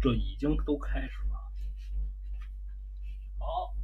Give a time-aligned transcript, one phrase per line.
[0.00, 1.34] 这已经都开始了。
[3.36, 3.74] 好，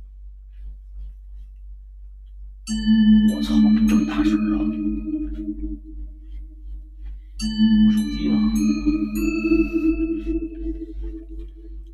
[3.35, 3.55] 我操，
[3.89, 4.63] 这么大声啊！
[7.87, 8.39] 我手机呢？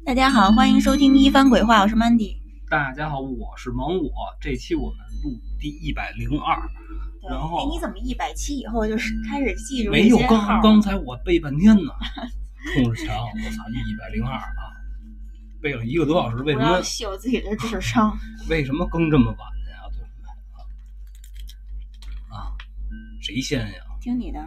[0.05, 2.37] 大家好，欢迎收听一番鬼话，我是 Mandy。
[2.69, 4.11] 大家好，我是芒果。
[4.39, 6.61] 这期我们录第一百零二，
[7.27, 11.91] 然后哎，你怎么一百期以后就是开始记住没有刚刚才我背半天呢，
[12.75, 14.73] 冲着墙，我操，一百零二啊，
[15.61, 18.17] 背了一个多小时，为什么秀自己的智商。
[18.49, 19.89] 为什么更这么晚呀？
[19.93, 20.29] 对不对？
[22.37, 22.55] 啊，
[23.21, 23.85] 谁先呀？
[24.01, 24.41] 听你的，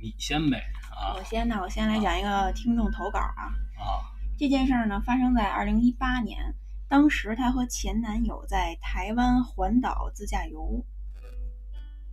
[0.00, 3.52] 你先呗啊我先那，我先来讲一个听众投稿啊。
[3.78, 4.02] 啊
[4.38, 6.54] 这件事儿呢，发生在二零一八年，
[6.88, 10.84] 当时她和前男友在台湾环岛自驾游，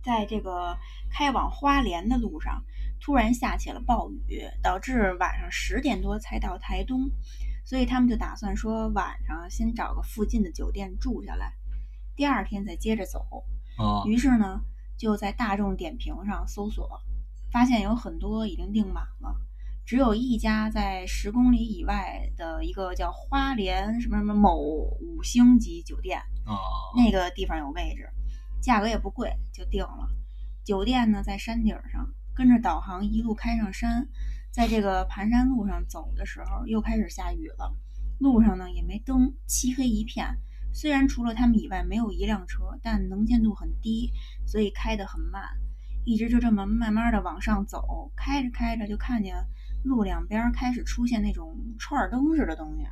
[0.02, 0.76] 在这个
[1.10, 2.64] 开往花莲的路上，
[3.00, 7.10] 突然下起了暴雨，导致晚上十点多才到台东，
[7.64, 11.52] 所以他们就打算说晚上先找个附近的酒店住下来，
[12.16, 13.26] 第二天再接着走。
[13.78, 14.60] 哦于是呢，
[14.96, 17.00] 就在大众点评上搜索，
[17.52, 19.36] 发现有很多已经订满了，
[19.84, 26.56] 只有一家在十公里以外的一个叫花莲什么什么某五星级酒店，哦
[26.96, 28.08] 那个地方有位置，
[28.62, 30.08] 价格也不贵，就定了。
[30.64, 34.06] 酒店呢在山顶上，跟着导航一路开上山，
[34.52, 37.74] 在这个盘山路上走的时候，又开始下雨了。
[38.20, 40.38] 路上呢也没灯，漆黑一片。
[40.74, 44.12] 虽然除了他们以外没有一辆车，但能见度很低，
[44.46, 45.42] 所以开得很慢。
[46.04, 49.34] 一直就这么慢慢的往上走，开着开着就看见
[49.82, 52.86] 路两边开始出现那种串儿灯似的东西。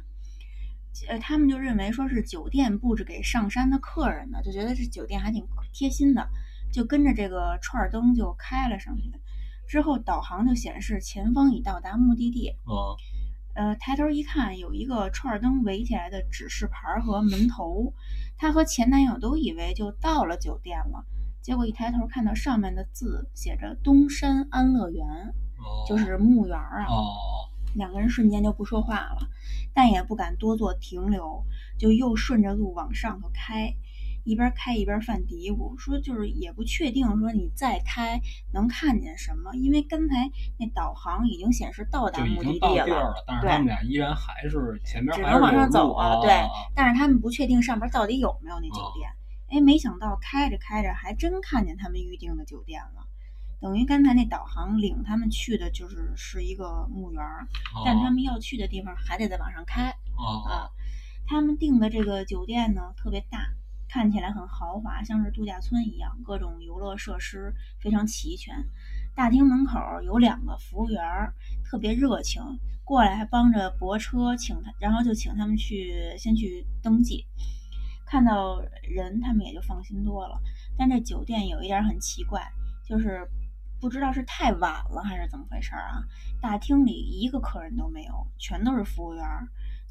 [1.09, 6.27] 呃，他们就认为说是酒店布置给上山的客人的，就觉得这酒店还挺贴心的，
[6.73, 9.11] 就跟着这个串儿灯就开了上去。
[9.75, 12.95] 之后导航就显示前方已到达目的地，哦
[13.57, 17.93] 呃，抬头一看，有一个串儿灯围起来的指示牌儿和门头，
[18.37, 21.05] 她和前男友都以为就到了酒店了，
[21.43, 25.05] 结果一抬头看到上面的字写着“东山安乐园”，
[25.59, 26.87] 哦就是木木园儿啊。
[26.89, 27.03] 哦
[27.75, 29.29] 两个人瞬间就不说话了，
[29.75, 31.45] 但也不敢多做停留，
[31.77, 33.75] 就又顺着路往上头开，
[34.25, 38.21] 一边开一边犯嘀咕，说就是也不确定说你再开
[38.53, 49.09] 能看见什么，因为刚才那导航已经显示到达目的地了，但是他们俩依然还是前面只能往还是路上走啊啊，对啊但是他们不确定上边到底有没有那酒哦店。
[49.51, 53.07] 哎，没想到开着开着还真看见他们预定的酒店了。
[53.61, 57.47] 等于刚才那导航领他们去的就是是一个墓园儿，
[57.85, 59.91] 但他们要去的地方还得再往上开。
[60.17, 60.71] 啊啊，
[61.27, 63.39] 他们订的这个酒店呢特别大，
[63.95, 68.53] 看起来很豪华，像是度假村一样，各种游乐设施非常齐全。
[69.15, 71.01] 大厅门口有两个服务员，
[71.65, 72.43] 特别热情，
[72.83, 77.25] 过来还帮着泊车，请他，然后就请他们去先去登记。
[78.05, 80.41] 看到人，他们也就放心多了。
[80.77, 82.43] 但这酒店有一点很奇怪，
[82.85, 83.25] 就是
[83.81, 86.03] 不知道是太晚了还是怎么回事啊？
[86.43, 89.25] 大厅里一个客人都没有，全都是服务员，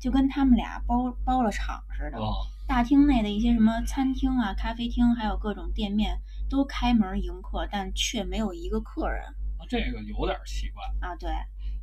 [0.03, 2.17] 就跟他们俩包包了场似的。
[2.17, 2.27] 啊
[2.65, 6.19] 大厅内的一些什么餐厅啊、咖啡厅，还有各种店面
[6.49, 9.21] 都开门迎客，但却没有一个客人
[9.57, 11.15] 啊这个有点奇怪啊。
[11.17, 11.29] 对，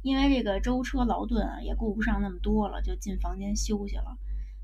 [0.02, 4.16] 因为这个舟车劳顿啊，也顾不上那么多了，就进房间休息了。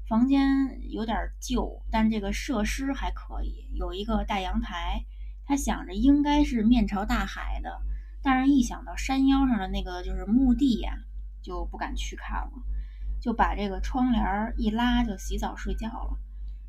[0.09, 0.43] 房间
[0.91, 5.05] 有点旧，但这个设施还可以，有一个大阳台。
[5.45, 7.81] 他想着应该是面朝大海的，
[8.23, 10.93] 但是一想到山腰上的那个就是墓地呀、
[11.43, 12.53] 就不敢去看了，
[13.27, 16.17] 就把这个窗帘儿一拉就洗澡睡觉了。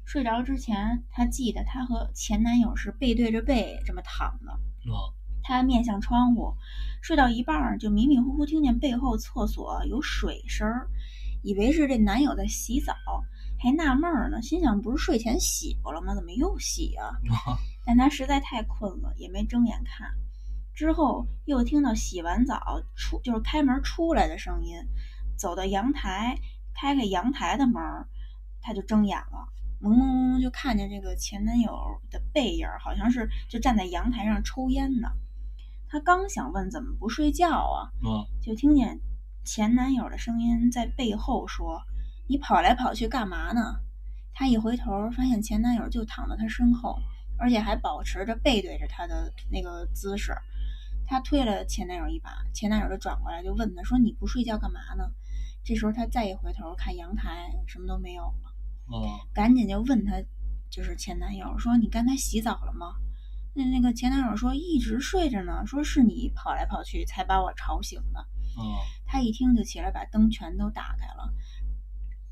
[0.06, 4.98] 睡着之前，她记得她和前男友是背对着背这么躺的，啊
[5.44, 6.56] 她面向窗户，
[7.04, 10.90] 睡到一半儿就迷迷糊糊听见背后厕所有水声儿，
[11.44, 12.96] 以为是这男友在洗澡，
[13.60, 16.16] 还纳闷儿呢，心想不是睡前洗过了吗？
[16.16, 17.06] 怎么又洗啊？
[17.46, 20.12] 啊但她实在太困了，也没睁眼看。
[20.74, 24.78] 之后又听到洗完澡出就是开门出来的声音，
[25.38, 26.38] 走到阳台，
[26.80, 28.08] 开开阳台的门儿，
[28.62, 29.50] 她就睁眼了，
[29.82, 31.72] 朦朦胧胧就看见这个前男友
[32.12, 35.10] 的背影，好像是就站在阳台上抽烟呢。
[35.90, 39.00] 她刚想问怎么不睡觉啊，啊就听见
[39.44, 41.82] 前男友的声音在背后说
[42.30, 43.80] ：“你跑来跑去干嘛呢？”
[44.36, 47.00] 她一回头，发现前男友就躺在她身后，
[47.40, 50.36] 而且还保持着背对着她的那个姿势。
[51.08, 55.10] 她推了前男友一把，前男友就转过来就问她说：“你不睡觉干嘛呢？”
[55.68, 58.54] 这时候她再一回头看阳台，什么都没有了，
[58.86, 60.14] 哦赶紧就问他，
[60.72, 62.96] 就是前男友说：“你刚才洗澡了吗？”
[63.54, 68.22] 那那个前男友说一直睡着呢，说是你跑来跑去才把我吵醒的。
[68.56, 71.34] 哦，他一听就起来，把灯全都打开了。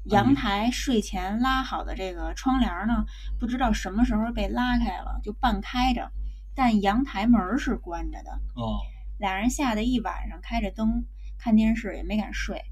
[0.06, 3.04] 阳台睡前拉好的这个窗帘呢，
[3.38, 6.10] 不知道什么时候被拉开了，就半开着，
[6.56, 8.32] 但阳台门是关着的。
[8.56, 8.80] 哦，
[9.20, 11.04] 俩人吓得一晚上开着灯
[11.38, 12.64] 看电视，也没敢睡。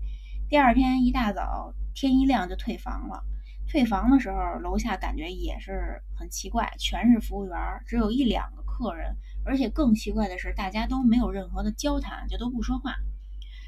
[0.53, 3.23] 第二天一大早，天一亮就退房了。
[3.67, 7.57] 退房的时候，楼下感觉也是很奇怪，全是服务员，
[7.87, 12.93] 只有一两个客人，而且更奇怪的是，大家都没有任何的交谈，就都不说话。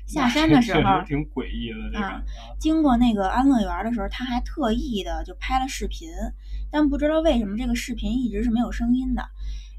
[0.05, 2.05] 下山的时候挺诡异的这个。
[2.05, 2.21] 啊
[2.59, 6.11] 经过那个安乐园的时候，他还特意的就拍了视频，
[6.71, 9.27] 但不知道为什么这个视频一直是没有声音的。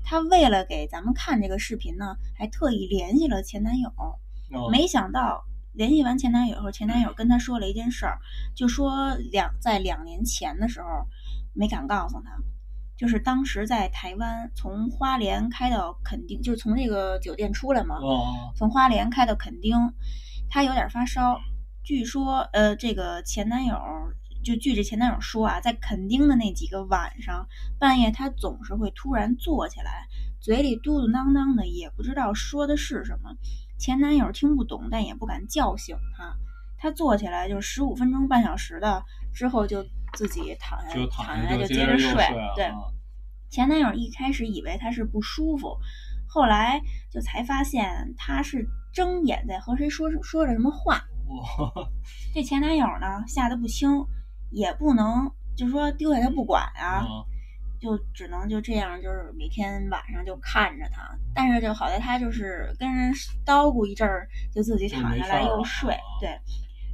[0.02, 3.90] 他为了给咱们看这个视频呢，还特意联系了前男友。
[3.90, 4.18] 哦
[4.72, 5.44] 没想到
[5.76, 8.18] 联系完前男友后，前男友跟她说了一件事儿，
[8.54, 10.86] 就说两在两年前的时候
[11.54, 12.30] 没敢告诉她，
[12.96, 19.76] 就是当时在台湾从花莲开到垦丁，就是从那个酒店出来嘛，哦从花莲开到垦丁，
[20.48, 21.38] 他有点发烧。
[21.84, 23.78] 据说，呃，这个前男友
[24.42, 27.46] 就据这前男友说啊，在垦丁的那几个晚上，
[27.78, 30.08] 半夜他总是会突然坐起来，
[30.40, 33.36] 嘴里嘟嘟囔囔的，也不知道说的是什么。
[33.78, 36.36] 前男友听不懂，但也不敢叫醒她。
[36.78, 39.02] 她坐起来就十五分钟、半小时的，
[39.34, 39.82] 之后就
[40.14, 42.24] 自己躺下，就躺躺下就接着接着睡。
[42.54, 42.76] 对，啊
[43.48, 45.78] 前男友一开始以为她是不舒服，
[46.28, 46.80] 后来
[47.10, 51.04] 就才发现她是睁眼在和谁说说着什么话。
[51.28, 51.88] 哇
[52.34, 54.04] 这前男友呢吓得不轻，
[54.50, 57.06] 也不能就说丢下她不管啊，啊
[57.80, 61.02] 就只能就这样，就是每天晚上就看着他。
[61.34, 63.12] 但是就好在他就是跟人
[63.44, 66.00] 叨咕一阵儿，就自己躺下来又睡啊。
[66.20, 66.30] 对，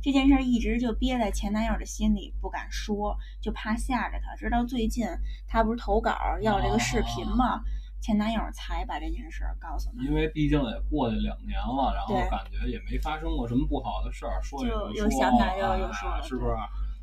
[0.03, 4.35] 这件事儿一直就憋在前男友的心里，不敢说，就怕吓着他。
[4.35, 5.07] 直到最近，
[5.47, 7.63] 他不是投稿要这个视频嘛，
[8.01, 10.05] 前男友才把这件事儿告诉他。
[10.05, 16.53] 因为毕竟也过去两年了，然后感觉也没发生过什么不好的事儿，说也就又想起来就哎又说了是不是？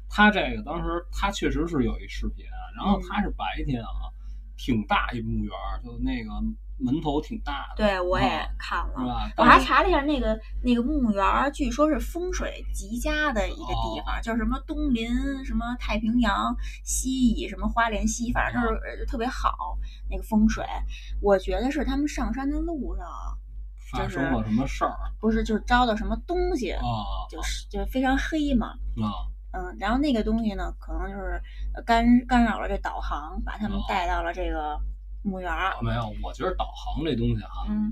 [0.09, 2.45] 他这个当时他确实是有一视频，
[2.75, 4.09] 然后嗯他是白天啊，
[4.57, 5.51] 挺大一墓园，
[5.83, 6.31] 就那个
[6.81, 9.31] 门头挺大的，对，我也啊看了。
[9.35, 15.09] 我还查了一下，那个那个墓园，据说是风水极佳的一个地方，就是什么东临
[15.45, 19.77] 什么太平洋，西倚什么花莲西，反正就是呃特别好
[20.09, 20.65] 那个风水。
[21.21, 23.05] 我觉得是他们上山的路上，
[24.01, 26.81] 就是发生了什么事儿不是就是招到什么东西，啊？
[27.29, 28.67] 就是就是非常黑嘛。
[28.67, 31.41] 啊嗯，然后那个东西呢，可能就是
[31.73, 34.79] 呃干干扰了这导航，把他们哦带到了这个
[35.23, 35.75] 墓园儿。
[35.81, 37.91] 没有，我觉得导航这东西哈，嗯，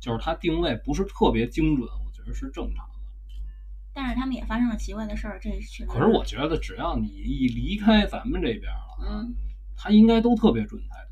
[0.00, 2.94] 就是它定位不是特别精准，我觉得是正常的。
[3.92, 5.86] 但是他们也发生了奇怪的事儿，这确实。
[5.86, 9.34] 可是我觉得只要你一离开咱们这边了，嗯。
[9.76, 11.03] 它应该都特别准才。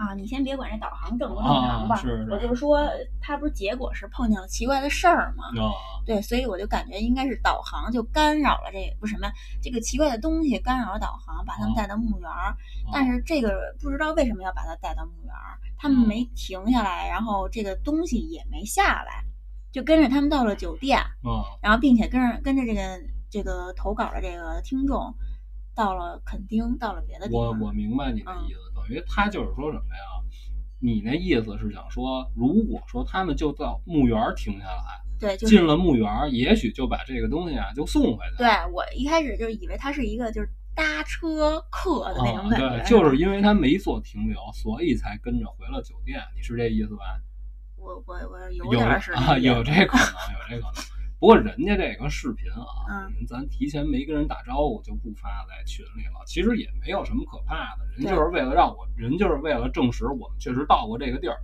[0.00, 2.88] 啊，你先别管这导航正不正常吧，啊是是我就是说，
[3.20, 5.44] 他不是结果是碰见了奇怪的事儿吗？
[5.62, 5.68] 啊，
[6.06, 9.32] 对，所以我就感觉应该是导航就干扰了这不是什么呀，
[9.62, 12.56] 这个奇怪的东西干扰了导航，把他们哦带到墓园儿。
[12.90, 19.22] 但是这个不知道为什么要把他带到墓园儿，他嗯们没停下来，然后这个东西也没下来，
[19.70, 22.80] 就跟着他们到了酒店，啊然后并且跟着跟着这个
[23.30, 25.14] 这个投稿的这个听众
[25.74, 27.42] 到了垦丁，到了别的地方。
[27.42, 30.20] 我我明白你的嗯意思，等于他就是说什么呀？
[30.82, 38.48] 你那意思是想说，如果说他们就到墓园停下来，对，就是进了墓园，也许就把这个东西啊就送回去对。
[38.72, 46.18] 我一开始就以为他是一个就是搭车客的那种感觉，啊，对，就是因为他没做停留，所以才跟着回了酒店。
[46.34, 47.20] 你是这意思吧？
[47.76, 50.99] 我我我有有点儿是啊，有这可 能，有这可能。
[51.20, 57.84] 不过人家这个视频啊，嗯咱提前没跟人打招呼就不发在群里了，其实也没有什么可怕的。
[57.94, 61.36] 人就是为了让我，人就是为了证实我们确实到过这个地儿。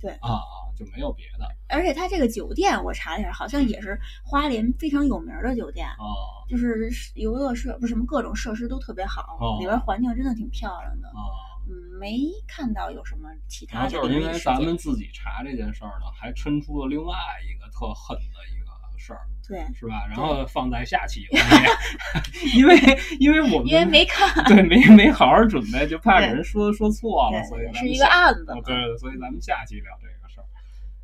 [0.00, 6.06] 对啊啊，就没有别的而且他这个酒店我查了一下，好像也是花莲非常有名的酒店，啊
[6.48, 11.08] 就是游乐设不是什么各种设施都特别好，哦里边环境真的挺漂亮的。
[11.08, 11.42] 啊！
[11.66, 17.16] 嗯，没看到有什么其他就是因为咱们自己查这件事儿呢，还抻出了另外
[17.48, 18.63] 一个特狠的一个
[18.96, 20.06] 事儿，对，是吧？
[20.08, 21.26] 然后放在下期，
[22.56, 22.76] 因为
[23.18, 30.44] 因为我们因为没看，对没没好好准备，就怕给人说说错了，所以对，是一咱们下个案子哦，对对，所以咱们下期聊这个事儿。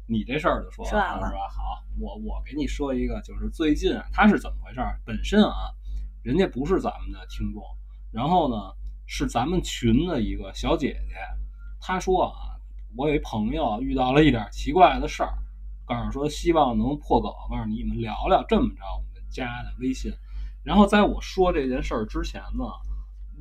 [0.06, 1.40] 你这事儿就说说完了是吧？
[1.48, 4.98] 好，我我给你说一个，就是最近啊，他是怎么回事儿？
[5.04, 5.70] 本身啊，
[6.22, 7.62] 人家不是咱们的听众，
[8.12, 8.56] 然后呢
[9.06, 11.14] 是咱们群的一个小姐姐，
[11.80, 12.58] 她说啊，
[12.96, 15.32] 我有一朋友遇到了一点奇怪的事儿，
[15.90, 18.44] 告诉说希望能破梗，告诉你们聊聊。
[18.48, 20.12] 这么着，我们加的微信。
[20.62, 22.64] 然后在我说这件事儿之前呢，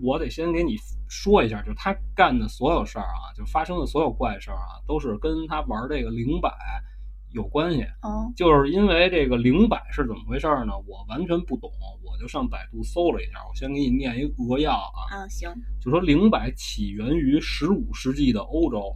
[0.02, 0.76] 我得先给你
[1.08, 6.52] 说一下，就是他干的所有事儿啊，就发生的所有怪事儿啊，都是跟他玩这个灵摆
[7.32, 7.84] 有关系。
[8.02, 10.74] 哦，就是因为这个灵摆是怎么回事呢？
[10.88, 11.70] 我完全不懂，
[12.04, 13.34] 我就上百度搜了一下。
[13.48, 15.48] 我先给你念一个扼要啊，啊，行，
[15.80, 18.92] 就说灵摆起源于十五世纪的欧洲，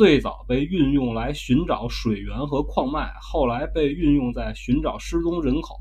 [0.00, 5.76] 最早被运用来寻找水源和矿脉，后来被运用在寻找失踪人口、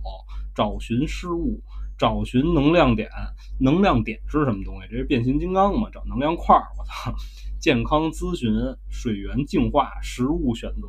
[0.53, 1.63] 找寻失物。
[1.97, 3.09] 找寻能量点，
[3.61, 4.87] 能量点是什么东西？
[4.91, 5.89] 这是变形金刚嘛？
[5.89, 7.15] 找能量块儿，我操！
[7.61, 8.51] 健康咨询、
[8.89, 10.87] 水源净化、食物选择、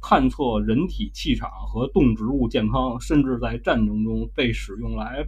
[0.00, 5.24] 探测人体气场和动植物健康，甚至在战争中被使用来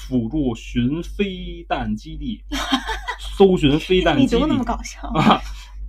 [0.00, 2.42] 辅助寻飞弹基地、
[3.36, 4.22] 搜寻飞弹基地。
[4.24, 5.40] 你怎么那么搞笑啊？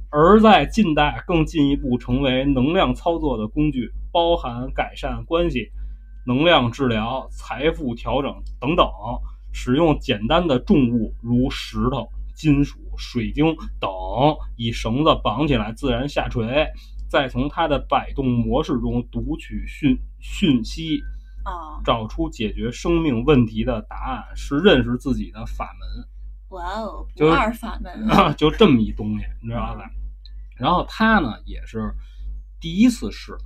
[0.09, 5.69] 而在近代，更进一步成为能量操作的工具，包含改善关系。
[6.25, 8.85] 能量治疗、财富调整等等，
[9.53, 13.89] 使用简单的重物如石头、金属、水晶等，
[14.57, 16.67] 以绳子绑起来自然下垂，
[17.09, 20.99] 再从它的摆动模式中读取讯讯息，
[21.45, 26.07] 啊，找出解决生命问题的答案，是认识自己的法门。
[26.49, 29.89] 哇哦，不二法门， 就这么一东西，你知道吧？
[30.57, 31.93] 然后他呢也是
[32.59, 33.37] 第一次试，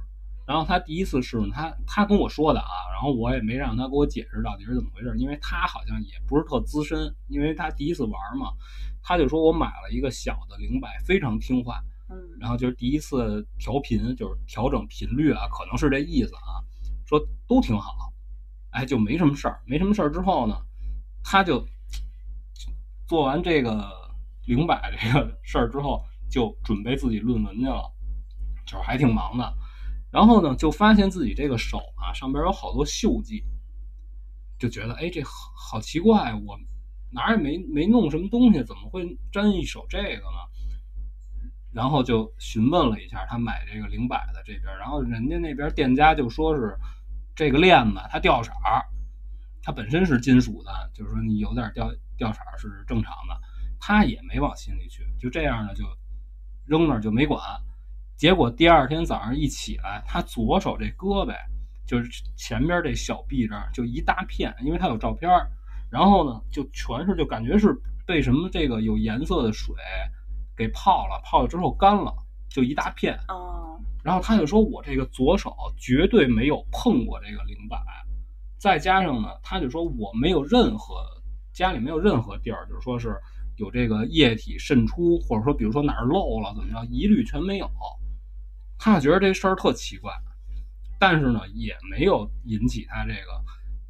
[0.45, 8.53] 然后他第一次试呢，他他跟我说的啊，然后我也没让他给我解释到底是怎么回事，因为他好像也不是特资深，因为他第一次玩嘛，
[9.01, 16.63] 他就说我买了一个小的灵摆，非常听话，嗯，然后就是第一次调频，就是调整频率啊，可能是这意思啊，
[17.05, 18.13] 说都挺好，
[18.71, 20.55] 哎，就没什么事儿，没什么事儿之后呢，
[21.23, 21.65] 他就
[23.07, 23.91] 做完这个
[24.45, 27.93] 灵摆这个事儿之后，就准备自己论文去了，
[28.65, 29.53] 就是还挺忙的。
[30.11, 33.43] 然后呢，就发现自己这个手啊上边有好多锈迹，
[34.57, 36.57] 就觉得哎，这好好奇怪，我
[37.11, 40.39] 哪儿也没没弄什么东西，怎么会沾一手这个呢？
[41.73, 46.77] 然后就询问了一下他买这个灵摆的这边，然后人家那边店家就说是
[47.33, 48.83] 这个链子它掉色儿，
[49.63, 53.39] 它本身是金属的，就是说你有点掉掉色儿是正常的，
[53.79, 55.85] 他也没往心里去，就这样呢就
[56.65, 57.41] 扔那儿就没管。
[58.15, 61.33] 结果第二天早上一起来，他左手这胳膊
[61.87, 65.49] 就是前边这小臂这儿就一大片，因为他有照片儿，
[65.89, 67.75] 然后呢就全是就感觉是
[68.05, 69.75] 被什么这个有颜色的水
[70.55, 72.13] 给泡了，泡了之后干了，
[72.49, 73.17] 就一大片。
[73.29, 77.77] 哦，然后他就说我这个左手绝对没有碰过这个灵摆，
[78.57, 81.03] 再加上呢，他就说我没有任何
[81.51, 83.19] 家里没有任何地儿，就是说是
[83.61, 87.69] 有这个液体渗出，或者说比如说哪儿漏了怎么着，一律全没有。
[88.79, 90.11] 他觉得这事儿特奇怪，
[90.99, 93.39] 但是呢，也没有引起他这个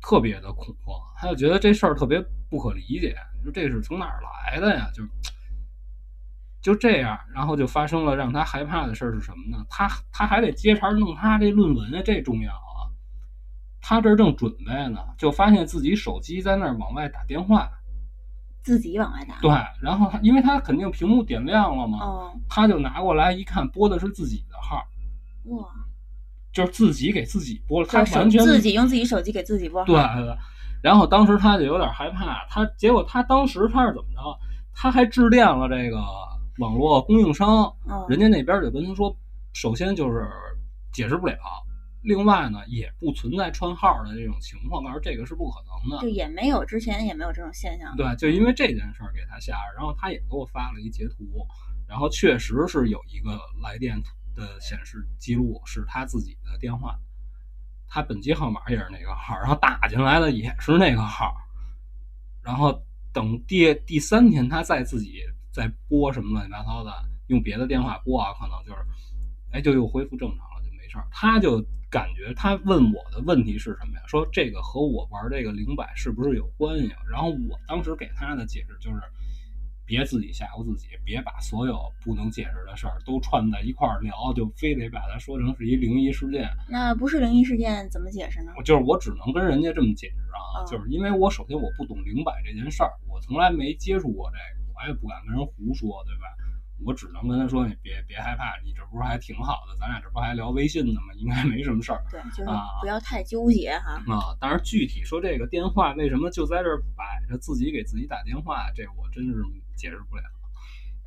[0.01, 0.99] 特别的恐慌。
[1.15, 4.91] 他就觉得这事儿特别不可理解，就这是从哪儿来的呀？
[4.93, 5.03] 就
[6.61, 9.65] 就这样，然后就发生了让他害怕的事儿是什么呢？
[9.69, 12.91] 他他还得接茬弄他这论文啊，这重要啊！
[13.79, 17.71] 他这正准备呢，就发现自己手机在那儿往外打电话。
[18.63, 19.36] 自己往外打。
[19.41, 19.51] 对，
[19.82, 24.84] 然后他因为他肯定屏幕点亮了嘛，哦，他就拿过来一看，拨的是自己的号，
[25.56, 25.68] 哇，
[26.53, 29.86] 就是自己给自己拨了，他手完全自己用自己手机给自己拨号。
[29.86, 30.36] 对对对。
[30.82, 34.20] 然后当时他就有点害怕，他结果他当时他是怎么着？
[34.74, 36.01] 他还致电了这个
[36.58, 39.15] 网络供应商，嗯，人家那边就跟他说，
[39.53, 40.27] 首先就是
[40.91, 41.38] 解释不了，
[42.03, 46.01] 另外呢也不存在串号的这种情况，告诉这个是不可能的。
[46.01, 47.96] 就也没有之前也没有这种现象。
[47.96, 51.46] 对，就因为这件事儿给他吓着，然后他也给我发了一截图，
[51.88, 54.01] 然后确实是有一个来电
[54.36, 56.98] 的显示记录是他自己的电话，
[57.88, 61.36] 他本机号码也是那个号，然后打进来的也是那个号，
[62.41, 62.81] 然后
[63.13, 66.91] 等第第三天他再自己再拨什么乱七八糟的，
[67.27, 68.86] 用别的电话拨啊，可能就是，
[69.51, 70.48] 哎，就又恢复正常
[70.91, 71.07] 事儿。
[71.12, 74.03] 他就感觉他问我的问题是什么呀？
[74.07, 77.00] 说这个和我玩这个灵摆是不是有关系啊？
[77.10, 79.01] 然后我当时给他的解释就是，
[79.86, 86.48] 别自己吓唬自己，别把所有不能解释的事儿都串在一块儿聊，就非得把它说成是一灵异事件。
[86.69, 88.53] 那不是灵异事件怎么解释呢？
[88.63, 96.24] 就是我只能跟人家这么解释啊，嗯就是因为我首先我不懂灵摆这件事儿，我从来没接触过这个，我也不敢跟人胡说，对吧？
[96.85, 101.13] 我只能跟他说，你别别害怕，你这不是还挺好的，咱俩这不还聊微信呢吗？
[101.17, 104.01] 应该没什么事儿对，就是啊不要太纠结哈。
[104.07, 104.35] 啊。
[104.39, 109.33] 当然，具体说这个电话为什么就在这儿摆着，自己给自己打电话，这我真是
[109.75, 110.23] 解释不了。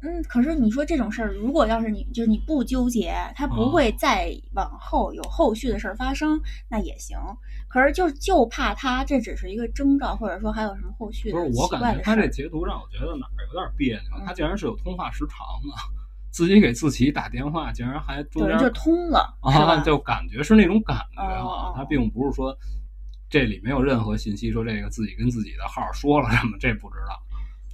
[0.04, 7.16] 嗯，可是你说这种事儿，如果要是你就是你不纠结，它不会再往后有后续的事儿发生，那也行。
[7.68, 11.68] 可是就就怕他这只是一个征兆，或者说还有什么后续的不是，我。
[11.68, 15.74] 感觉他这截图让我觉得哪儿有点别扭，嗯他竟然是有通话时长的，
[16.30, 22.54] 自己给自己打电话，竟然还中间就通了，是啊，就感觉是那种感觉啊他并不是说
[23.30, 27.18] 这里没有任何信息说这个自己跟自己的号说了什么，这不知道。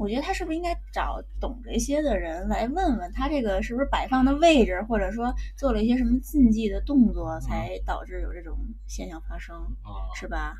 [0.01, 10.57] 我觉得他是不是应该找懂这些的人来问问他这个是不是摆放的位置，或者说做了一些什么禁忌的动作，才导致有这种现象发生，啊，是吧？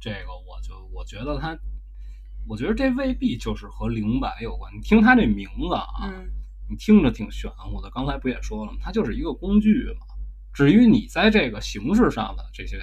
[0.00, 1.54] 这个我就我觉得他，
[2.48, 4.74] 我觉得这未必就是和灵摆有关。
[4.74, 6.30] 你听他这名字啊，嗯，
[6.70, 7.90] 你听着挺玄乎的。
[7.90, 8.78] 刚才不也说了吗？
[8.82, 10.06] 它就是一个工具嘛。
[10.54, 12.78] 至于你在这个形式上的这些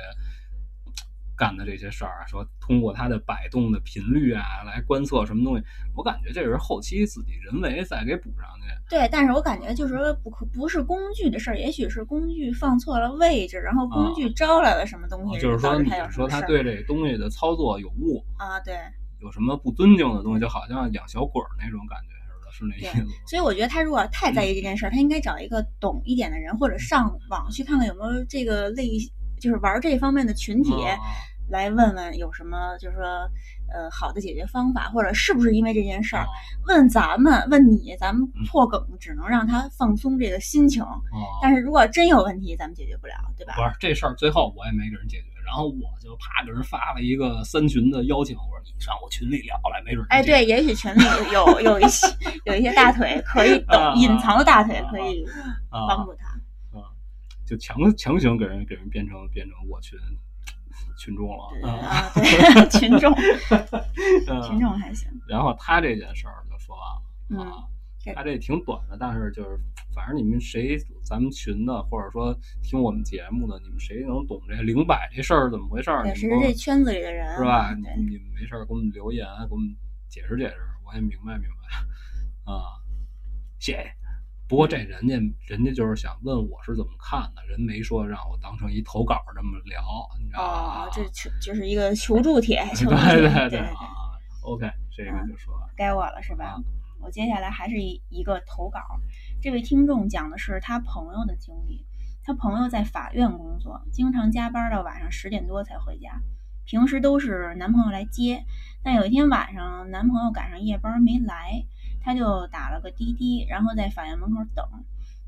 [1.37, 5.63] 干的这些事儿啊，说通过它的摆动的频率啊来观测什么东西，
[5.95, 8.89] 我感觉这是后期自己人为再给补上去。
[8.89, 18.75] 对，但是我感觉就是说不可不是工具的事儿，也许是工具放错了位置，然后工具招来了什么东西，啊就是说，你说他对这个东西的操作有误，啊，对
[19.19, 23.05] 有什么不尊敬的东西，就好像养小鬼儿那种感觉似的，是那意思。
[23.27, 28.89] 所以我觉得他如果太在意这件事儿，他应该找一个懂一点的人，或者上网去看看有没有这个类，
[29.39, 30.73] 就是玩这方面的群体。
[30.83, 30.97] 啊
[31.49, 33.05] 来问问有什么，就是说，
[33.73, 36.25] 呃，好的解决方法，或者是不是因为这件事儿，
[36.65, 40.83] 问咱们，问你，咱们破梗，只能让他放松这个心情。
[40.83, 40.99] 啊，
[41.41, 43.53] 但是如果真有问题，咱们解决不了，对吧？
[43.55, 50.99] 不是这事儿，最后我也没给人解决，然后我就啪给人发了一个三群的邀请，我说你上我群里聊来，没准儿哎，对，也许群里
[51.31, 52.05] 有有一些
[52.43, 53.63] 有一些大腿可以
[53.95, 55.23] 隐藏的大腿可以
[55.69, 56.27] 啊帮助他。
[57.47, 59.97] 就强强行给人给人变成变成我群
[60.99, 62.09] 群众了啊，
[62.69, 67.63] 群众嗯群众还行，然后他这件事儿就说完了啊，
[68.03, 69.57] 这他这挺短的，但是就是
[69.95, 76.03] 反正你们谁咱们群的，或者说听我们节目的，你们谁能懂这灵摆这事儿怎么回事儿？
[76.03, 77.73] 对，你们给我谁是这圈子里的人，是吧？
[77.73, 79.73] 你，你们没事儿给我们留言，给我们
[80.09, 82.75] 解释解释，我也明白明白啊，
[83.59, 83.93] 谢谢。
[84.47, 85.15] 不过这人家
[85.47, 89.81] 人家就是想问我是怎么看的，人没说让我当成一投稿这么聊，
[90.19, 90.85] 你知道吗？
[90.85, 93.75] 哦，这求就是一个求助帖，求助对帖，对对啊
[94.43, 96.55] ，OK，这个就说了该我了是吧啊？
[96.99, 98.79] 我接下来还是一一个投稿，
[99.41, 101.85] 这位听众讲的是他朋友的经历。
[102.23, 106.19] 他朋友在法院工作，经常加班到晚上十点多才回家，
[106.65, 108.43] 平时都是男朋友来接。
[108.83, 111.63] 但有一天晚上，男朋友赶上夜班没来，
[112.07, 114.65] 他就打了个滴滴，然后在法院门口等，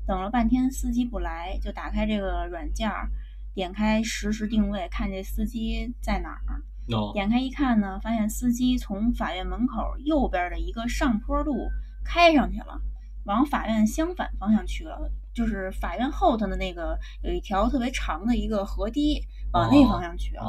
[0.06, 3.10] 等了半天司机不来，就打开这个软件儿，
[3.52, 6.64] 点开实时定位，看这司机在哪儿。
[6.88, 11.68] ，no，点开一看呢，发现司机从法院门口右边的一个上坡路
[12.02, 12.80] 开上去了，
[13.26, 15.12] 往法院相反方向去了。
[15.34, 19.20] 就是法院后头的那个有一条特别长的一个河堤，
[19.52, 20.42] 往那方向去了。
[20.42, 20.48] 啊，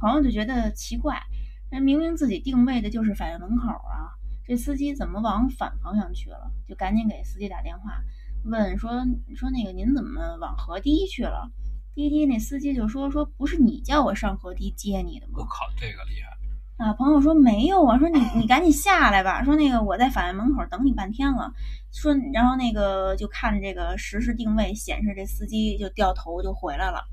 [0.00, 1.20] 朋友就觉得奇怪，
[1.68, 4.14] 那明明自己定位的就是法院门口啊，
[4.46, 6.50] 这司机怎么往反方向去了？
[6.68, 8.02] 就赶紧给司机打电话，
[8.44, 8.90] 问说
[9.34, 11.50] 说那个您怎么往河堤去了？
[11.94, 15.34] 滴滴那司机就说说不是你叫我上河堤接你的吗？
[15.38, 21.52] 我靠，这个厉害，啊，朋友说没有啊，说你你赶紧下来吧，说那个我在法院门口等你半天了，
[21.92, 27.04] 说然后那个就看这个实时定位显示这司机就掉头就回来了，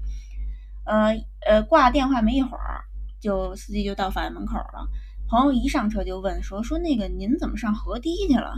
[0.85, 1.15] 呃
[1.47, 2.81] 呃挂电话没一会儿，
[3.19, 4.89] 就司机就到法院门口了。
[5.31, 8.51] 朋友一上车就问说说那个您怎么上河堤去了？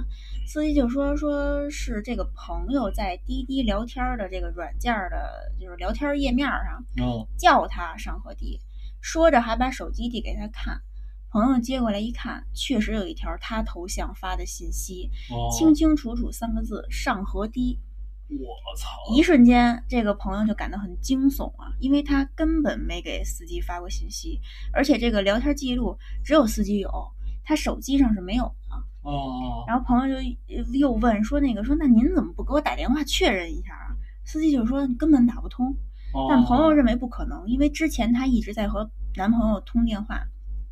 [0.48, 8.60] 司机就说说是这个朋友在滴滴聊天的这个软件的，就是聊天页面上哦，叫他上河堤，
[9.02, 10.82] 说着还把手机递给他看。
[11.30, 17.78] 朋友接过来一看，确实有一条他头像发的信息，哦，清清楚楚三个字“上河堤”。
[18.30, 24.40] 我操，一瞬间，这个朋友就感到很惊悚啊，因为他根本没给司机发过信息，
[24.74, 26.90] 而且这个聊天记录只有司机有，
[27.44, 29.10] 他手机上是没有的。
[29.10, 33.94] 哦，然后朋友就呃又问说：“那个说，那您怎么不给我打电话确认一下啊？”
[34.26, 35.76] 司机就说：“你根本打不通。”
[36.16, 40.24] 哦但朋友认为不可能，因为之前她一直在和男朋友通电话，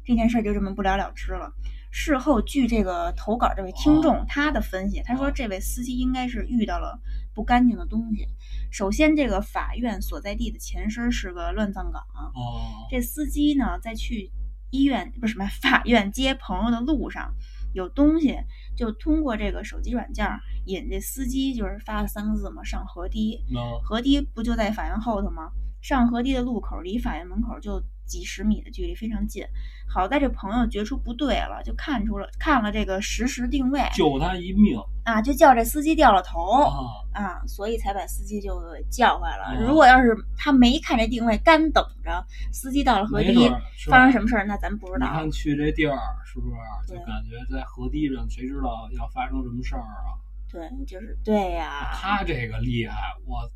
[0.06, 1.52] 这件事儿就这么不了了之了。
[1.91, 6.97] 事后，据这个投稿这位听众他的分析，他说这位司机应该是遇到了
[7.36, 8.25] 不干净的东西。
[8.71, 12.01] 首先，这个法院所在地的前身是个乱葬岗，
[12.34, 14.32] 哦，这司机呢在去
[14.69, 17.36] 医院不是什么法院接朋友的路上
[17.73, 18.38] 有东西，
[18.77, 23.43] 就通过这个手机软件儿引这司机就是发了三个字嘛，上河堤。
[23.51, 25.51] 那河堤不就在法院后头吗？
[25.82, 29.44] 上河堤的路口离法院门口就几十米的距离，非常近。
[29.88, 36.72] 好在这朋友觉出不对了，就看出了看了这个实时定位救他一命啊，就叫这司机掉了头啊！
[37.13, 39.60] 啊，所以才把司机就给叫回来了。
[39.60, 43.50] 哦如果要是他没看这定位，干等着司机到了河堤
[43.89, 45.08] 发生什么事儿，那咱不知道。
[45.08, 46.54] 你看去这地儿是不是
[46.88, 50.15] 就感觉在河堤上，谁知道要发生什么事儿啊？
[50.50, 53.50] 对，就是对呀、他这个厉害，我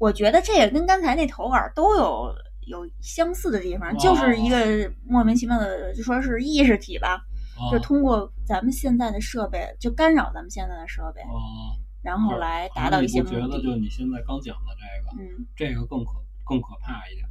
[0.00, 2.34] 我觉得这也跟刚才那投稿都有
[2.66, 7.20] 有相似的地方，哦就是一个莫名其妙的，就说是意识体吧，
[7.58, 13.76] 啊就通过咱们现在的设备，就干扰咱们现在的设备，啊，然后来达到一些目你不觉得就。
[13.76, 16.12] 你现在刚讲的这个，嗯，这个更可
[16.46, 17.30] 更可怕一点儿，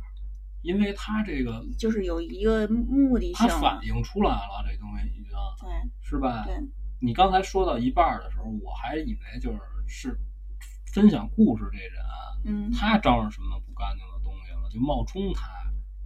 [0.61, 3.59] 因为他这个就是有一个目的性他。
[3.59, 5.23] 反映出来了，这东西已经
[5.59, 5.69] 对
[6.03, 6.43] 是吧？
[6.45, 6.53] 对，
[7.01, 10.19] 你刚才说到一半儿的时候，我还以为就是是
[10.93, 12.03] 分享故事这人，
[12.45, 15.49] 嗯，他招上什么不干净的东西了，就冒充他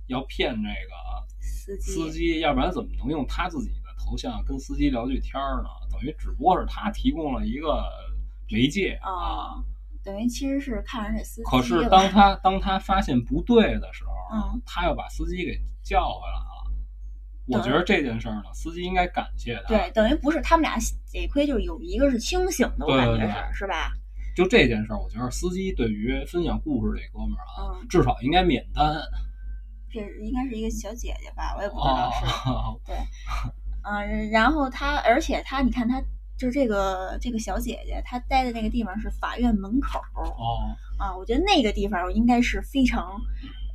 [0.08, 0.94] 要骗这个
[1.40, 5.70] 司机司机，要不然怎么能用他自己的头像跟司机聊句天儿呢？
[5.92, 7.84] 等于只不过是他提供了一个
[8.50, 9.64] 媒介啊，
[10.04, 11.44] 等于其实是看上这司机。
[11.44, 16.44] 可是当他当他发现不对的时候，嗯，他又把司机给叫回来了。
[17.46, 19.68] 我觉得这件事儿呢，司机应该感谢他。
[19.68, 20.78] 对，等于不是他们俩
[21.12, 23.92] 得亏就是有一个是清醒的，我感觉对对对是是吧？
[24.36, 28.96] 就这件事儿，我觉得司机对于分享故事这哥们儿啊，嗯至少应该免单。
[29.92, 32.50] 这应该是一个小姐姐吧，我也不知道是。
[32.50, 32.80] 哦，
[33.84, 36.02] 嗯，然后她，而且她，你看她，
[36.36, 43.22] 就是这个这个小姐姐，她待的那个地方是法院门口哦，啊，我觉得那个地方应该是非常，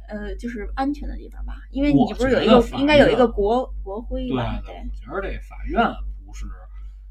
[0.09, 4.61] 呃，就是安全的地方吧，因为你不是有一个应该有一个国国徽对吧？
[4.67, 5.81] 对，对我觉得这法院
[6.27, 6.47] 不是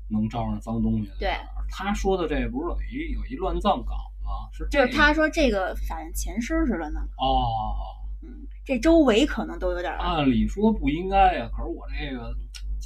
[0.09, 1.47] 能招上脏东西的对儿。
[1.69, 4.49] 他说的这不是有一有一乱葬岗吗？
[4.51, 7.73] 是这就是他说这个反正前身是乱葬岗，哦，
[8.23, 12.33] 嗯，这周围可能都有点儿按理说不应该呀，可是我这个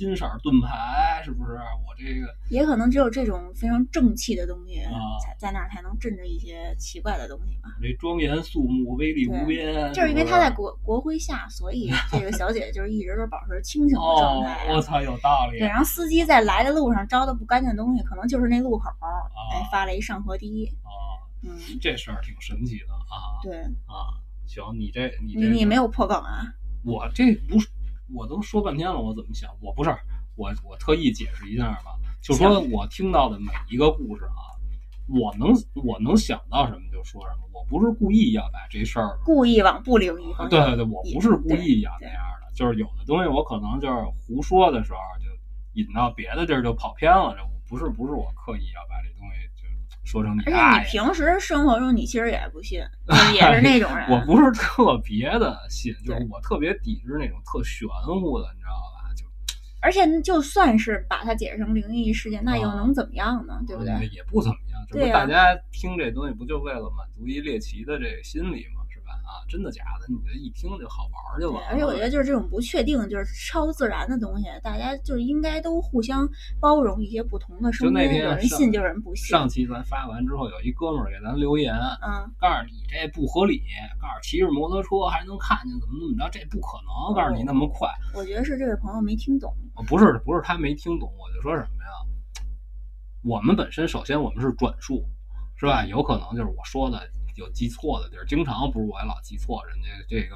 [0.01, 1.51] 金色盾牌是不是？
[1.51, 7.69] 我这个也可能只有这种非常正气的东西，啊才在那儿才能镇着一些奇怪的东西吧。
[7.79, 15.59] 这庄严肃穆、威力无边，就是因为不他在国国徽下，所以 这个小姐姐就是一直都保持清醒的状哦态、啊。，我操，有道理。
[15.59, 20.65] 对，然后司机在来的路上招的不干净的东西，可能就是那路口儿，哎，发了一上河堤。
[20.81, 20.89] 啊，
[21.43, 24.17] 嗯，这事儿挺神奇的啊对，啊！
[24.47, 26.41] 行，你这你这你你没有破梗啊？
[26.83, 27.67] 我这不是，
[28.13, 29.49] 我都说半天了，我怎么想？
[29.61, 29.89] 我不是，
[30.35, 34.41] 我我特意解释一下吧，就说我听到的每一个故事啊，
[35.07, 35.49] 我能
[35.83, 40.49] 我能想到什么就说什么，我不是故意要把这事儿，故意往不灵异方向。
[40.49, 43.95] 对对对，我不是故意要那样的，就是有的东西我可能就是
[44.25, 45.29] 胡说的时候就
[45.73, 49.50] 引到别的地儿就跑偏了，这我不是不是我刻意要把这东西就
[50.03, 50.79] 说成你而且。
[50.79, 54.07] 你平时生活中你其实也不信， 就是也是那种人。
[54.09, 59.13] 我不是特别的信，就是我特别抵制那种特玄乎的，你知道吧？
[59.15, 59.25] 就
[59.81, 63.59] 而且就算是把它解释成灵异事件，那又啊能怎么样呢？
[63.67, 63.93] 对不对？
[64.13, 68.80] 也不怎么样，只不对呀过大家听这东西不就为了满足一猎奇的这个心理吗？
[69.31, 70.07] 啊，真的假的？
[70.11, 71.69] 你这一听就好玩就对完了。
[71.71, 76.27] 而且我觉得就是这种不确定，就是超自然的东西，大家就应该都互相
[76.59, 79.27] 包容一些不同的声音，就那天有人信就有人不信。
[79.27, 83.61] 上期咱发完之后，有一哥们儿给咱留言，嗯，告诉你这不合理，
[84.01, 87.87] 告诉骑着摩托车还能看见怎么怎么着，这不可能，告诉你那么快。
[88.13, 89.49] 我觉得是这位朋友没听懂。
[89.75, 91.91] 哦不是不是他没听懂，我就说什么呀？
[93.23, 95.05] 我们本身首先我们是转述，
[95.55, 95.85] 是吧？
[95.85, 96.99] 有可能就是我说的
[97.41, 100.35] 有记错的地儿，经常不是我也老记错人家这个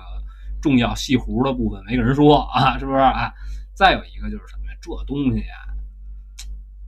[0.62, 3.32] 重要细弧的部分没跟人说啊， 是不是啊？
[3.74, 4.78] 再有一个就是什么呀？
[4.82, 5.56] 这东西呀，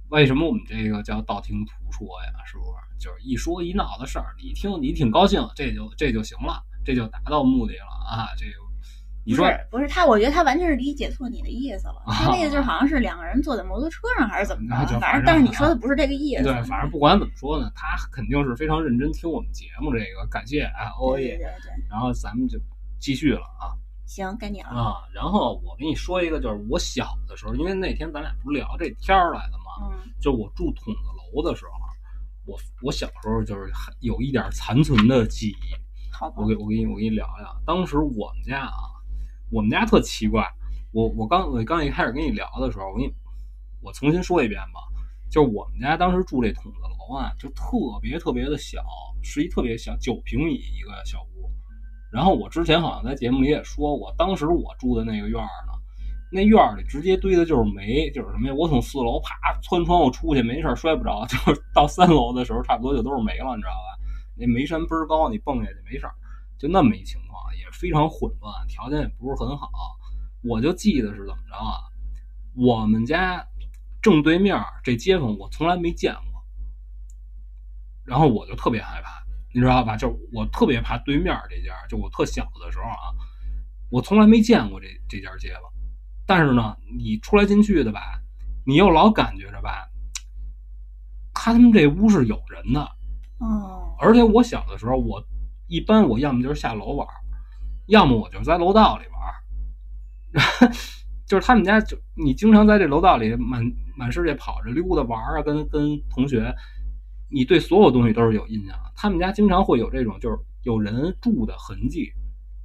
[0.10, 2.44] 为什么我们这个叫道听途说呀？
[2.46, 2.70] 是不是？
[3.00, 8.34] 就是一说一闹的事儿，你听你挺高兴，这就这就行了，这就达到目的了啊！
[8.36, 8.54] 这个
[9.28, 12.02] 你说不是不是他，我觉得他完全是理解错你的意思了。
[12.08, 16.44] 他那个就是好像是两个人坐在摩托车上还是怎么着，反正但是你说的不是这个意思。
[16.44, 21.36] 对，反正不管怎么说呢，他肯定是非常认真听我们节目，这个感谢啊，欧耶。
[21.36, 22.58] 对对对对，然后咱们就
[23.02, 24.70] 继续了啊行，该你了。
[24.70, 24.96] 啊！
[25.14, 31.02] 然后我跟你说一个，就是我小的时候，因为那天咱俩不是聊这天儿来的嘛，嗯就我住筒子
[31.36, 31.72] 楼的时候，
[32.46, 35.76] 我我小时候就是有一点残存的记忆。
[36.10, 38.72] 好吧我，给我给你我给你聊聊，当时我们家啊，
[39.50, 40.46] 我们家特奇怪。
[40.92, 43.14] 我我刚我刚一开始跟你聊的时候，我跟你
[43.82, 44.80] 我重新说一遍吧，
[45.30, 48.84] 就是我们家当时住这筒子楼啊，就特别特别的小，
[49.22, 51.50] 是一特别小九平米一个小屋。
[52.12, 55.74] 然后我之前好像在节目里也说过，当时我住的那个院儿呢，
[56.32, 58.54] 那院儿里直接堆的就是煤，就是什么呀？
[58.54, 64.00] 我从四楼啪窜窗户出去，没事儿摔不着，就是到三楼的时候，差不多就都是煤了，你知道吧？
[64.36, 66.14] 那煤山倍儿高，你蹦下去没事儿。
[66.58, 69.70] 就那么一情况，也非常混乱，条件也不是很好。
[70.44, 71.78] 我就记得是怎么着啊？
[72.56, 73.46] 我们家
[74.02, 76.44] 正对面这街坊我从来没见过，
[78.04, 79.98] 然后我就特别害怕，你知道吧？
[79.98, 83.14] 就我特别怕对面这家，就我特小的时候啊，
[83.90, 85.64] 我从来没见过这这家街坊，
[86.26, 88.02] 但是呢，你出来进去的吧，
[88.66, 89.88] 你又老感觉着吧，
[91.34, 92.82] 他们这屋是有人的，
[93.40, 95.24] 哦，而且我小的时候，我
[95.68, 97.08] 一般我要么就是下楼玩，
[97.88, 100.72] 要么我就在楼道里玩儿。
[101.28, 103.62] 就是他们家就你经常在这楼道里满
[103.98, 106.56] 满世界跑着溜达玩啊，跟跟同学，
[107.30, 108.92] 你对所有东西都是有印象的。
[108.96, 112.12] 他们家经常会有这种就是有人住的痕迹，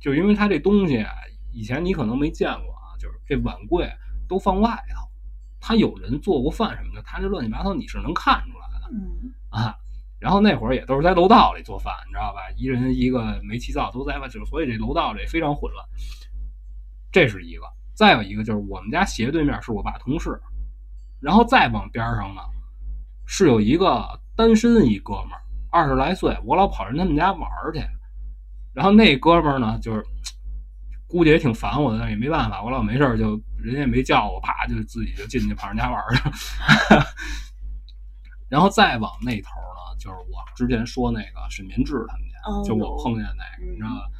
[0.01, 1.11] 就因为他这东西啊，
[1.53, 3.91] 以前你可能没见过啊，就是这碗柜
[4.29, 5.09] 都放外头，
[5.61, 8.91] 他有人做过饭什么的，他这乱七八糟你是能看出来的。
[8.93, 9.77] 嗯，啊，
[10.23, 12.39] 然后那会儿也都是在楼道里做饭，你知道吧？
[12.57, 15.85] 一人一个煤气灶都在外，就所以这楼道里非常混乱。
[17.11, 20.41] 这是一个，再有一个就是我们家斜对面是我爸同事，
[21.21, 22.41] 然后再往边上呢
[23.27, 24.07] 是有一个
[24.37, 27.81] 单身一哥们儿，二十来岁，我老跑人他们家玩去，
[28.73, 30.07] 然后那哥们儿呢就是
[31.09, 37.05] 估计也挺烦我的，但也没办法，我老没事就人家也没叫我，啪就自己就进去跑人家玩去了。
[38.49, 39.51] 然后再往那头，
[40.03, 44.11] 就是我之前说那个沈明志他们家，哦就我碰见那个，嗯你知道吧？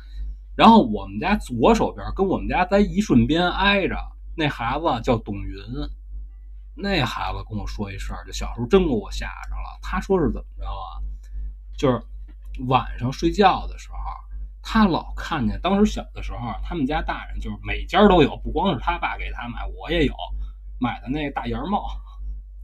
[0.55, 3.97] 然后我们家左手边跟我们家在一瞬边挨着，
[4.37, 5.59] 那孩子叫董云，
[6.77, 9.79] 那孩子跟我说一事儿，就小时候真给我吓着了。
[9.83, 11.03] 他说是怎么着啊？
[11.77, 12.01] 就是
[12.69, 13.97] 晚上睡觉的时候，
[14.63, 20.15] 他老看见，当时小的时候，他们家大人就是每家都有，不光是他爸给他买，我也有
[20.79, 21.89] 买的那个大檐帽。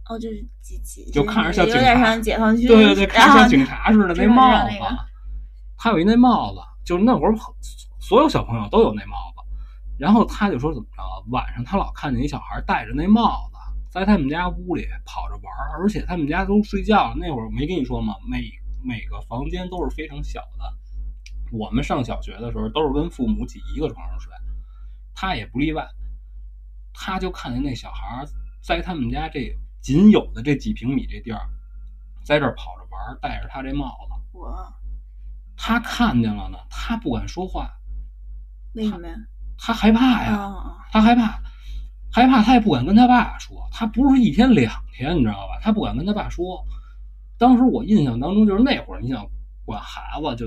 [0.09, 4.75] 哦，就是几几，就看着像有警察点像解放军，对对对，看着像警察似的那帽子
[5.77, 7.35] 他有一那帽子，就是那会儿
[8.01, 9.39] 所有小朋友都有那帽子。
[9.99, 13.59] 然后他就说怎么着，晚上他老看见一小孩戴着那帽子，
[13.91, 15.45] 在他们家屋里跑着玩，
[15.81, 18.15] 而且他们家都睡觉那会儿，没跟你说吗？
[18.31, 18.43] 每
[18.83, 20.73] 每个房间都是非常小的。
[21.51, 24.33] 我们上小学的时候都是跟父母挤一个床上睡，
[25.15, 25.87] 他也不例外。
[26.93, 28.25] 他就看见那小孩
[28.63, 29.53] 在他们家这
[29.89, 31.41] 仅有的这几平米这地儿，
[32.23, 34.39] 在这儿跑着玩，戴着他这帽子。
[34.39, 34.71] 我
[35.57, 37.73] 他看见了呢，他不敢说话，
[38.75, 39.15] 为什么呀？
[39.57, 41.41] 他害怕呀，啊，他害怕，
[42.13, 43.67] 害怕，他也不敢跟他爸说。
[43.73, 45.59] 他不是一天两天，你知道吧？
[45.63, 46.63] 他不敢跟他爸说。
[47.39, 49.27] 当时我印象当中就是那会儿，你想
[49.65, 50.47] 管孩子就，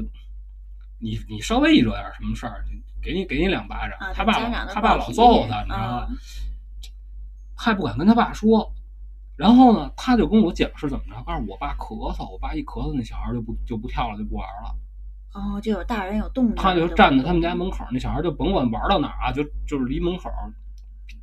[1.00, 4.34] 你你稍微一惹点什么事儿，就给你给你两巴掌，啊他爸
[4.68, 5.84] 他爸老揍他，你知道吧？
[5.96, 6.08] 啊
[7.56, 8.72] 他也不敢跟他爸说。
[9.38, 14.76] 然后呢，他就跟我讲是怎么着，告诉我爸咳嗽，我爸一咳嗽，那小孩就不就不跳了，就不玩了。
[15.34, 20.30] 哦，就有大人有动静，他就站在他们家门口，那小孩就甭管玩到哪儿啊，就就是离门口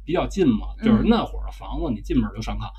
[0.04, 2.70] 比较近嘛，就是那会儿的房子，你进门就上炕，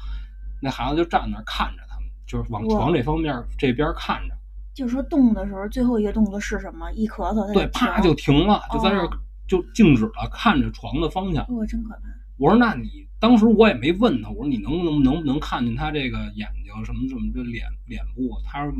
[0.61, 4.35] 那孩子就站那儿看着他们，就是往床这方面这边看着，
[4.73, 6.91] 就是说动的时候，最后一个动作是什么？
[6.91, 9.11] 一咳嗽，他对，啪就停了，就在这儿哦
[9.47, 11.45] 就静止了，看着床的方向。
[11.55, 11.99] 哇，真可怕！
[12.37, 18.73] 我说那你当时我也没问他，我说你能不能能不能看见他这个眼睛什么什么这脸脸部，他说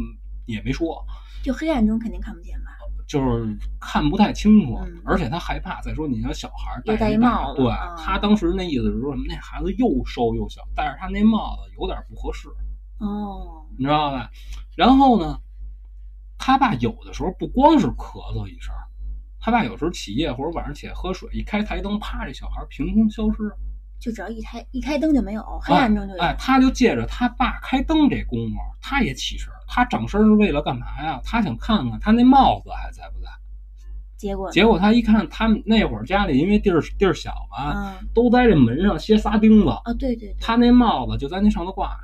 [0.46, 1.04] 也没说。
[1.44, 2.72] 就黑暗中肯定看不见吧？
[3.08, 5.82] 就是看不太清楚，嗯而且他害怕。
[5.82, 9.26] 再说你像小孩儿戴一戴那对、帽子啊他当时那意思是说什么？
[9.28, 12.48] 那孩子又瘦又小，戴着他那帽子有点不合适，
[13.00, 14.30] 哦，你知道吧？
[14.78, 15.40] 然后呢，
[16.38, 18.74] 他爸有的时候不光是咳嗽一声，
[19.40, 23.52] 他爸有时候起夜或者晚上起来喝水，一开台灯，啪，这小孩凭空消失。
[24.00, 26.22] 就只要一开一开灯就没有，黑暗中就有。
[26.22, 29.50] 哎，他就借着他爸开灯这功夫，他也起身。
[29.68, 31.22] 他整身是为了干嘛呀？
[31.24, 33.28] 他想看看他那帽子还在不在。
[34.18, 42.04] 结果结果他一看，他们那会儿家里因为地儿地儿小嘛，嗯都在这门上歇仨钉子，啊，对对对，他那帽子就在那上头挂着，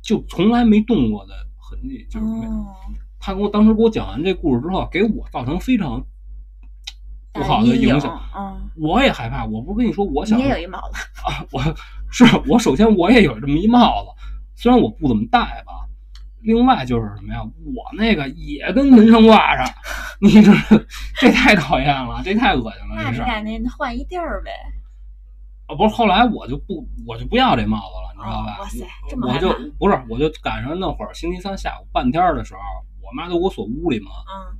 [0.00, 2.46] 就从来没动过的痕迹，就是没。
[2.46, 2.74] 哦，
[3.18, 6.06] 他给我当时给我讲完这故事之后，给我造成非常
[7.34, 9.44] 不好的影响，嗯，我也害怕。
[9.44, 11.60] 我不是跟你说我小时也有一帽子，啊，我
[12.10, 14.10] 是我首先我也有这么一帽子，
[14.54, 15.72] 虽然我不怎么戴吧。
[16.42, 17.40] 另外就是什么呀？
[17.42, 19.66] 我那个也跟门上挂上，
[20.20, 20.78] 你知道，
[21.18, 23.10] 这太讨厌了，这太恶心了，那。
[23.10, 24.50] 你赶紧换一地儿呗，
[25.66, 28.56] 啊，不是，后来我就不，我就不要这帽子了，你知道吧？
[28.58, 32.60] 哦哇塞这么我就不是，我就赶上那会儿星期三下午半天儿的时候，
[33.02, 34.58] 我妈都给我锁屋里嘛，嗯，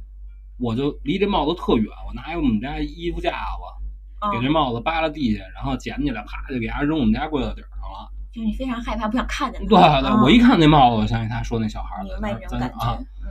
[0.59, 8.11] 我就离这帽子特远，我拿一我们家衣服架子给这嗯，帽子扒拉地下，然后捡起来，啪就给它扔我们家柜子顶上了。
[8.33, 9.69] 就是你非常害怕，不想看见它。
[9.69, 13.29] 对对，嗯我一看那帽子，我相信他说那小孩儿明白这种感在那啊觉，，嗯，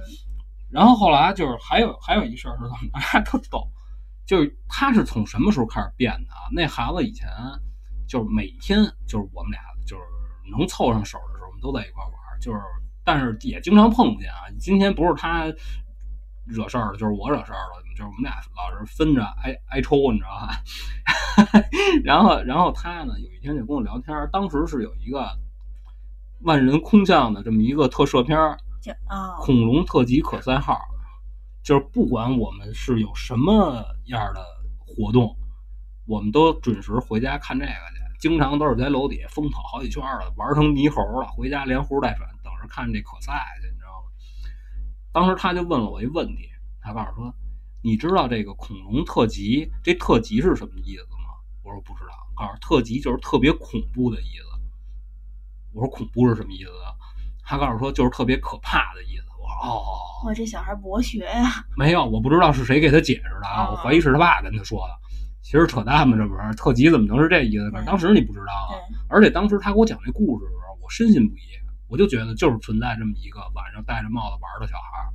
[0.69, 3.67] 然后后来就是还有还有一事儿是怎么着， 还特逗，
[4.25, 6.47] 就是他是从什么时候开始变的啊？
[6.51, 7.27] 那孩子以前
[8.07, 10.03] 就是每天就是我们俩就是
[10.51, 12.59] 能凑上手的时候，我们都在一块玩儿，就是
[13.03, 14.47] 但是也经常碰不见啊。
[14.59, 15.45] 今天不是他
[16.45, 21.61] 惹事儿了，就是我惹事儿了，就是我们俩老是分着挨挨抽，你知道吧？
[22.03, 25.25] 然后然后他呢有一天就跟我聊天，当时是有一个
[26.41, 28.57] 万人空巷的这么一个特摄片儿。
[28.81, 30.77] 就啊，恐龙特级可赛号，
[31.63, 34.45] 就是不管我们是有什么样的
[34.77, 35.33] 活动，
[36.05, 38.03] 我们都准时回家看这个去。
[38.19, 43.67] 经常都是在楼底下疯跑好几圈了，玩成泥猴了，回家连呼带喘，等着看这可赛去？
[45.13, 46.49] 当时他就问了我一问题，
[46.81, 47.33] 他告诉说
[47.83, 51.29] ：“你知道这个恐龙特级，这特级是什么意思吗？”
[51.63, 52.13] 我说不知道。
[52.35, 54.59] 告诉特级就是特别恐怖的意思。
[55.71, 56.91] 我说恐怖是什么意思啊？
[57.45, 59.23] 他告诉说就是特别可怕的意思。
[59.39, 59.83] 我说哦，
[60.25, 61.63] 哇，这小孩博学呀！
[61.77, 64.93] 没有，我不知道是谁给他解释的啊，哦我怀疑是他爸跟他说的。
[65.43, 67.69] 其实扯淡嘛，这不是特级怎么能是这意思？
[67.69, 71.41] 对当时你不知道啊，而且当时他给我讲这故事的时候，我深信不疑，
[71.87, 75.13] 我就觉得就是存在这么一个晚上戴着帽子玩的小孩儿。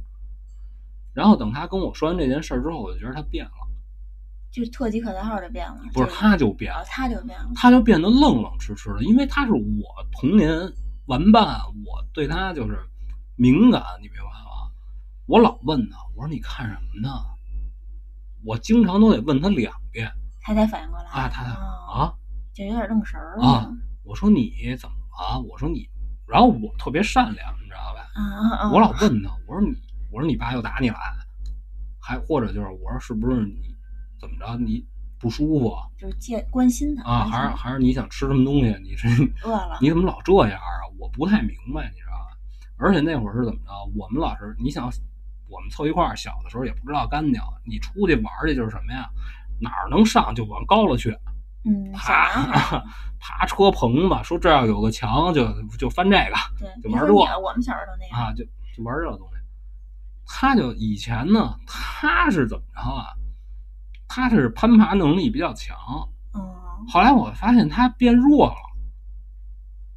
[1.14, 3.52] 然后等他跟我说完这件事儿之后，我就觉得他变了，
[4.52, 10.50] 就是特级可赛号就变了，不是他就变了，哦，他就变了，他就变得愣愣痴痴的，因为他是我童年
[11.07, 12.78] 玩伴，我对他就是
[13.37, 14.70] 敏感，你明白吗？
[15.26, 17.11] 我老问他，我说你看什么呢？
[18.44, 20.09] 我经常都得问他两遍
[20.40, 22.14] 他才反应过来啊，他哦啊，
[22.54, 23.68] 就有点愣神儿了啊
[24.04, 25.40] 我说你怎么了？
[25.40, 25.88] 我说你，
[26.28, 28.06] 然后我特别善良，你知道吧？
[28.72, 29.74] 我老问他，我说你，
[30.12, 30.96] 我说你爸又打你了，
[32.00, 33.74] 还或者就是我说是不是你
[34.20, 34.84] 怎么着你
[35.18, 37.24] 不舒服就是借关心他啊？
[37.24, 38.76] 还是还是你想吃什么东西？
[38.82, 39.08] 你是
[39.42, 40.68] 饿了， 你怎么老这样啊？
[40.98, 42.36] 我不太明白，你知道吧？
[42.76, 43.72] 而且那会儿是怎么着？
[43.96, 44.84] 我们老是你想，
[45.48, 49.08] 我们凑一块儿，小的时候也不知道干净，你出去玩去就是什么呀？
[49.60, 51.10] 哪儿能上就往高了去，
[51.92, 52.83] 爬
[53.20, 55.46] 爬车棚子，说这要有个墙就
[55.78, 58.44] 就翻这个对，就玩这我们小时候都那样，啊，就
[58.76, 59.35] 就玩这个东西。
[60.26, 63.07] 他就以前呢，他是怎么着啊？
[64.07, 65.76] 他是攀爬能力比较强，
[66.35, 66.40] 嗯，
[66.88, 68.57] 后来我发现他变弱了，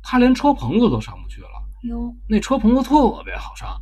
[0.01, 1.47] 他连车棚子都上不去了。
[1.83, 3.81] 哟，那车棚子特别好上，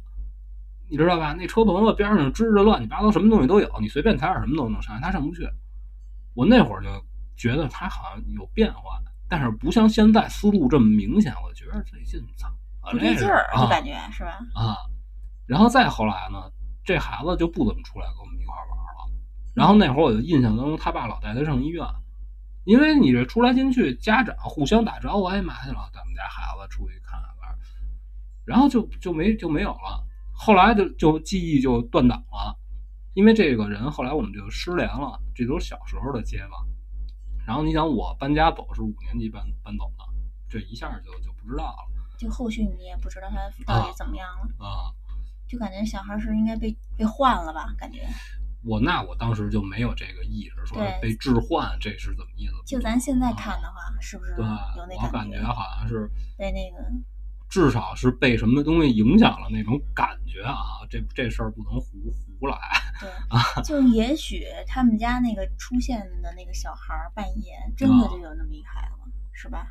[0.89, 1.33] 你知道吧？
[1.33, 5.47] 那车棚子边上支着乱七八糟什么东西都有，你随便踩点什么都能上，他上不去。
[6.35, 6.89] 我那会儿就
[7.39, 11.33] 觉得他好像有变化，但是不像现在思路这么明显。
[11.41, 12.49] 我觉得最近操，
[12.91, 14.37] 不对劲儿，就啊感觉是吧？
[14.53, 14.75] 啊。
[15.47, 16.37] 然后再后来呢，
[16.83, 19.11] 这孩子就不怎么出来跟我们一块玩了。
[19.55, 21.83] 然后那会儿我就印象当中，他爸老带他上医院，
[22.65, 27.57] 因为你这出来进去，家长互相打招呼，哎妈去了，咱们家孩子出去看看玩儿，
[28.45, 30.05] 然后就就没就没有了。
[30.33, 32.55] 后来就就记忆就断档了，
[33.13, 36.51] 因为这个人后来我们就失联了，这都是小时候的街坊。
[37.49, 40.05] 然后你想，我搬家走是五年级搬搬走的，
[40.47, 41.77] 这一下就就不知道了
[42.15, 44.93] 就后续你也不知道他到底怎么样了，啊。
[45.47, 47.73] 就感觉小孩是应该被被换了吧？
[47.75, 48.07] 感觉
[48.63, 52.53] 我那我当时就没有这个意识，说被置换，这是怎么意思？
[52.67, 54.45] 就咱现在看的话，是不是对，
[54.77, 55.41] 有那我感觉？
[55.41, 56.07] 好像是
[56.37, 56.77] 被那个
[57.49, 60.55] 至少是被什么东西影响了那种感觉啊，
[60.89, 61.97] 这这事儿不能胡
[62.39, 62.57] 胡来。
[62.99, 69.67] 对，啊 就也许他们家那个出现的那个小孩儿半夜真啊的就有那么一孩子，是吧？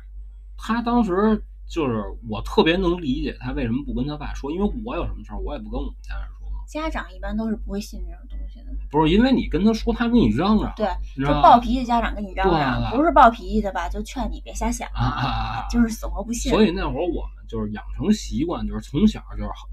[0.57, 6.38] 他当时就是我特别能理解他为什么不跟他爸说，因为我有什么事儿我也不跟我们家人说，
[6.69, 8.65] 家长一般都是不会信这种东西的。
[8.91, 10.87] 不是因为你跟他说，他跟你嚷嚷，对？
[11.17, 15.65] 就暴脾气家长跟你嚷嚷，对不是暴脾气的吧，就劝你别瞎想啊！
[15.69, 16.51] 就是死活不信。
[16.51, 19.67] 所以那会儿我们就是养成习惯，就是从小就是好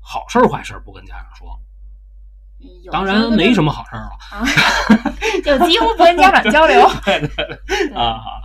[0.00, 1.60] 好事儿坏事儿不跟家长说，
[2.90, 4.16] 当然没什么好事儿了。
[4.30, 4.40] 啊，
[5.44, 6.88] 就几乎不跟家长交流。
[7.04, 8.40] 对对对啊，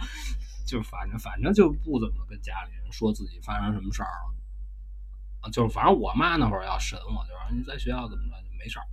[0.68, 4.39] 就反正反正就不怎么跟家里人说自己发生什么事儿了，啊，
[5.52, 8.86] 就是反正我妈那会儿要审我，就说你在学校怎么着就没事儿，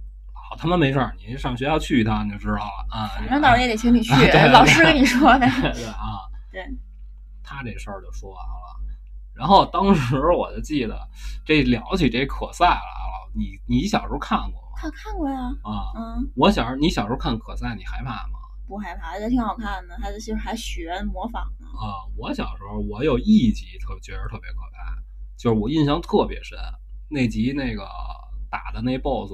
[0.50, 3.09] 老他妈没事儿，你上学校去一趟你就知道了啊。
[3.16, 4.12] 反正到时候也得请你去
[4.52, 5.46] 老师跟你说的。
[5.61, 6.64] 对对啊， 对，
[7.42, 8.76] 他这事儿就说完了。
[9.35, 10.98] 然后当时我就记得，
[11.44, 14.68] 这聊起这可赛来了，你你小时候看过吗？
[14.78, 18.38] 看看过呀，啊，嗯，我小时候你小时候看可赛，你害怕吗？
[18.66, 21.66] 不害怕，觉得挺好看的，还就是还学模仿呢。
[21.66, 24.96] 啊，我小时候我有一集特觉得特别可怕，
[25.37, 26.59] 就是我印象特别深，
[27.09, 27.83] 那集那个
[28.51, 29.32] 打的那 BOSS，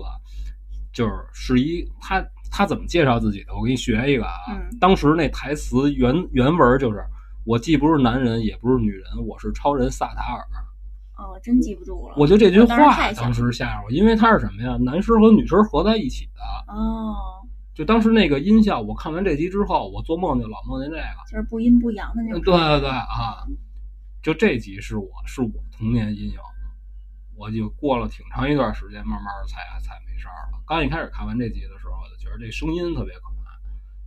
[0.93, 3.55] 就是是一他他怎么介绍自己的？
[3.55, 7.05] 我给你学一个啊，嗯当时那台词原原文就是
[7.45, 10.45] 我既不是男人，也不是女人，我是超人萨塔尔。
[11.19, 12.15] 哦，真记不住了。
[12.17, 14.77] 我就这句话当时吓着我，因为他是什么呀？
[14.81, 16.75] 男尸和女尸合在一起的。
[16.75, 17.15] 哦，
[17.75, 21.03] 就当时那个音效，我看完这集之后，我做梦就老梦见这个。
[21.31, 22.43] 就是不阴不阳的那嗯，种。
[22.43, 23.47] 对对对啊，
[24.23, 26.39] 就这集是我是我童年阴影，
[27.35, 30.63] 我就过了挺长一段时间，慢慢的才才没事儿了。
[30.65, 33.59] 刚一开始看完这集的时候，我就觉得这声音特别可怕，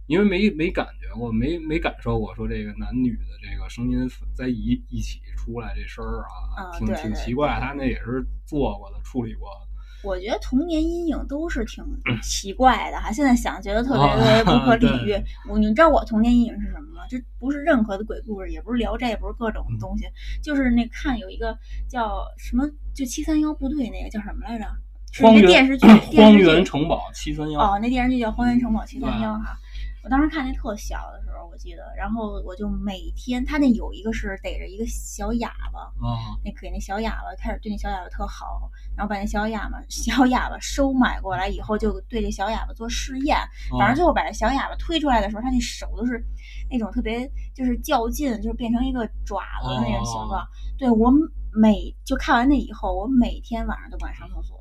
[0.07, 6.23] 因为没没感觉过，没没感受过说这个男女的这个声音在一一起出来这声儿
[6.55, 7.59] 啊，挺挺奇怪。
[7.59, 9.64] 他那也是做过的，处理过的。
[10.05, 11.83] 我觉得童年阴影都是挺
[12.21, 15.15] 奇怪的哈，现在想觉得特别啊特别不可 理喻
[15.59, 17.01] 你知道我童年阴影是什么吗？
[17.09, 20.05] 这不是任何的鬼故事，也不是聊斋，也不是各种嗯东西，
[20.43, 21.57] 就是那看有一个
[21.89, 22.63] 叫什么，
[22.95, 24.65] 就七三幺部队那个叫什么来着？
[25.11, 25.87] 是荒原一个电视剧，
[26.17, 29.57] 荒原城堡七三幺，哦，那电视剧叫《荒原城堡七三幺》哈。
[30.05, 43.35] 我当时看那特小的时候，我记得，然后我就每天，他那有一个是逮着一个小哑巴，啊那给那小哑巴开始对那小哑巴特好，然后把那小哑巴小哑巴收买过来以后，就对这小哑巴做试验。
[43.79, 46.23] 反正最后把这小哑巴推出来的时候，他那手都是
[46.69, 50.47] 那种特别就是较劲，就是变成一个爪子的那种形状。
[50.77, 51.11] 对我
[51.51, 54.55] 每就看完那以后，我每天晚上都不敢上厕所。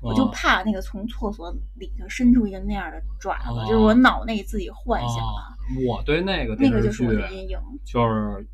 [0.00, 5.52] 我就哦怕那个从厕所里头伸出一个那样的爪子，哦就是我脑内自己幻想啊，
[5.86, 7.58] 我对那个那个就是我的阴影。
[7.84, 8.46] 就是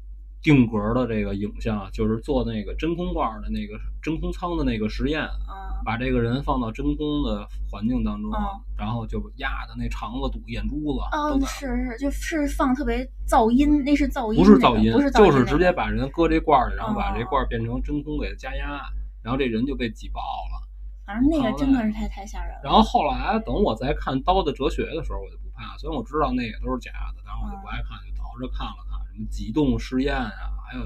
[0.42, 8.42] 定格的这个影像，就是做那个真空罐的那个真空舱的那个实验，啊，把这个人放到真空的环境当中，嗯
[8.76, 11.46] 然后就压的那肠子堵、眼珠子哦都，在。
[11.46, 18.82] 是是，就是放特别噪音，那是噪音、不是噪音，不是噪音、就是直接把人搁这罐儿里，然后把哦这罐儿变成真空给它加压，
[19.22, 20.66] 然后这人就被挤爆了。
[21.06, 22.60] 反正那个真的是太太吓人了。
[22.64, 30.84] 然后后来等我在看《刀的哲学》的时候，我就不怕，虽然我知道那也都是假的，但是我就不爱看，就倒着看了看，什么极冻试验啊，还有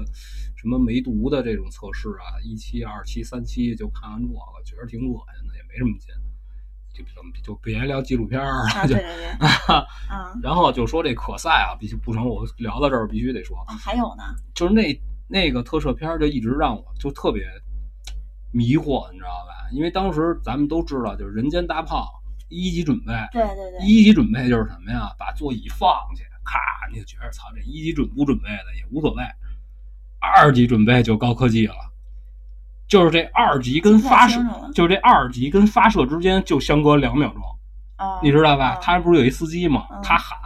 [0.55, 6.13] 什么梅毒的这种测试啊，一期、二期、三期就看完这个，觉得挺恶心的，也没什么劲。
[6.93, 8.95] 就就就别聊纪录片儿啊，了，就
[10.13, 17.45] 啊 然后就说这可赛啊，必须不成，我聊到这儿必须得说，啊，还有呢，就是那那个特摄片儿就一直让我就特别
[18.51, 19.69] 迷惑，你知道吧？
[19.73, 22.09] 因为当时咱们都知道，就是人间大炮
[22.49, 25.13] 一级准备，对对对，一级准备就是什么呀？
[25.17, 26.59] 把座椅放去，咔，
[26.91, 29.23] 你就觉得操，这一级准不准备的也无所谓。
[30.19, 31.75] 二级准备就高科技了，
[32.87, 34.39] 就是这二级跟发射
[34.75, 37.41] 就是这二级跟发射之间就相隔两秒钟，
[37.97, 38.75] 哦，你知道吧？
[38.75, 39.99] 哦他不是有一司机吗嗯？
[40.03, 40.37] 他喊。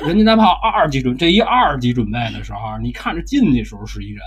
[0.00, 4.22] 人家大炮二级准，这一二级准备的时候，你看着进去时候是一人，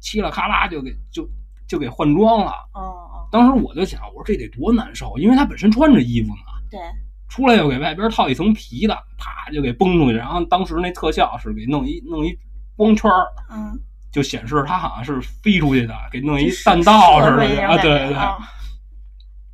[0.00, 1.28] 嘁啦咔啦就给就
[1.66, 2.52] 就给换装了。
[2.74, 6.80] 哦哦，当时我就想，我说这得多难受，因为他本身穿着衣服呢，对，
[7.28, 10.16] 出来又给外边套一层皮的，啪就给崩出去。
[10.16, 12.36] 然后当时那特效是给弄一弄一
[12.76, 13.78] 光圈儿，嗯，
[14.12, 18.38] 就显示他好像是飞出去的，给弄一弹道似的啊，对对啊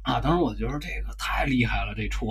[0.03, 0.21] 啊！
[0.21, 2.27] 当时我觉得这个太厉害了，这车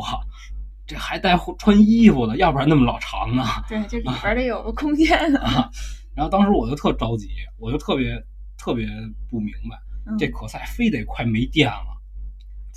[0.86, 3.44] 这还带穿衣服的，要不然那么老长呢。
[3.70, 5.70] 对，这里边得有个空间的，啊，
[6.14, 8.22] 然后当时我就特着急，我就特别
[8.62, 8.86] 特别
[9.28, 11.98] 不明白，嗯这可赛非得快没电了，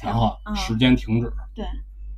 [0.03, 1.31] 然后啊时间停止。
[1.55, 1.63] 对，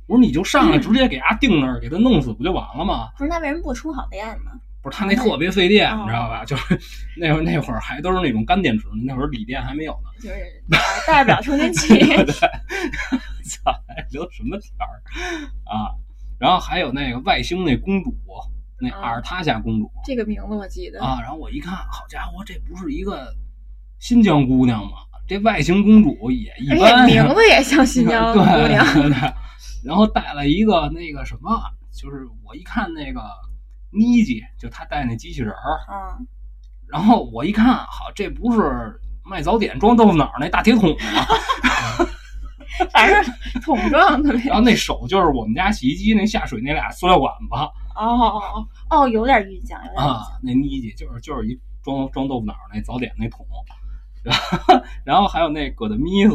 [0.07, 3.09] 我说你就上来直接给它定那儿，给他弄死不就完了吗？
[3.17, 4.51] 不是那为什么不充好电呢？
[4.81, 6.45] 不是他那特别费电，哦你知道吧？
[6.45, 6.79] 就是
[7.17, 10.09] 那会儿那会儿还都是那种干电池，那会儿锂电还没有呢。
[10.21, 10.35] 就是
[10.71, 12.25] 啊带不了充电器，对，
[13.43, 15.03] 操，还聊什么天儿
[15.65, 15.91] 啊？
[16.39, 18.15] 然后还有那个外星那公主，
[18.79, 21.19] 那啊阿尔塔夏公主这个名字我记得啊。
[21.21, 23.33] 然后我一看，好家伙，这不是一个
[23.99, 24.91] 新疆姑娘嘛？
[25.27, 29.33] 这外形公主也一般 名字也像新疆 姑对娘，对对，
[29.83, 31.59] 然后带了一个那个什么，
[31.93, 33.21] 就是我一看那个
[33.91, 36.25] 妮姐，就她带那机器人儿，嗯，
[36.87, 41.25] 然后我一看，好，这不是卖早点装豆腐脑儿那大铁桶吗？
[42.91, 43.33] 反正
[43.63, 44.41] 桶状的呗。
[44.45, 47.47] 然后那手就是我们家洗衣机那下水那俩塑料管子
[47.95, 48.67] 哦哦哦
[49.01, 53.45] 哦，有点印象，有点印啊象。，那妮姐就是就是一装装豆腐脑儿那早点那桶，
[54.27, 56.33] 然 后然后还有那葛的咪子，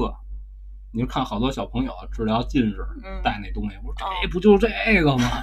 [0.93, 4.69] 你就看好多小朋友治疗近视嗯，带那东西，我说哦这不就这
[5.03, 5.29] 个吗？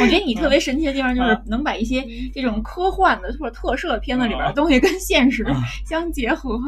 [0.00, 6.58] 我觉得你特别神奇的地方就是啊能把一些这种科幻的或者特摄片子里边啊的东西跟现实啊相结合。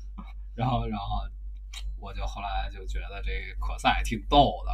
[0.56, 1.06] 然后然后
[2.00, 4.72] 我就后来就觉得这个可赛挺逗的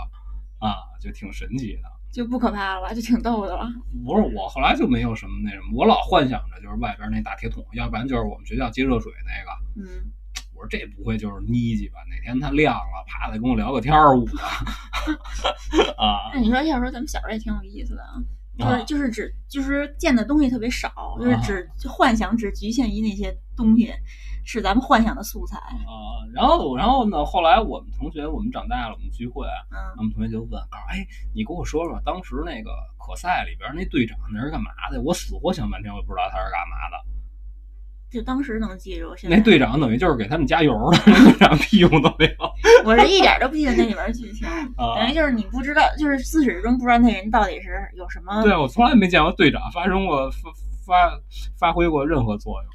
[0.66, 1.82] 啊，就挺神奇的。
[2.12, 3.68] 就不可怕了吧，就挺逗的了。
[4.04, 9.88] 不是我后来就没有什么那什么，我老幻想着就是外边那大铁桶，要不然就是我们学校接热水那个。
[9.88, 10.10] 嗯，
[10.54, 11.98] 我说这不会就是妮基吧？
[12.10, 14.42] 哪天它亮了，啪再跟我聊个天儿舞的
[15.96, 18.18] 啊那你说要说咱们小时候也挺有意思的啊。
[18.58, 23.92] 就是啊就是只就是见的东西特别少，就是啊只就幻想只局限于那些东西，
[24.48, 25.58] 是咱们幻想的素材。
[25.58, 35.00] 啊，然后然后呢，后来我们同学我们长大了，我们聚会，嗯我们同学就问，告诉哎，你给我说说当时那个可赛里边那队长那是干嘛的？
[35.02, 36.96] 我死活想半天，我也不知道他是干嘛的。
[38.10, 42.50] 就当时能记住，现在那队长等于就是给他们加油的，那 队长屁用都没有
[42.86, 45.10] 我是一点都不记得那里边剧情，啊等。
[45.10, 48.42] 于就是你不知道，就是自始至终不知道那人到底是有什么。
[48.42, 50.38] 对，我从来没见过队长发生过发
[50.86, 51.20] 发
[51.58, 52.72] 发挥过任何作用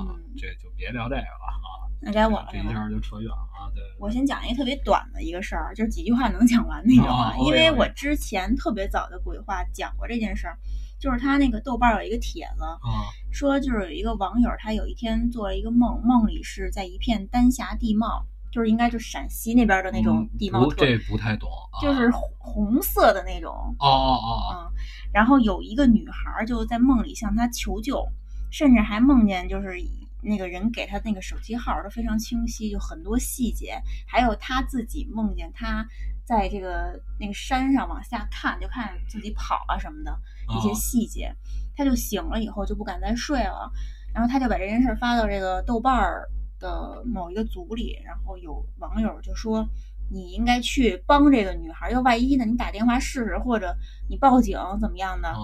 [0.00, 2.48] 啊嗯，这就别聊这个了啊，那该我了？
[2.52, 3.70] 这一下就扯远了啊。
[3.74, 10.58] 对，我先讲一个特别短的一个事儿，就是几句话能讲完那种啊 因为我之前特别早的鬼话讲过这件事儿，
[11.00, 21.82] 就是他那个豆瓣儿有一个帖子，啊说就是有一个网友，他有一天做了一个梦，梦里是在一片丹霞地貌，就是应该就是陕西那边的那种嗯地貌这不太懂啊。
[21.82, 24.72] 就是红红色的那种，哦哦哦嗯，
[25.12, 28.06] 然后有一个女孩儿就在梦里向他求救，
[28.50, 29.78] 甚至还梦见就是
[30.22, 35.86] 那个人给他那个手机号都非常清晰，就很多细节，还有他自己梦见他
[36.24, 40.18] 在这个那个山上往下看，就看自己跑啊什么的
[40.56, 41.34] 一些啊细节，
[41.76, 43.70] 他就醒了以后就不敢再睡了，
[44.14, 49.68] 然后他就把这件事儿发到这个豆瓣儿的某一个组里，然后有网友就说。
[50.08, 52.44] 你应该去帮这个女孩儿，要万一呢？
[52.44, 53.76] 你打电话试试，或者
[54.08, 55.34] 你报警怎么样的？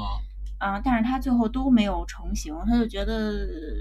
[0.62, 3.32] 啊，但是他最后都没有成型，他就觉得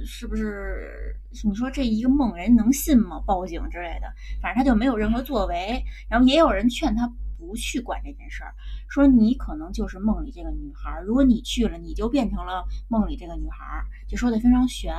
[0.04, 1.16] 是不是
[1.46, 3.22] 你说这一个梦人能信吗？
[3.24, 4.12] 报警之类的，
[4.42, 5.84] 反正他就没有任何作为。
[6.10, 7.08] 然后也有人劝他
[7.38, 8.56] 不去管这件事儿，
[8.90, 14.92] 说你可能就是梦里这个女孩儿，如果你去了，你就变成了梦里这个女孩儿，就说的非常悬。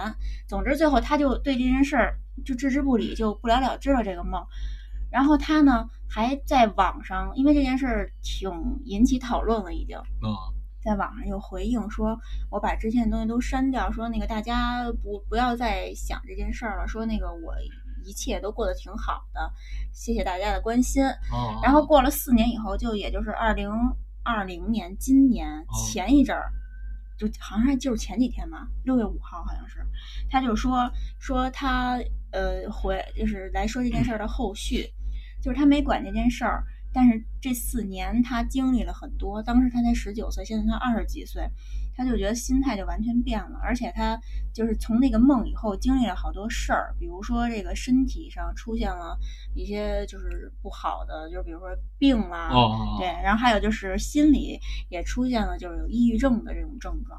[0.47, 4.41] 总之最后他就对这件事儿就置之不理，就不了了之了这个梦。
[5.11, 8.53] 然后他呢还在网上，因为这件事儿挺
[8.85, 9.97] 引起讨论了，已经。
[9.97, 12.19] 啊在网上又回应说，
[12.51, 17.55] 我把之前的东西都删掉，说那个大家不不要再想这件事儿了，说那个我
[18.05, 19.53] 一切都过得挺好的，
[19.93, 21.05] 谢谢大家的关心。
[21.05, 21.61] 啊！
[21.63, 23.71] 然后过了四年以后，就也就是二零
[24.25, 26.51] 二零年今年前一阵儿，
[27.17, 29.87] 就好像是就是前几天吧，六月五号好像是，
[30.29, 31.97] 他就说说他
[32.33, 34.85] 呃回就是来说这件事儿的后续，
[35.41, 41.49] 就是他没管这件事儿，但是这四年他经历了很多，当时他才十九岁，现在他二十几岁，
[41.97, 44.19] 他就觉得心态就完全变了，而且他
[44.55, 49.19] 就是从那个梦以后经历了好多事儿，比如说这个身体上出现了
[49.55, 51.69] 一些就是不好的，就是比如说
[51.99, 52.51] 病啦，
[52.99, 57.19] 对，然后还有就是心理也出现了就是有抑郁症的这种症状，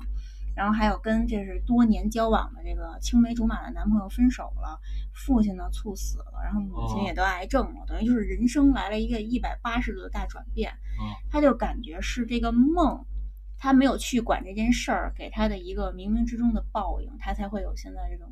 [0.56, 4.80] 然后还有跟这是多年交往的这个青梅竹马的男朋友分手了，
[5.14, 13.06] 父亲呢猝死了，然后母亲哦也得癌症了，等于就是人生来了一个一百八十度的大转变，哦他就感觉是这个梦。
[13.56, 18.30] 他没有去管这件事儿，给他的一个冥冥之中的报应，他才会有现在这种，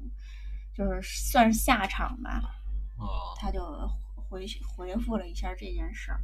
[0.75, 1.01] 就是
[1.31, 2.41] 算是下场吧。
[2.97, 3.61] 哦他就
[4.15, 6.19] 回回复了一下这件事儿，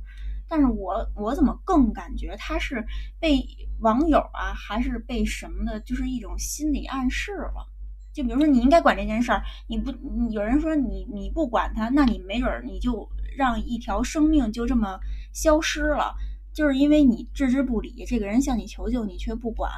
[0.50, 2.86] 但是我我怎么更感觉他是
[3.18, 3.38] 被
[3.80, 7.65] 网友啊，还是被什么的，就是一种心理暗示了。
[8.13, 13.07] 就比如说你应该管这件事儿，你不，你有人说你你不管他，那你没准儿你就
[13.38, 14.99] 让一条生命就这么
[15.34, 16.15] 消失了，
[16.51, 19.71] 就是因为你置之不理，这个人向你求救，你却不管。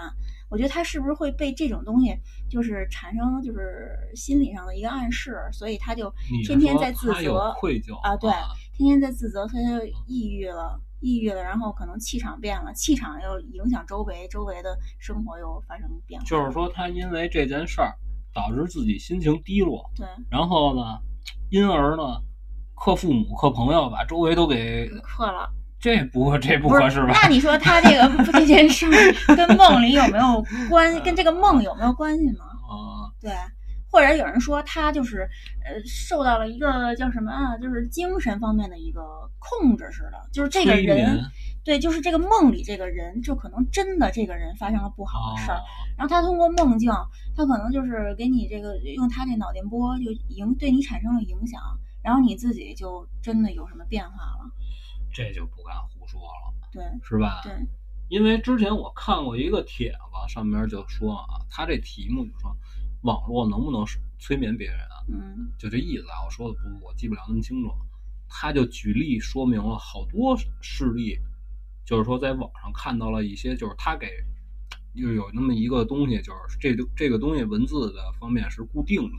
[0.50, 2.16] 我觉得他是不是会被这种东西，
[2.50, 6.12] 就是产生就是心理上的一个暗示，所以他就
[6.44, 8.32] 天天在自责愧疚啊对
[8.74, 16.26] 天天在自责，他就抑郁了，抑郁了，然后可能气场变了，气场又影响周围，周围的生活又发生变化。
[16.26, 17.94] 就是说他因为这件事儿
[18.34, 21.00] 导致自己心情低落，对，然后呢，
[21.50, 22.04] 因而呢，
[22.76, 27.14] 克父母、克朋友，把周围都给克了，这不这不不合适吧？
[27.14, 28.92] 那你说他这个这件事儿
[29.36, 31.02] 跟梦里有没有关？
[31.02, 32.44] 跟这个梦有没有关系呢？
[32.70, 33.32] 啊对，
[33.92, 35.28] 或者有人说他就是
[35.66, 39.02] 呃受到了一个叫什么啊，就是精神方面的一个
[39.40, 41.20] 控制似的，就是这个人，
[41.64, 45.62] 对，就是这个梦里这个人，就可能真的这个人发生了不好的事儿，哦
[45.98, 46.92] 然后他通过梦境，
[47.36, 51.60] 他可能就是给你这个用他这脑电波就影对你产生了影响，
[52.02, 54.52] 然后你自己就真的有什么变化了，
[55.14, 57.42] 这就不敢胡说了，对是吧？
[57.44, 57.52] 对，
[58.08, 59.98] 因为之前我看过一个帖子，
[60.34, 62.56] 上面就说啊，他这题目就说
[63.02, 63.86] 网络能不能
[64.20, 64.96] 催眠别人啊？
[65.12, 67.72] 嗯就这意思啊，我说的不，我记不了那么清楚。
[68.28, 71.18] 他就举例说明了好多事例，
[71.86, 74.08] 就是说在网上看到了一些，就是他给
[74.96, 79.18] 就有那么一个东西，就是这个这个东西文字的方面是固定的，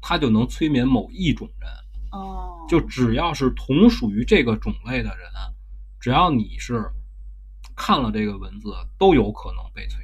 [0.00, 1.70] 它就能催眠某一种人。
[2.12, 5.26] 哦，就只要是同属于这个种类的人，
[5.98, 6.90] 只要你是
[7.74, 10.03] 看了这个文字都有可能被催。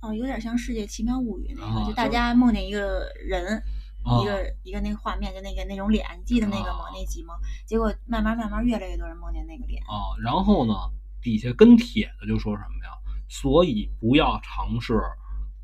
[0.00, 3.56] 哦，有点像《世界奇妙物语》那个，啊就大家梦见一个人，
[4.04, 6.84] 啊一个一个那个画面，就那个那种脸，你记得那个吗？
[6.84, 7.34] 啊那集吗？
[7.66, 9.82] 结果慢慢慢慢，越来越多人梦见那个脸。
[9.82, 10.74] 啊，然后呢，
[11.20, 12.90] 底下跟帖的就说什么呀？
[13.28, 14.94] 所以不要尝试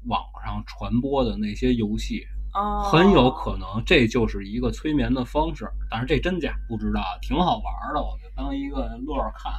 [0.07, 5.71] 网上传播的那些游戏，哦，很有可能这就是一个催眠的方式。
[5.89, 9.53] 但是这真假不知道，挺好玩的，我就当一个乐儿看。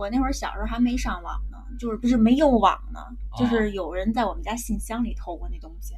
[0.00, 3.00] 我那会儿小时候还没上网呢，就是不是没有网呢，
[3.32, 5.94] 哦就是有人在我们家信箱里偷过那东西，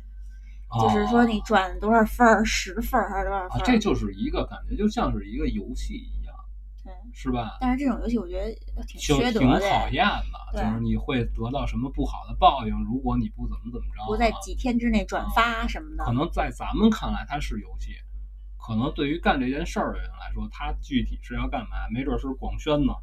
[0.67, 3.65] 啊就是说你转多少份儿，十份儿还是多少啊份，儿？
[3.65, 6.35] 这就是一个感觉，就像是一个游戏一样，
[6.83, 6.93] 对。
[7.15, 7.59] 是吧？
[7.61, 16.05] 但是这种游戏我觉得挺缺德挺的，讨厌的，就是你会得到什么不好的报应，如果你不怎么怎么着啊，不在几天之内转发什么的。
[16.05, 17.93] 可能在咱们看来它是游戏，
[18.59, 21.77] 可能对于干这件事儿的人来说，他具体是要干嘛？
[21.95, 22.95] 没准是广宣呢，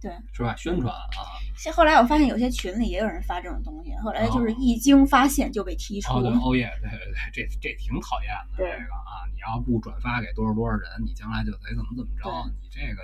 [0.00, 0.54] 对，是吧？
[0.56, 6.12] 宣传啊，现后来我发现有些群里也有人发这种东西，后来就是哦一经发现就被踢出。
[6.12, 12.30] 哦对，哦耶，对对对，这这挺讨厌的，这个啊，你要不转发给多少多少人，你将来就得怎么怎么着，
[12.62, 13.02] 你这个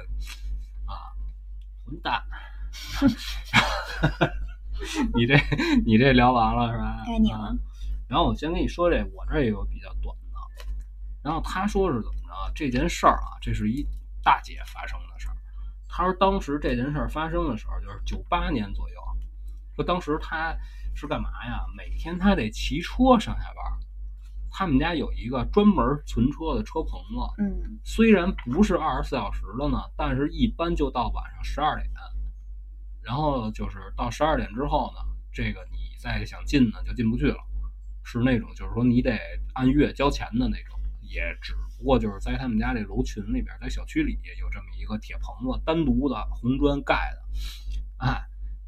[0.86, 1.12] 啊，
[1.84, 2.22] 混蛋。
[5.14, 5.36] 你这
[5.84, 7.04] 你这聊完了是吧？
[7.06, 7.54] 该你了啊
[8.08, 10.38] 然后我先跟你说这，我这儿也有比较短的。
[11.22, 12.52] 然后他说是怎么着？
[12.54, 13.86] 这件事儿啊，这是一
[14.22, 15.31] 大姐发生的事儿。
[15.94, 18.96] 他说当时这件事儿发生的时候，就是九八年左右。
[19.76, 20.56] 说当时他
[20.94, 21.60] 是干嘛呀？
[21.76, 23.78] 每天他得骑车上下班。
[24.50, 25.76] 他们家有一个专门
[26.06, 31.90] 存车的车棚子，嗯，虽然不是二十四小时的呢，但是一般就到晚上十二点。
[33.02, 37.38] 然后就是到十二点之后呢，这个你再想进呢就进不去了，
[38.02, 39.18] 是那种就是说你得
[39.54, 40.78] 按月交钱的那种。
[41.12, 48.06] 也只不过就是在他们家这楼群里边，在小区里有这么一个铁棚子，单独的红砖盖的。
[48.06, 48.22] 哎，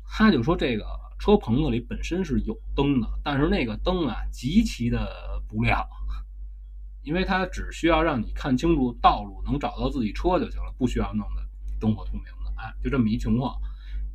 [0.07, 0.84] 他就说这个
[1.18, 5.82] 车棚子里本身是有灯的，但是那个灯啊极其的不亮，
[7.03, 11.42] 因为它只需要让你看清楚道路，能找到自己车就行了，不需要弄得
[11.80, 12.53] 灯火通明的。
[12.57, 13.59] 哎，就这么一情况。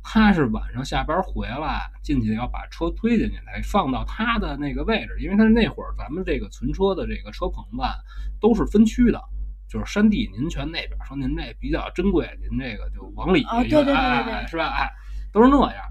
[0.02, 7.94] 他是晚上下班回来进去要把车推进去，才放到他的那个位置，因为他那会儿咱们这个存车的这个车棚子啊
[8.40, 9.20] 都是分区的，
[9.68, 14.68] 就是山地您全那边说您这比较珍贵，您这个就往里哦对对对对哎对哎是吧？
[14.68, 14.90] 哎，
[15.32, 15.84] 都是那样。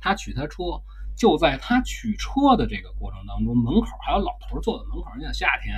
[0.00, 0.82] 他取他车，
[1.16, 5.12] 就在他取车的这个过程当中，门口还有老头坐在门口。
[5.16, 5.74] 你想夏天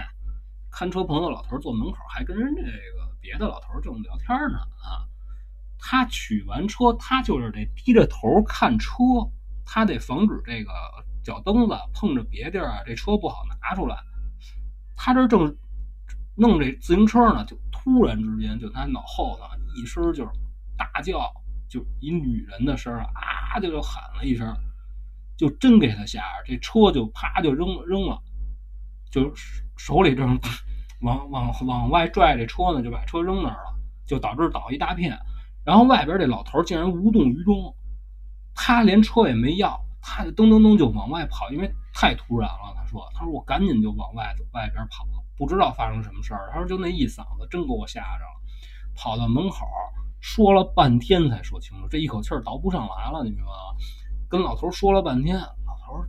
[0.73, 5.05] 看车棚的老头坐门口，还跟人这个别的老头正聊天呢啊。
[5.87, 8.95] 他取完车，他就是得低着头看车，
[9.67, 10.71] 他得防止这个
[11.23, 13.95] 脚蹬子碰着别地儿啊，这车不好拿出来。
[14.97, 15.55] 他这正
[16.37, 19.45] 弄这自行车呢，就突然之间，就他脑后头
[19.77, 20.31] 一声就是
[20.79, 21.31] 大叫，
[21.69, 24.57] 就一女人的声啊，就就喊了一声，
[25.37, 28.19] 就真给他吓着，这车就啪就扔扔了，
[29.11, 29.31] 就
[29.77, 30.41] 手里正
[31.03, 35.15] 往往往外拽这车呢，就把车扔那儿了，就导致倒一大片。
[35.65, 37.75] 然后外边这老头竟然无动于衷，
[38.55, 42.75] 他连车也没要，他就噔噔噔就往外跑，因为太突然了。
[42.77, 45.07] 他说：“他说我赶紧就往外外边跑，
[45.37, 46.51] 不知道发生什么事儿。
[46.53, 48.41] 他说就那一嗓子真给我吓着了，
[48.95, 49.67] 跑到门口
[50.21, 53.77] 说了半天才说清楚，这一口气儿倒不上来了，你明白吗？
[54.29, 56.05] 跟老头说了半天，老头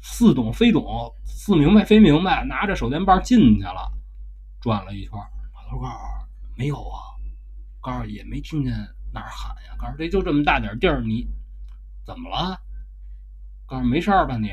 [0.00, 3.92] 似懂非懂，似明白非明白，拿着手电棒进去了，
[4.60, 5.96] 转了一圈，老头告诉
[6.56, 7.10] 没有啊。”
[7.82, 8.72] 告诉也没听见
[9.12, 11.28] 哪儿喊呀，告诉这就这么大点地儿，你
[12.06, 12.58] 怎么了？
[13.66, 14.50] 告诉没事儿吧你？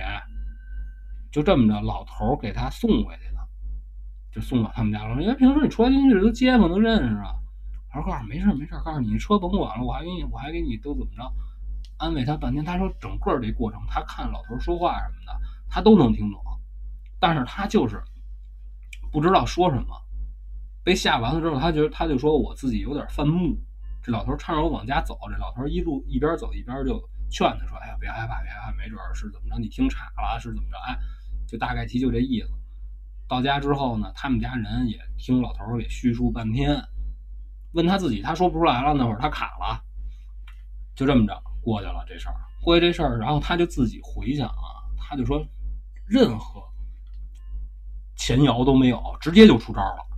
[1.32, 3.48] 就这么着，老头给他送回去了，
[4.32, 5.22] 就送到他们家了。
[5.22, 7.36] 因为平时你出来进去都街坊都认识啊。
[7.92, 11.32] 他说告诉没事没事，告诉你车甭管了，我还给你我还给你都怎么着，
[11.98, 12.66] 安慰他半天。
[12.66, 16.42] 他说整个这过程，他看老头说话什么的，他都能听懂，
[17.20, 18.02] 但是他就是
[19.12, 19.96] 不知道说什么。
[20.84, 23.58] 被吓完了之后，他觉他就说我自己有点犯木。
[24.02, 26.98] 这老头搀着我往家走，这老头一路一边走一边就
[27.30, 30.78] 劝他说：“哎呀，别害怕，别害怕，没准是怎么着，你听岔了是怎么着？
[30.88, 30.98] 哎，
[31.48, 32.50] 就大概其就这意思。”
[33.28, 36.82] 到家之后呢，他们家人也听老头儿给叙述半天，
[37.74, 39.84] 问他自己，他说不出来了，那会儿他卡了，
[40.96, 42.36] 就这么着过去了这事儿。
[42.64, 45.46] 过去这事儿，然后他就自己回想啊，他就说，
[46.08, 46.64] 任何
[48.16, 50.09] 前摇都没有，直接就出招了。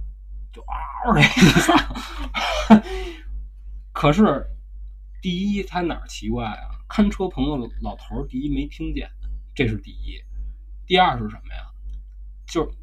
[0.51, 2.83] 就嗷的一嗓，
[3.93, 4.45] 可是
[5.21, 6.69] 第一他哪儿奇怪啊？
[6.89, 9.09] 看车棚的老头儿第一没听见，
[9.55, 10.21] 这是第一。
[10.85, 11.65] 第二是什么呀？
[12.45, 12.77] 就是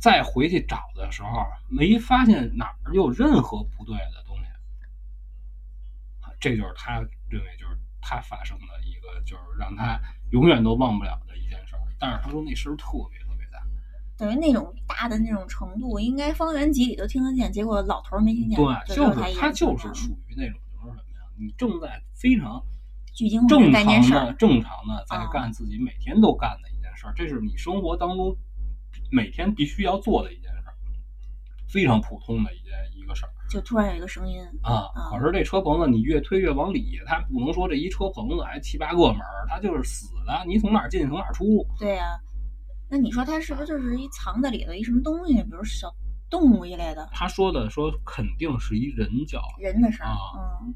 [0.00, 1.28] 再回去找的时候，
[1.68, 4.44] 没发现哪儿有任何不对的东西。
[6.40, 10.00] 这就是他认为就是他发生的一个，就是让他
[10.30, 11.80] 永远都忘不了的一件事儿。
[11.98, 13.18] 但是他说那声儿特别，
[14.16, 18.56] 等于那种大的那种程度，应该方圆几里都听得见，结果老头儿没听见。
[18.56, 21.26] 对，就就是他他就是属于那种就是什么呀？
[21.38, 22.62] 你正在非常
[23.12, 28.36] 聚精会正常的、正常的在啊干自己每天都干的一件事儿，这是你生活当中
[29.10, 30.74] 每天必须要做的一件事儿，
[31.68, 35.10] 非常普通的一件一个事儿就突然有一个声音，啊啊。
[35.10, 41.44] 可是这车棚子你越推越往里，它不能说这一车棚子还七八个门儿，它就是死的，你从哪儿进从哪儿出。
[41.78, 42.18] 对呀、
[42.94, 45.92] 那你说他是不是就是一藏在里头一什么东西，比如小
[46.30, 50.06] 动物一类的他说的说肯定是一人叫，人的事儿？
[50.06, 50.72] 啊嗯，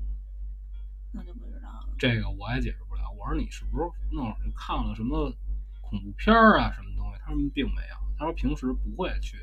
[1.13, 1.95] 那就不知道了。
[1.97, 3.03] 这个我也解释不了。
[3.17, 5.33] 我说你是不是那会儿就看了什么
[5.81, 7.21] 恐怖片儿啊什么东西？
[7.25, 9.37] 他说并没有，他说平时不会去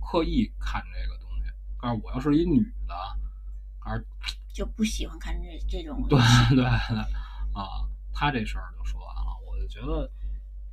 [0.00, 1.52] 刻意看这个东西。
[1.78, 2.58] 但是我要是一女
[2.88, 2.94] 的，
[3.78, 4.06] 还是
[4.50, 6.18] 就不喜欢看这这种对
[6.56, 10.10] 对对啊，他这事儿就说完了，我就觉得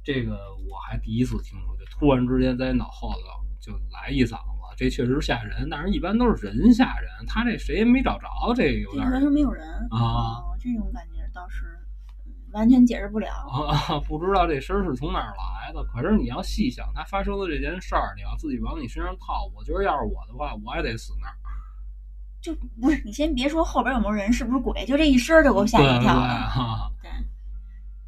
[0.03, 0.31] 这个
[0.69, 3.17] 我还第一次听说，就突然之间在脑后头
[3.59, 5.67] 就来一嗓子，这确实吓人。
[5.69, 11.65] 但是一般都是人吓人，他这谁也没找着，这个有点儿全没有人啊哦这种感觉倒是
[12.25, 13.29] 嗯完全解释不了。
[13.29, 15.83] 啊，不知道这声儿是从哪儿来的。
[15.85, 21.33] 可是你要细想，他发生的这件事儿，你要自己往你身上套，我觉得要是我的话，我也得死那儿。
[22.41, 26.27] 就不是你先别说后边有没有人，是不是鬼，就这一声儿就给我吓对对一跳了。
[26.49, 26.91] 哈。
[27.01, 27.09] 对，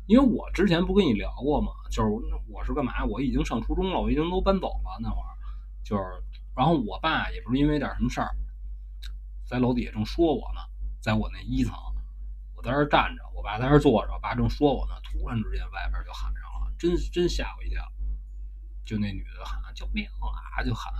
[0.06, 2.10] 因为我之前不跟你聊过嘛，就是
[2.50, 3.06] 我是干嘛？
[3.06, 5.32] 我已经上初中了，我已经都搬走了那会儿，
[5.84, 6.04] 就是，
[6.56, 8.30] 然后我爸也不是因为点什么事儿，
[9.46, 10.60] 在楼底下正说我呢，
[11.02, 11.74] 在我那一层，
[12.56, 17.82] 我在这站着，我爸在这坐着，我爸正说我呢，突然之间外边就喊上了，真真吓我一跳，
[18.86, 20.94] 就那女的喊救命啊，就喊，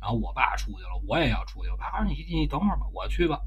[0.00, 3.40] 然后我爸出去了，我也要出去，我爸说你你等会儿吧，我去吧，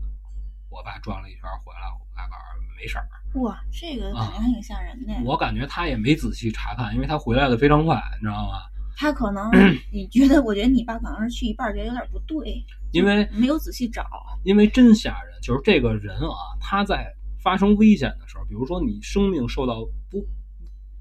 [0.71, 3.05] 我爸转了一圈回来，我爸告诉我没事儿。
[3.41, 5.13] 哇，这个感觉还挺吓人的。
[5.25, 8.57] 我感觉他也没仔细查看，因为他回来的非常快，你知道吗？
[8.97, 9.51] 他可能
[9.91, 14.05] 你觉得，我觉得你爸可能是去一半儿觉得有点不对，因为没有仔细找。
[14.43, 17.13] 因为真吓人，就是这个人啊，他在
[17.43, 20.21] 发生危险的时候，比如说你生命受到波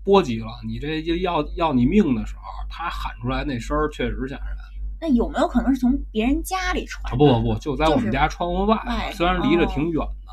[0.03, 4.57] 波及了，你这就要要你命的时候，他喊出来那声儿确实吓人。
[5.01, 7.17] 那有没有可能是从别人家里传？
[7.17, 10.31] 不不不，就在我们家窗户外虽然离着哦挺远的，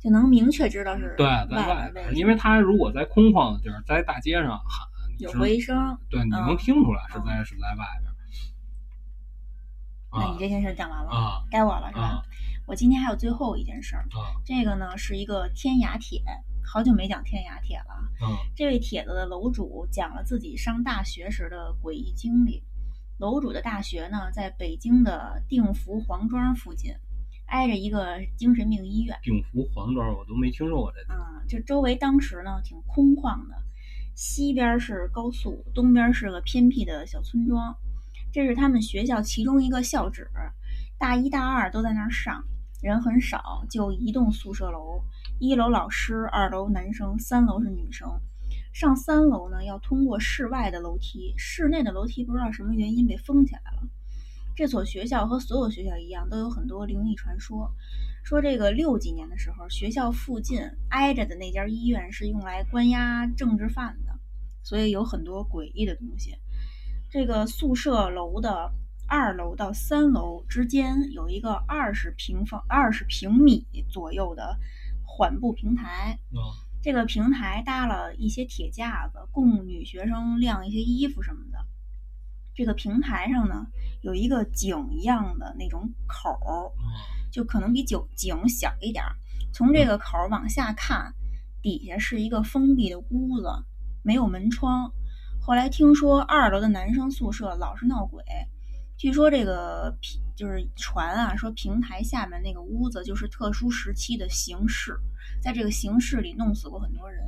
[0.00, 4.88] 就能明确知道是对，在外外边，因为他如果在空旷的地儿，在大街上喊，
[5.18, 5.96] 有回声。
[6.08, 8.10] 对，你能嗯听出来是嗯在是在外边。
[10.10, 12.02] 啊那你这件事讲完了，啊该我了是吧？
[12.02, 12.22] 啊
[12.66, 16.20] 我今天还有最后一件事儿，啊这个呢是一个天涯帖，
[16.64, 17.84] 好久没讲天涯帖了。
[18.22, 22.62] 嗯这位帖子的楼主讲了自己上大学时的诡异经历。
[23.20, 26.90] 楼主的大学呢，在北京的定福黄庄附近，
[27.48, 29.14] 挨着一个精神病医院。
[29.22, 31.18] 定福黄庄我都没听说过这地儿。
[31.20, 33.54] 嗯，就周围当时呢挺空旷的，
[34.14, 37.76] 西边是高速，东边是个偏僻的小村庄。
[38.32, 40.26] 这是他们学校其中一个校址，
[40.98, 42.42] 大一大二都在那儿上，
[42.80, 45.04] 人很少，就一栋宿舍楼，
[45.38, 48.08] 一楼老师，二楼男生，三楼是女生。
[48.72, 53.88] 上三楼呢要通过室外的楼梯，室内的楼梯不知道什么原因被封起来了。
[54.56, 57.72] 这所学校和所有学校一样，都有很多灵异传说。
[58.22, 60.60] 说这个六几年的时候，学校附近
[60.90, 64.18] 挨着的那家医院是用来关押政治犯的，
[64.62, 66.36] 所以有很多诡异的东西。
[67.08, 68.70] 这个宿舍楼的
[69.08, 74.58] 二楼到三楼之间有一个二十平方、二十平米左右的
[75.06, 76.18] 缓步平台，
[76.82, 81.58] 这个平台搭了一些铁架子，供女学生晾一些衣服什么的。
[82.54, 83.66] 这个平台上呢，
[84.02, 89.14] 有一个井一样的那种口儿，嗯就可能比井井小一点儿。
[89.52, 91.14] 从这个口儿往下看，
[91.62, 93.48] 底下是一个封闭的屋子，
[94.02, 94.92] 没有门窗。
[95.40, 98.24] 后来听说二楼的男生宿舍老是闹鬼，
[99.00, 104.94] 据说这个平就是传啊，说平台下面那个屋子就是特殊时期的形式，
[105.42, 107.24] 在这个形式里弄死过很多人。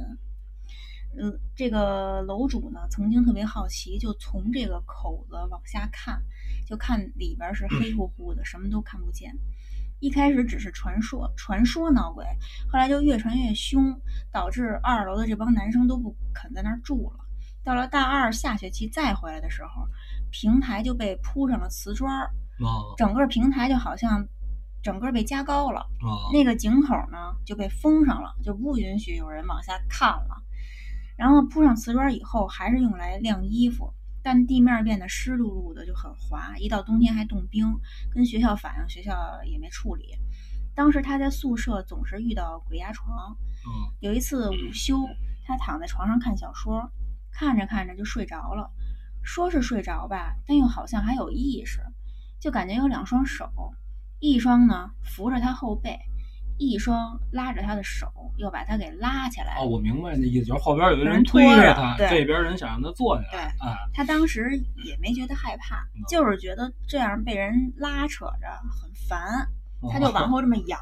[1.18, 6.22] 嗯，这个楼主呢曾经特别好奇，就从这个口子往下看，
[6.66, 9.34] 就看里边是黑乎乎的，什么都看不见。
[9.98, 12.26] 一开始只是传说，传说闹鬼，
[12.70, 13.98] 后来就越传越凶，
[14.30, 17.20] 导致二楼的这帮男生都不肯在那儿住了。
[17.64, 19.88] 到了大二下学期再回来的时候，
[20.32, 22.24] 平台就被铺上了瓷砖儿，
[22.64, 24.26] 啊整个平台就好像
[24.82, 25.80] 整个被加高了。
[25.80, 30.42] 啊那个井口呢就被封上了，就不允许有人往下看了。
[31.16, 36.56] 然后铺上瓷砖以后，还是用来晾衣服，但地面变得湿漉漉的，就很滑。
[36.58, 37.78] 一到冬天还冻冰，
[38.12, 39.14] 跟学校反映，学校
[39.44, 40.18] 也没处理。
[40.74, 43.36] 当时他在宿舍总是遇到鬼压床。
[43.64, 43.70] 嗯
[44.00, 44.96] 有一次午休，
[45.46, 46.90] 他躺在床上看小说，
[47.30, 48.68] 看着看着就睡着了。
[49.22, 51.80] 说是睡着吧，但又好像还有意识，
[52.40, 53.48] 就感觉有两双手，
[54.20, 55.98] 一双呢扶着他后背，
[56.58, 58.06] 一双拉着他的手，
[58.36, 59.56] 又把他给拉起来。
[59.58, 64.50] 哦，我明白那意思，就是后边有一个人人推拖着着他，对这边人想让他坐下来，哎，他当时
[64.84, 68.48] 也没觉得害怕，嗯就是觉得这样被人拉扯着
[68.80, 69.20] 很烦，
[69.80, 70.78] 哦他就往后这么仰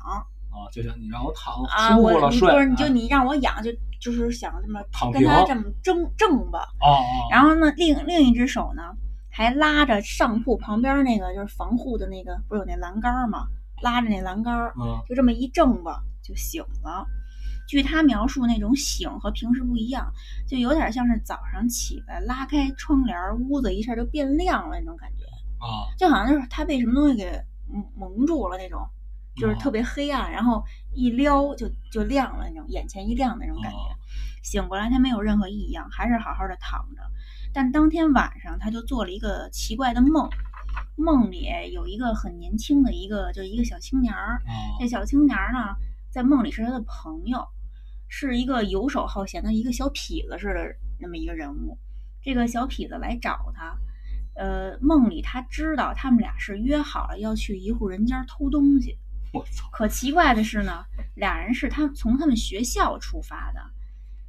[0.51, 3.71] 啊，就像你让我躺啊，舒服了睡，我你不是你就哎你让我养，就
[4.01, 4.81] 就是想这么
[5.13, 6.69] 跟他这么正正吧。
[6.81, 8.83] 哦哦，然后呢，另另一只手呢
[9.31, 13.47] 还拉着上铺旁边那个就是防护的那个，不是有那栏杆吗？
[13.83, 17.07] 拉着那栏杆，嗯就这么一挣吧，就醒了。
[17.69, 20.13] 据他描述，那种醒和平时不一样，
[20.49, 23.17] 就有点像是早上起来拉开窗帘，
[23.49, 25.25] 屋子一下就变亮了那种感觉，
[25.65, 27.31] 啊，就好像就是他被什么东西给
[27.69, 28.81] 蒙蒙住了那种，
[29.37, 30.65] 就是特别黑暗，然后
[30.95, 33.79] 一撩就就亮了那种，眼前一亮那种感觉。
[33.79, 33.97] 哦
[34.43, 37.03] 醒过来，他没有任何异样，还是好好的躺着。
[37.53, 40.31] 但当天晚上，他就做了一个奇怪的梦，
[40.97, 44.39] 梦里有一个很年轻的一个，就一个小青年儿。
[44.47, 45.77] 哦这小青年儿呢，
[46.11, 47.47] 在梦里是他的朋友，
[48.09, 51.77] 是一个游手好闲的一个小痞子似的那么一个人物。
[52.23, 53.77] 这个小痞子来找他，
[54.37, 58.99] 呃，梦里他知道他们俩是约好了要去一户人家偷东西。
[59.35, 63.61] 我操，可奇怪的是呢，俩人是他从他们学校出发的，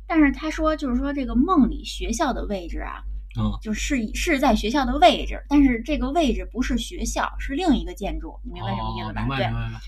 [0.08, 3.04] 但是他说就是说这个梦里学校的位置啊，
[3.38, 9.22] 嗯就是是在学校的位置，但是这个位置不是学校，是另一个建筑，你明白什么意思吧？
[9.22, 9.54] 明白明。
[9.54, 9.82] 白啊，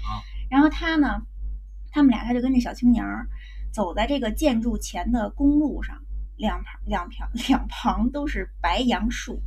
[0.50, 1.22] 然后他呢，
[1.92, 3.28] 他们俩他就跟这小青年儿
[3.72, 5.96] 走在这个建筑前的公路上，
[6.38, 9.42] 两旁两旁两旁都是白杨树，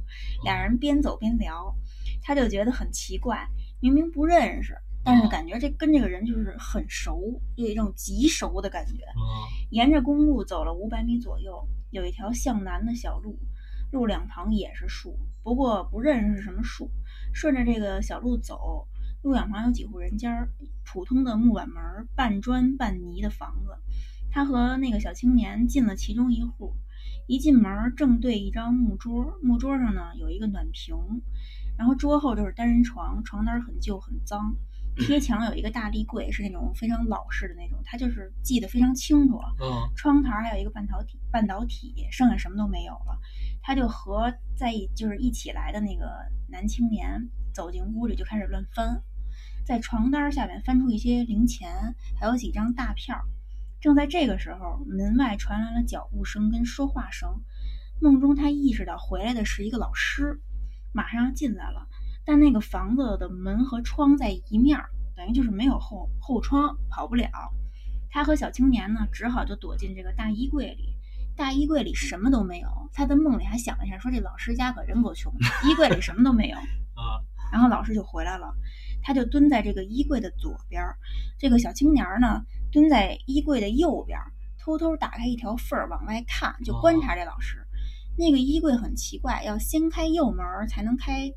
[0.45, 1.75] 俩人边走边聊，
[2.23, 3.47] 他就觉得很奇怪，
[3.81, 4.77] 明明不认识，
[5.07, 9.05] 但是感觉这跟这个人就是很熟，有一种极熟的感觉。
[9.05, 9.25] 嗯
[9.71, 13.39] 沿着公路走了五百米左右，有一条向南的小路，
[13.93, 16.91] 路两旁也是树，不过不认识是什么树。
[17.33, 18.87] 顺着这个小路走，
[19.23, 20.49] 路两旁有几户人家儿，
[20.85, 23.71] 普通的木板门儿，半砖半泥的房子。
[24.31, 26.75] 他和那个小青年进了其中一户，
[27.27, 30.97] 一进门儿正对一张木桌，木桌上呢有一个暖瓶，
[31.77, 34.55] 然后桌后就是单人床，床单儿很旧很脏。
[34.97, 39.39] 贴墙有一个大立柜，是那种非常老式的那种，他就是记得非常清楚。
[39.61, 43.21] 嗯窗台还有一个半导体，半导体，剩下什么都没有了。
[43.63, 46.07] 他就和在一就是一起来的那个
[46.49, 49.03] 男青年走进屋里，就开始乱翻，
[49.67, 53.17] 在床单下面翻出一些零钱，还有几张大票。
[53.81, 57.29] 正在这个时候，门外传来了脚步声跟说话声。
[58.01, 60.41] 梦中他意识到回来的是一个老师，
[60.93, 61.87] 马上要进来了，
[62.27, 67.31] 但那个房子的门和窗在一面儿，等于就是没有后后窗，跑不了。
[68.11, 70.95] 他和小青年呢，只好就躲进这个大衣柜里。
[71.37, 72.69] 大衣柜里什么都没有。
[72.93, 76.57] 他在梦里还想了一下，说这老师家可真够穷的，衣柜里什么都没有。
[76.97, 77.21] 啊
[77.53, 78.53] 然后老师就回来了，
[79.03, 80.97] 他就蹲在这个衣柜的左边儿，
[81.39, 84.19] 这个小青年儿呢蹲在衣柜的右边，
[84.59, 87.65] 偷偷打开一条缝儿往外看，就观察这老师。
[88.19, 91.31] 那个衣柜很奇怪，要先开右门儿才能开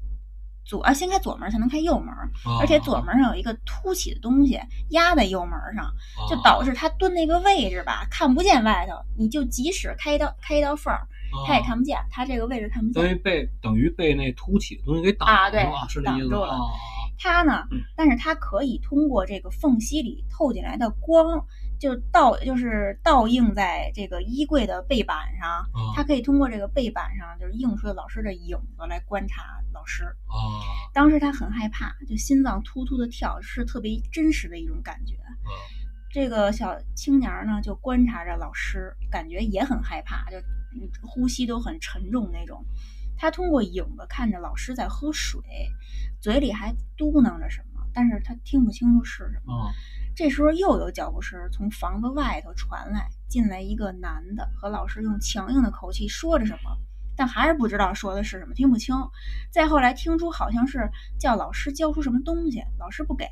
[0.66, 2.14] 左啊，先开左门儿才能开右门
[2.60, 5.94] 而且左门上有一个凸起的东西压在右门上，啊
[6.30, 8.96] 就导致他蹲那个位置吧，看不见外头。
[9.18, 11.08] 你就即使开一道开一道缝儿，
[11.48, 13.02] 他也看不见，他这个位置看不见。
[13.02, 16.60] 等于被等于被那凸起的东西给挡啊对住了，是这意思挡住了啊
[17.22, 17.66] 他呢，
[17.98, 21.46] 但是它可以通过这个缝隙里透进来的光，
[21.80, 25.50] 就倒就是倒映在这个衣柜的背板上。
[25.50, 30.04] 啊他可以通过这个背板上，就是映出老师的影子来观察老师。
[30.04, 30.36] 啊
[30.94, 35.16] 当时他很害怕，就心脏突突的跳，是特别真实的一种感觉。
[36.12, 42.66] 这个小青年儿呢，就观察着老师，感觉也很害怕，就嗯呼吸都很沉重那种。
[43.16, 45.42] 他通过影子看着老师在喝水，
[46.20, 49.54] 嘴里还嘟囔着什么，但是他听不清楚是什么。
[49.54, 49.72] 啊
[50.20, 56.78] 这时候又有脚步声从房子外头传来，进来一个男的，和老师用强硬的口气说着什么，
[57.16, 58.94] 但还是不知道说的是什么，听不清。
[59.50, 63.30] 再后来听出好像是叫老师交出什么东西，老师不给，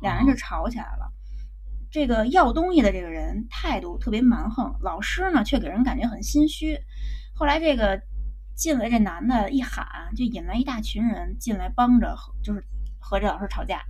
[0.00, 1.08] 俩人就吵起来了。
[1.88, 6.76] 这个要东西的这个人态度特别蛮横，老师呢却给人感觉很心虚。
[7.32, 8.02] 后来这个
[8.56, 12.64] 进来这男的一喊，就引来一大群人进来帮着和，就是
[12.98, 13.84] 和这老师吵架。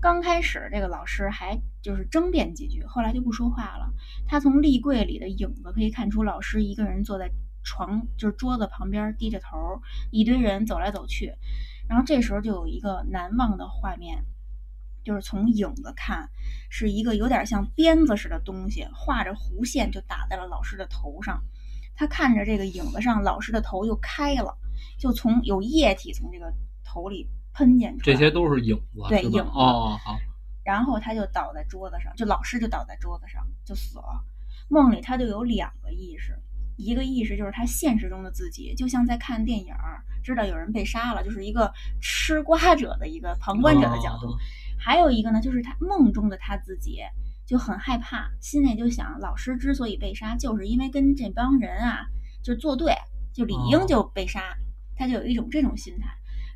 [0.00, 3.92] 刚开始这个老师还就是争辩几句，后来就不说话了。
[4.26, 7.30] 他从立柜里的影子可以看出，老师一个人坐在
[7.62, 9.58] 床就是桌子旁边低着头，
[10.10, 11.34] 一堆人走来走去。
[11.86, 14.24] 然后这时候就有一个难忘的画面，
[15.04, 16.30] 就是从影子看，
[16.70, 21.42] 是一个有点像鞭子似的东西，画着弧线就打在了老师的头上。
[21.94, 24.56] 他看着这个影子上，老师的头就开了，
[24.98, 26.50] 就从有液体从这个
[26.82, 27.28] 头里
[27.60, 28.02] 喷溅出来。
[28.04, 29.38] 这些都是影子，对影子。
[29.40, 30.18] 哦，好，
[30.64, 34.24] 然后他就倒在桌子上，就老师就倒在桌子上就死了。
[34.70, 36.34] 梦里他就有两个意识，
[36.78, 44.38] 一个意识就是他现实中的自己，就像在看电影儿，知道有人被杀了，就是一个吃瓜者的一个旁观者的角度；哦。
[44.78, 47.00] 还有一个呢，就是他梦中的他自己
[47.46, 52.06] 就很害怕，心里就想，老师之所以被杀，就是因为跟这帮人啊
[52.42, 52.94] 就作对，
[53.34, 53.84] 就理应哦。
[53.86, 54.40] 就被杀，
[54.96, 56.08] 他就有一种这种心态。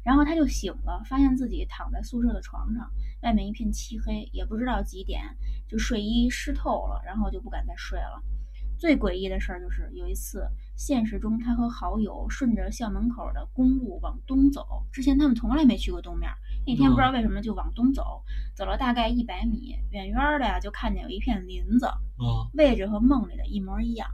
[0.05, 2.91] 然后他就醒了，发现自己躺在宿舍的床上，
[3.23, 5.23] 外面一片漆黑，也不知道几点，
[5.67, 8.23] 就睡衣湿透了，然后就不敢再睡了。
[8.77, 10.47] 最诡异的事儿就是有一次，
[10.77, 16.29] 现实中他和好友顺着校门口的公路往东走，之前他们从来没去过东面，
[16.67, 18.23] 那天不知道为什么就往东走，
[18.55, 21.97] 走了大概一百米，远远的呀就看见有一片林子，啊
[22.55, 24.11] 位置和梦里的一模一样。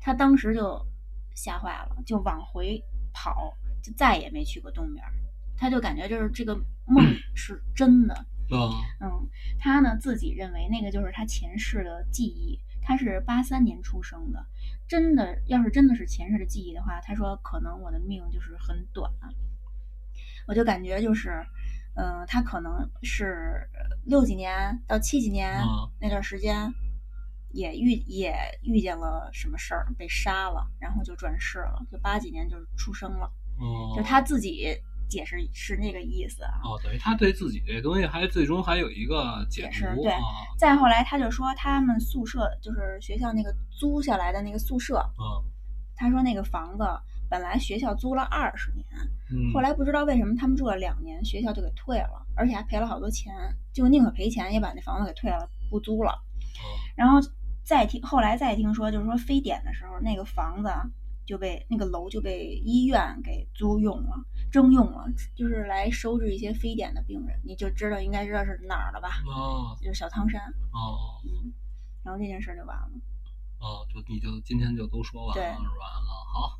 [0.00, 0.86] 他当时就
[1.34, 2.80] 吓坏了，就往回
[3.12, 3.52] 跑，
[3.88, 5.12] 就再也没去过东边儿。
[5.56, 6.54] 他就感觉就是这个
[6.86, 9.28] 梦 是真的，啊嗯，
[9.58, 12.60] 他呢自己认为那个就是他前世的记忆。
[12.80, 14.46] 他是八三年出生的，
[14.86, 19.12] 真的要是真的是前世的记忆的话，他说可能我的命就是很短。
[20.46, 21.44] 我就感觉就是，
[21.96, 26.72] 嗯、他可能是呃六几年到七几年啊那段时间，
[27.50, 34.66] 也遇也遇见了什么事儿，被杀了，然后就转世了，就八几年就出生了，哦，就他自己
[35.08, 36.60] 解释是那个意思啊。
[36.64, 40.20] 哦，等于他对自己这东西还最终还有一个解解释对啊
[40.58, 45.44] 再后来，他就说他们宿舍就是学校那个租下来的那个宿舍，嗯
[45.96, 46.84] 他说那个房子
[47.28, 48.86] 本来学校租了二十年，
[49.32, 53.32] 嗯，后来不知道为什么他们住了两年，学校就给退了，而且还赔了好多钱，
[53.74, 56.12] 就宁可赔钱也把那房子给退了，不租了。
[56.12, 57.18] 哦然后
[57.64, 60.70] 再听后来再听说，就是说非典的时候，那个房子
[61.28, 64.16] 就被那个楼就被医院给租用了、
[64.50, 65.04] 征用了，
[65.36, 69.10] 就是来收治一些非典的病人，你就知道应该知道是哪儿了吧？
[69.26, 70.40] 哦就是小汤山，
[70.72, 71.52] 哦嗯，
[72.02, 72.90] 然后这件事就完了。
[73.60, 75.84] 哦，就你就今天就都说完了是吧？
[75.84, 76.58] 啊，好，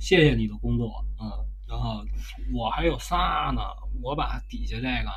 [0.00, 1.30] 谢谢你的工作，嗯，
[1.68, 2.04] 然后
[2.52, 3.62] 我还有仨呢，
[4.02, 5.10] 我把底下这个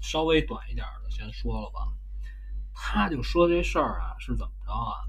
[0.00, 1.92] 稍微短一点的先说了吧。
[2.72, 5.04] 他就说这事儿啊是怎么着啊？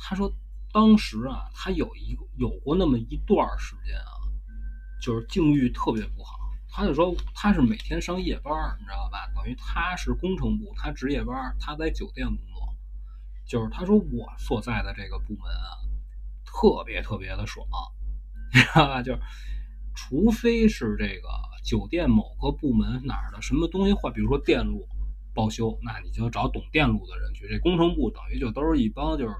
[0.00, 0.28] 他说
[0.72, 4.12] 当时啊，他有一个有过那么一段时间啊，
[5.02, 6.36] 就是境遇特别不好。
[6.70, 9.26] 他就说他是每天上夜班，你知道吧？
[9.34, 12.44] 等于他是工程部，他值夜班，他在酒店工作。
[13.46, 15.70] 就是他说我所在的这个部门啊，
[16.44, 17.66] 特别特别的爽，
[18.52, 19.02] 你知道吧？
[19.02, 19.20] 就是
[19.96, 21.28] 除非是这个
[21.64, 24.86] 酒店某个部门哪儿的什么东西坏，比如说电路
[25.34, 27.48] 报修，那你就找懂电路的人去。
[27.48, 29.34] 这工程部等于就都是一帮就是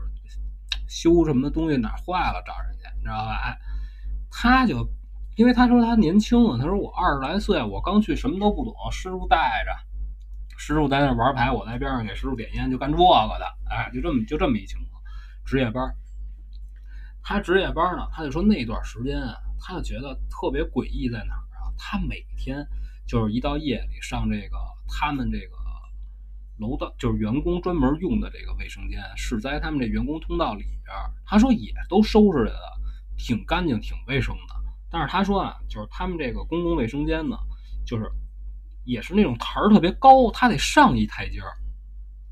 [0.88, 3.36] 修什么东西哪坏了找人家，你知道吧？
[3.44, 3.58] 哎，
[4.30, 4.88] 他就
[5.36, 9.70] 因为他说他年轻啊，他说我二十来岁，我刚去什么都不懂，师傅带着。
[10.56, 15.00] 师傅在那玩牌，我在边上给师傅点烟，就干这个的，哎，就这么就这么一情况，
[15.46, 15.94] 值夜班。
[17.22, 21.70] 他值夜班呢，他就说那段时间啊，他就觉得特别诡异在哪儿啊？
[21.78, 22.66] 他每天
[23.06, 24.56] 就是一到夜里上这个
[24.88, 25.57] 他们这个
[26.58, 30.78] 楼道，就是员工专门用的这个卫生间，是在他们这员工通道里边。
[31.24, 32.58] 他说也都收拾的
[33.16, 34.54] 挺干净、挺卫生的。
[34.90, 37.36] 但是他说啊，就是他们这个公共卫生间呢，
[37.86, 38.10] 就是
[38.84, 41.52] 也是那种台儿特别高，他得上一台阶儿，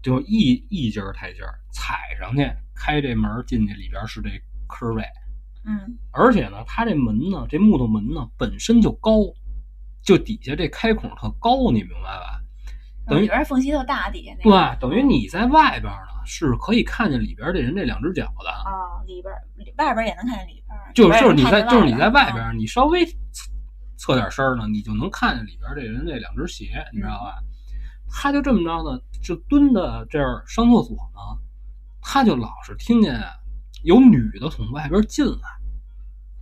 [0.02, 4.30] 就一一阶儿台阶儿踩上去，开这门儿进去，里边是这
[4.68, 5.04] 坑位。
[5.68, 9.20] 嗯而且呢，它这门呢，这木头门呢本身就高，
[10.02, 12.35] 就底下这开孔特高，你明白吧？
[13.06, 19.32] 等于里边缝隙特大，底下那个对，等于你在外边呢是可以看见里边这人这两只脚的，啊，里边
[19.78, 23.14] 外边也能看见里边，就是就是你在就是你在外啊边，你稍微侧
[23.96, 27.36] 侧点身呢，你就能看见里边这人这两只鞋，你知道吧？
[28.08, 31.20] 他就这么着呢，就蹲在这儿上厕所呢，
[32.00, 33.20] 他就老是听见
[33.82, 35.48] 有女的从外边进来，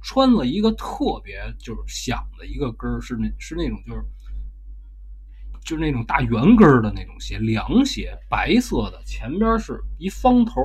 [0.03, 4.05] 穿了一个特别就是响的一个跟儿，是那是那种就是
[5.65, 10.61] 就是那种大圆跟儿的那种鞋，凉鞋，白色的，前边是一方头。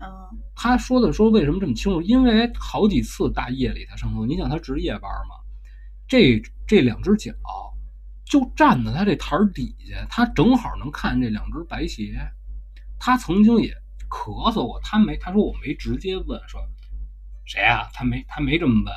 [0.00, 0.10] 嗯
[0.56, 2.00] 他说的说为什么这么清楚？
[2.02, 5.34] 因为好几次大夜里他上厕所，你想他值夜班嘛，
[6.06, 7.32] 这这两只脚
[8.24, 12.14] 就站在他这台儿底下，他正好能看见这两只白鞋。
[12.98, 13.74] 他曾经也
[14.08, 16.60] 咳嗽过，他没他说我没直接问说
[17.44, 18.94] 谁啊，他没他没这么问，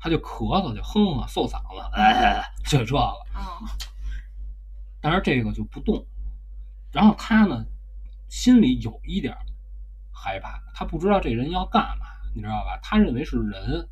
[0.00, 2.98] 他就咳嗽就哼哼嗽嗓子，哎，就这个。
[2.98, 3.14] 啊
[5.04, 6.06] 但是这个就不动。
[6.90, 7.66] 然后他呢，
[8.30, 9.36] 心里有一点
[10.10, 12.78] 害怕，他不知道这人要干嘛，你知道吧？
[12.82, 13.86] 他认为是人，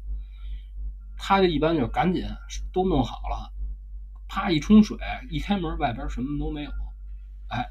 [1.18, 2.24] 他就一般就赶紧
[2.72, 3.52] 都弄好了，
[4.26, 4.96] 啪一冲水，
[5.30, 6.70] 一开门外边什么都没有，
[7.48, 7.68] 哎，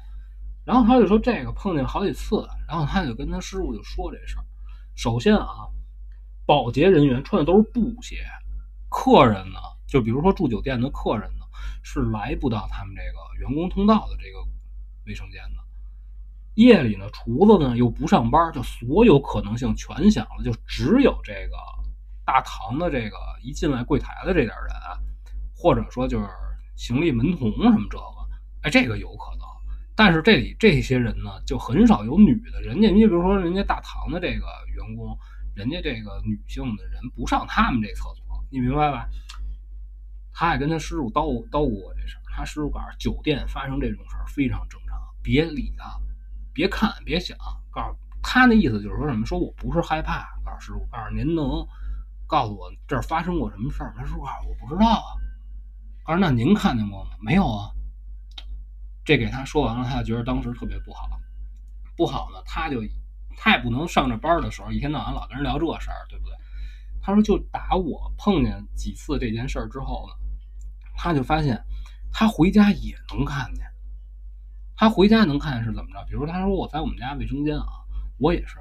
[0.64, 4.44] 然后他就说这个碰见好几次，然后他就跟他师傅就说这事儿。
[4.94, 5.66] 首先啊，
[6.46, 8.24] 保洁人员穿的都是布鞋，
[8.88, 11.41] 客人呢，就比如说住酒店的客人呢，
[11.82, 14.38] 是来不到他们这个员工通道的这个
[15.06, 15.62] 卫生间的。
[16.54, 21.56] 夜里呢，厨子呢又不上班，就所有可能性全想了，就只有这个
[22.26, 24.74] 大堂的这个一进来柜台的这点人，
[25.56, 26.28] 或者说就是
[26.76, 28.04] 行李门童什么这个，
[28.62, 29.46] 哎，这个有可能。
[29.94, 32.60] 但是这里这些人呢，就很少有女的。
[32.60, 35.16] 人家你比如说人家大堂的这个员工，
[35.54, 39.08] 人家这个女性的人不上他们这厕所，你明白吧？
[40.32, 45.84] 他也跟他师傅叨叨过这事儿，他师傅告诉酒店发生这种事儿非常正常，别理他。
[46.54, 47.36] 别看，别想，
[47.70, 49.24] 告诉他那意思就是说什么？
[49.24, 51.66] 说我不是害怕，告诉师傅，告诉您能
[52.26, 53.94] 告诉我这儿发生过什么事儿？
[54.04, 55.16] 师傅告诉我不知道啊。
[56.04, 57.10] 告诉那您看见过吗？
[57.20, 57.70] 没有啊。
[59.04, 61.08] 这给他说完了，他就觉得当时特别不好，
[61.96, 62.82] 不好呢，他就
[63.36, 66.34] 他也不能上着班的时候一天到晚老跟人聊这事儿，对不对？
[67.00, 70.14] 他说就打我碰见几次这件事儿之后呢，
[71.02, 71.60] 他就发现
[72.12, 73.64] 他回家也能看见。
[74.76, 76.04] 他回家能看见是怎么着？
[76.08, 77.66] 比如他说我在我们家卫生间啊，
[78.18, 78.56] 我也是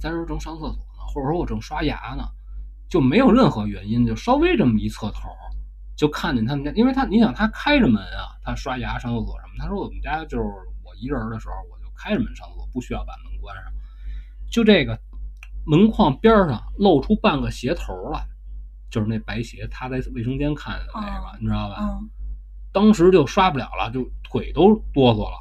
[0.00, 2.24] 在这正上厕所呢，或者说我正刷牙呢，
[2.88, 5.28] 就没有任何原因，就稍微这么一侧头，
[5.94, 9.52] 就看见他们家，因为他你想他开着门啊，他刷牙上厕所什么。
[9.58, 10.44] 他说我们家就是
[10.82, 13.64] 我一人的时候，我就开着门上厕所，不需要把门关上。
[14.50, 14.98] 就这个
[15.66, 18.26] 门框边上露出半个鞋头来，
[18.92, 21.98] 就是那白鞋，他在卫生间看见的那个，你知道吧？
[22.72, 25.36] 当时就刷不了了，就腿都哆嗦了。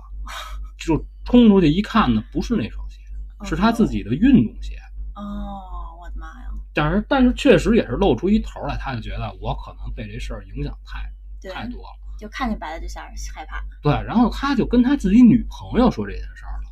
[0.79, 2.97] 就冲出去一看呢，不是那双鞋，
[3.43, 4.75] 是他自己的运动鞋。
[5.15, 6.49] 哦，我的妈呀！
[6.73, 13.01] 但是，但是确实也是露出一头来，他就觉得我可能被这事儿影响太太多了，就看见白的就吓
[13.35, 13.63] 害怕。
[13.83, 16.71] 对，然后他就跟他自己女朋友说这件事儿了。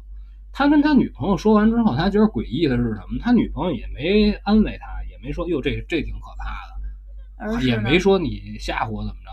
[0.51, 3.19] 他跟他女朋友说完之后，他觉得诡异的是什么？
[3.21, 6.68] 他女朋友也没安慰他，也没说哟这这挺可怕的，
[7.61, 9.29] 也没说你吓唬我怎么着。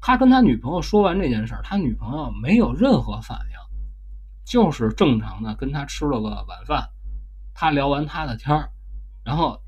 [0.00, 3.54] 他跟他女朋友说完这件事儿，他女朋友没有任何反应。
[4.44, 6.86] 就是正常的跟他吃了个晚饭，
[7.54, 8.68] 他聊完他的天儿，
[9.24, 9.58] 然后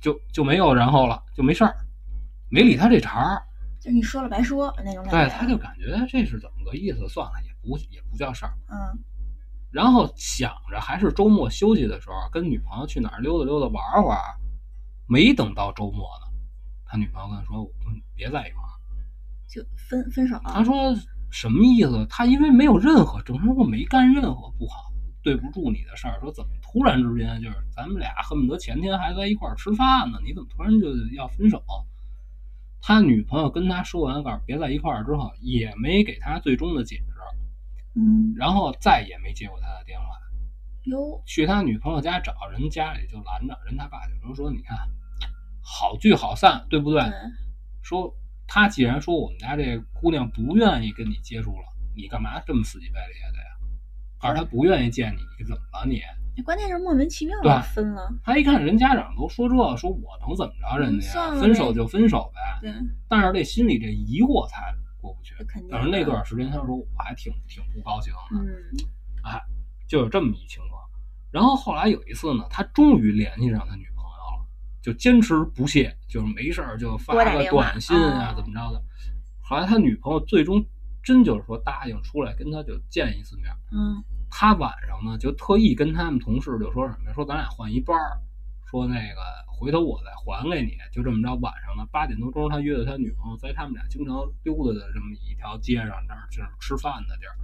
[0.00, 1.76] 就就没有然后了，就没事儿，
[2.50, 3.42] 没理他这茬儿。
[3.78, 5.10] 就你说了白说那种感觉。
[5.10, 7.06] 对，他就感觉这是怎么个意思？
[7.06, 8.54] 算了，也不也不叫事儿。
[8.70, 8.98] 嗯。
[9.70, 14.18] 然后想着还是周末休息的时候，跟女朋友去哪儿溜达溜达玩玩。
[15.06, 16.31] 没等到周末呢，
[16.92, 17.70] 他女朋友跟他说：“我
[18.14, 18.70] 别在一块儿。”
[19.48, 20.38] 就分分手。
[20.44, 20.94] 他说。
[21.34, 22.06] 什么意思？
[22.10, 26.20] 他因为没有任何证明，我没干任何不好、对不住你的事儿。
[26.20, 30.18] 说怎么突然之间就是咱们俩恨不得前天还在一块儿吃饭呢？
[30.22, 31.64] 你怎么突然就要分手？
[32.82, 37.04] 他女朋友跟他说完，告诉别在一块儿之后，也没给他最终的解释。
[37.98, 40.04] 嗯，然后再也没接过他的电话。
[40.82, 44.76] 哟，去他女朋友家找人，家里就拦着人，他爸就说说你看，
[45.62, 47.02] 好聚好散，对不对？
[47.82, 48.14] 说。
[48.54, 51.64] 他既然说我们家这姑娘不愿意跟你接触了，
[51.96, 53.44] 你干嘛这么死乞白赖的呀？
[54.18, 56.02] 还是他不愿意见你，你怎么了你？
[56.42, 58.12] 关键是莫名其妙的分了。
[58.22, 61.40] 他一看人家长都说这，说我能怎么着人家呀？
[61.40, 62.40] 分手就分手呗。
[62.60, 62.74] 对。
[63.08, 64.60] 但是这心里这疑惑他
[65.00, 65.34] 过不去。
[65.48, 65.70] 肯定。
[65.70, 68.18] 但是那段时间他说我还挺挺不高兴的。
[68.38, 68.52] 嗯。
[69.22, 69.40] 哎，
[69.88, 70.82] 就有这么一情况。
[71.30, 73.86] 然后后来有一次呢，他终于联系上他女。
[74.82, 78.82] 就坚持不懈，就是没事儿就发个短信啊，怎么着的。
[79.40, 80.64] 后来他女朋友最终
[81.02, 83.46] 真就是说答应出来跟他就见一次面。
[83.70, 87.12] 嗯，他晚上呢就特意跟他们同事就说什么？
[87.14, 88.18] 说咱俩换一班儿，
[88.70, 90.72] 说那个回头我再还给你。
[90.92, 97.34] 就这么着，晚上呢八点多钟，他约的他女朋友在他们俩经常溜达的这么一条街上，那儿就是吃饭的地儿。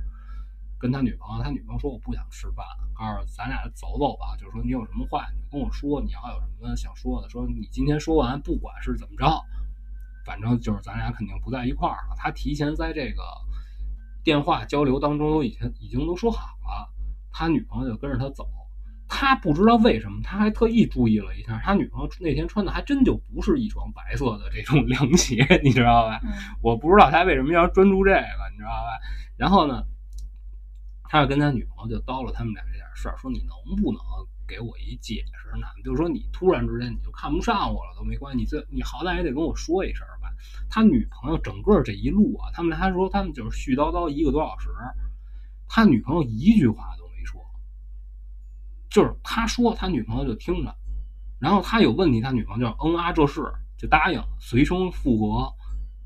[0.79, 2.65] 跟他女朋友，他女朋友说我不想吃饭，
[2.95, 4.37] 告诉咱俩走走吧。
[4.39, 9.43] 就是说你有什么话你跟我说，你要有什么想说的，说你今天说完，不管是怎么着，
[10.25, 12.15] 反正就是咱俩肯定不在一块儿了。
[12.17, 13.23] 他提前在这个
[14.23, 16.89] 电话交流当中都已经已经都说好了，
[17.33, 18.49] 他女朋友就跟着他走。
[19.11, 26.21] 他不知道为什么，他还特意注意了一下，他女朋友那天穿的还真就不是一双白色的这种 凉鞋，你知道吧？
[26.63, 29.01] 我不知道他为什么要专注这个，你知道吧？
[29.37, 29.83] 然后呢？
[31.09, 34.01] 他就跟他女朋友就叨了他们俩这点事儿，说你能不能
[34.47, 35.67] 给我一解释呢？
[35.83, 40.29] 就是说你突然之间你就看不上我了都没关系，你最你好歹也得跟我说一声吧。
[40.71, 44.69] 他女朋友整个这一路啊，他们他说他们就是絮叨叨一个多小时，
[45.69, 47.41] 他女朋友一句话都没说，
[48.91, 50.75] 就是他说他女朋友就听着，
[51.39, 53.43] 然后他有问题，他女朋友就嗯啊这是
[53.77, 55.53] 就答应，随声附和，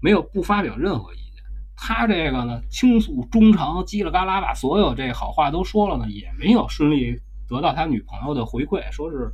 [0.00, 1.31] 没有不发表任何意见。
[1.76, 9.32] 他这个呢倾诉衷肠，叽里嘎啦把所有这好话都说了呢，也没有顺利得到他女朋友的回馈，说是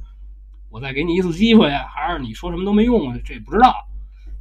[0.71, 3.19] 我再给你一次机会，还是你说什么都没用啊？
[3.25, 3.75] 这不知道。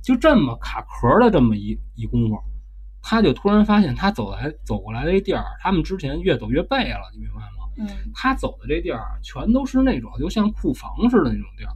[0.04, 2.38] 就这么卡壳的这么一一功夫，
[3.02, 7.48] 他就突然发现他走来走过来的这地儿，他们之前越走越背了，你明白吗？
[7.80, 11.72] 嗯他走的这地儿全都是那种就像库房似的那种地儿，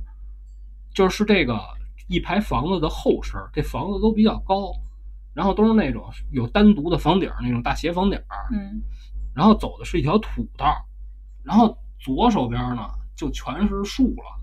[0.96, 1.60] 就是这个
[2.08, 4.72] 一排房子的后身，这房子都比较高，
[5.34, 8.82] 然后都是那种有单独的房顶儿那种大斜房顶儿，嗯
[9.34, 10.84] 然后走的是一条土道儿，
[11.44, 14.42] 然后左手边呢就全是树了。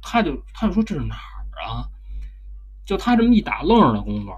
[0.00, 1.84] 他就他就说这是哪儿啊？
[2.86, 4.32] 就他这么一打愣的功夫，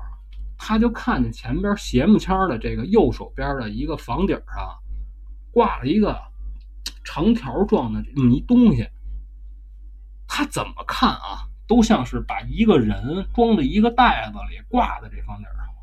[0.58, 4.76] 他就看见前边斜木签儿的这个右手边的一个房顶上
[5.52, 6.20] 挂了一个
[7.04, 8.88] 长条状的这么一东西。
[10.26, 15.74] 他怎么看啊，都像是把一个人装在一个袋子里挂在这房顶上了，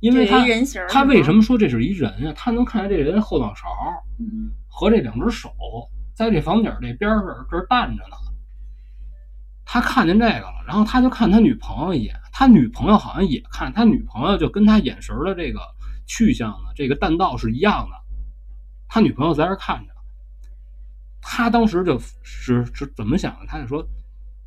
[0.00, 1.42] 因为就他他为什么？
[1.42, 2.32] 说这是一人呀？
[2.34, 3.68] 他能看见这人后脑勺
[4.18, 5.52] 嗯和这两只手
[6.14, 8.16] 在这房顶这边儿这儿这儿站着呢。
[9.66, 15.60] 他看见这个了，然后他就看他女朋友一眼，他女朋友好像也看，他女朋友就跟他眼神的这个
[16.06, 17.94] 去向呢，这个弹道是一样的。
[18.88, 19.92] 他女朋友在这看着，
[21.20, 23.46] 他当时就是是怎么想的？
[23.46, 23.86] 他就说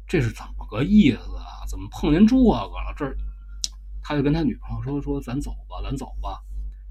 [0.08, 1.68] 这是怎么个意思啊？
[1.68, 2.94] 怎么碰见这个了？
[2.96, 3.06] 这
[4.02, 6.42] 他就跟他女朋友说说咱走吧，咱走吧。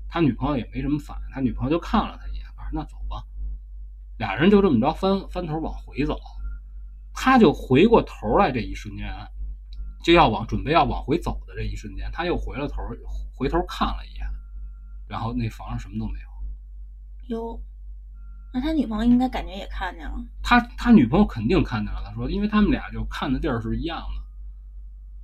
[0.09, 3.25] 他女朋友也没什么反应，他女朋友就看了他一眼，说那走吧。
[4.19, 6.19] 俩人就这么着翻翻头往回走，
[7.15, 9.07] 他就回过头来，这一瞬间
[10.03, 12.77] 就要往准备要往回走的这一瞬间，他又回了头，
[13.35, 14.27] 回头看了一眼，
[15.09, 17.37] 然后那房上什么都没有。
[17.37, 17.61] 哟，
[18.53, 20.17] 那他女朋友应该感觉也看见了。
[20.43, 24.21] 他他女朋友肯定看见了，他说，因为他们俩就看的地儿是一样的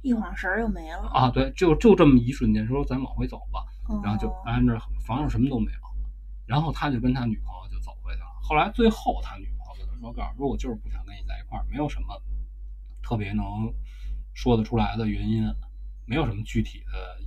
[0.02, 3.64] 一晃神儿又没了，啊，对，就就这么一瞬间，说咱往回走吧，
[4.04, 5.78] 然后就哦按着房上什么都没有，
[6.46, 8.26] 然后他就跟他女朋友就走回去了。
[8.40, 12.22] 后来最后他女朋友跟他说，告诉说我就是不想跟你在一块儿，没有什么
[13.02, 13.44] 特别能
[14.34, 15.42] 说得出来的原因，
[16.04, 17.18] 没有什么具体的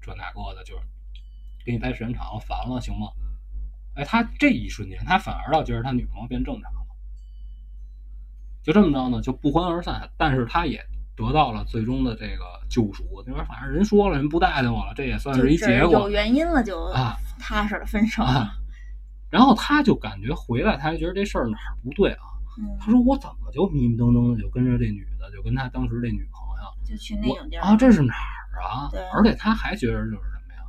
[0.00, 0.82] 这那个的，就是
[1.66, 3.08] 给你待时间长了烦了，行吗？
[3.96, 6.78] 哎，他这一瞬间，他反而倒觉得他女朋友变正常了，
[8.62, 10.08] 就这么着呢，就不欢而散。
[10.16, 10.84] 但是他也
[11.16, 18.22] 得到了最终的这个救赎，那边反正人说了，人不待见我了，这也算是一结果有原因了就啊踏实的分手。
[19.28, 22.22] 然后他就感觉回来，他就觉得这事儿哪儿不对啊？
[22.58, 29.00] 嗯，他说我怎么就迷迷瞪瞪的就跟着这女的，就跟他当时这女朋友，就去那种地儿啊，这是哪儿啊对？
[29.10, 30.60] 而且他还觉得就是什么呀？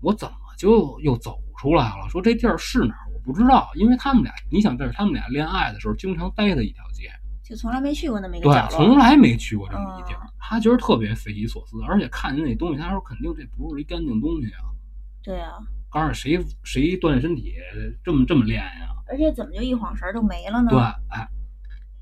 [0.00, 2.08] 我怎么就又走出来了？
[2.08, 3.06] 说这地儿是哪儿？
[3.14, 7.08] 我不知道，因为他们俩，你想这是他们俩恋爱的时候经常待的一条街，
[7.42, 14.64] 就从来没去过那么一个对从来没去过这么一地儿嗯，他觉得特别匪夷所思，而且看见那东西，他说肯定这不是一干净东西啊。
[15.22, 15.52] 对啊，
[15.88, 17.54] 告诉谁谁锻炼身体
[18.02, 18.88] 这么这么练呀？
[19.08, 20.70] 而且怎么就一晃神儿就没了呢？
[20.70, 20.78] 对，
[21.10, 21.28] 哎，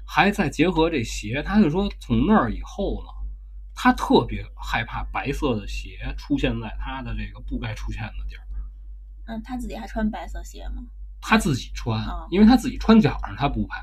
[0.06, 3.08] 还再结合这鞋，他就说从那儿以后呢，
[3.82, 8.44] 他特别害怕白色的鞋出现在他的这个不该出现的地儿。
[9.24, 10.82] 嗯，他自己还穿白色鞋吗？
[11.18, 13.82] 他自己穿哦，因为他自己穿脚上他不怕，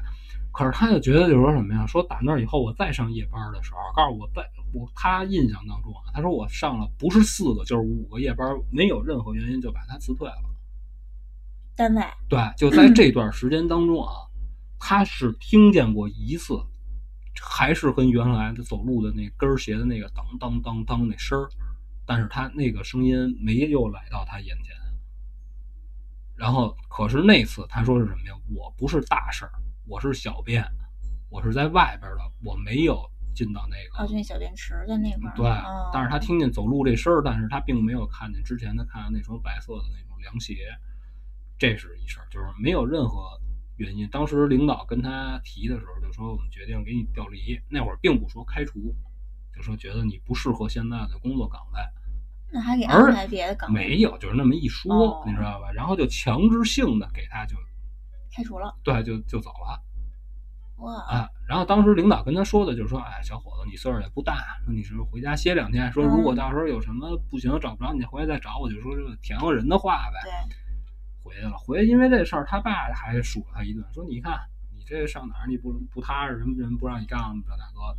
[0.51, 1.83] 可是他就觉得就是说什么呀？
[1.87, 10.55] 说打那以后我再上夜班的时候，告诉我在我他印象当中啊，他说我上了不是四个就是五个夜班，没有任何原因就把他辞退了。
[11.75, 14.13] 单位对，就在这段时间当中啊，
[14.79, 16.53] 他是听见过一次，
[17.41, 21.49] 还是跟原来的走路的那跟儿鞋的那个当当当当那声儿，
[22.05, 24.75] 但是他那个声音没有来到他眼前。
[26.35, 28.33] 然后，可是那次他说是什么呀？
[28.55, 29.51] 我不是大事儿，
[29.87, 30.63] 我是小便，
[31.29, 34.03] 我是在外边的，我没有进到那个。
[34.03, 35.35] 哦，就那小便池的那块儿。
[35.35, 40.55] 对哦，但是他听见走路这声儿，但是他并没有看见之前他看到那双白色的那种凉鞋，
[41.57, 43.31] 这是一事儿，就是没有任何
[43.77, 44.07] 原因。
[44.09, 48.93] 当时领导跟他提的时候，就说我们决定给你调离，那会儿并不说开除，
[49.55, 51.79] 就说觉得你不适合现在的工作岗位，
[52.51, 55.71] 那还给而安排别的岗位，没有，就是那么一说，哦你知道吧？
[55.71, 57.55] 然后就强制性的给他就
[58.31, 58.75] 开除了。
[58.83, 59.83] 对就就走了。
[60.77, 70.19] 哇，啊，然后当时领导跟他说的就是说，哎，小伙子，你岁数也不大，说你是回家歇两天，说如果嗯到时候有什么不行找不着你，回来再找我，就说这个甜乎人的话呗。
[70.23, 70.55] 对，
[71.27, 74.39] 回去了，回去因为这事儿，他爸还数了他一顿，说你看
[74.73, 77.97] 你这上哪儿你不不踏实，人人不让你干这大哥。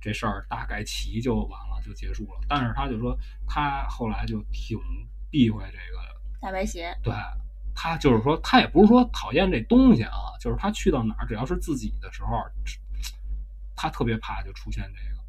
[0.00, 2.40] 这事儿大概齐就完了，就结束了。
[2.48, 3.14] 但是他就说，
[3.46, 4.78] 他后来就挺
[5.30, 5.98] 避讳这个
[6.40, 7.12] 大白鞋，对
[7.74, 12.30] 他就是说，他也不是说讨厌这东西啊，就是他去到哪儿，只要是自己的时候，
[13.76, 15.19] 他特别怕就出现这个。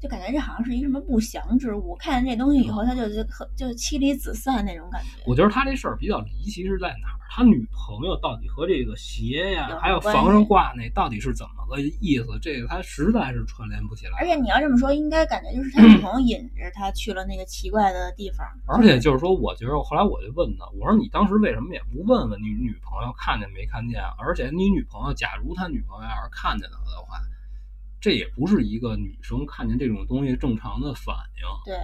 [0.00, 3.24] 就感觉这好像是一什么不祥之物，看见这东西以后，他就就
[3.56, 5.22] 就妻离子散那种感觉。
[5.26, 7.16] 我觉得他这事儿比较离奇是在哪儿？
[7.30, 12.38] 他女朋友到底和这个鞋呀，还有关房上挂那到底是怎么个意思？
[12.40, 14.12] 这个他实在是串联不起来。
[14.20, 18.46] 而且你要这么说，应该感觉就是他 女朋友引着他去了那个奇怪的地方。
[18.68, 24.00] 而且就是说，我觉得后来我就问他，我说你当时为什么也不问问你女朋友看见没看见？
[24.18, 27.18] 而且你女朋友，假如他女朋友要是看见了的话，
[28.04, 31.42] 这也不是一个女生看见这种东西正常的反应。
[31.64, 31.74] 对，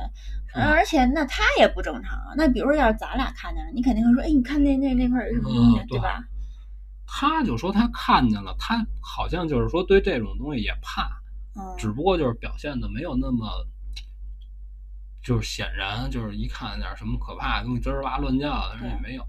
[0.54, 2.34] 而且那她也不正常啊。
[2.36, 6.22] 那比如说要是咱俩看见了，你肯定会说，哎，你看那那那块儿有什么东西，嗯对吧？
[7.06, 11.08] 他就说他看见了，他好像就是说对这种东西也怕，
[11.58, 13.48] 嗯，只不过就是表现的没有那么，
[15.24, 19.24] 就是显然就是一看点什么可怕的东西吱哇乱叫的，人也没有。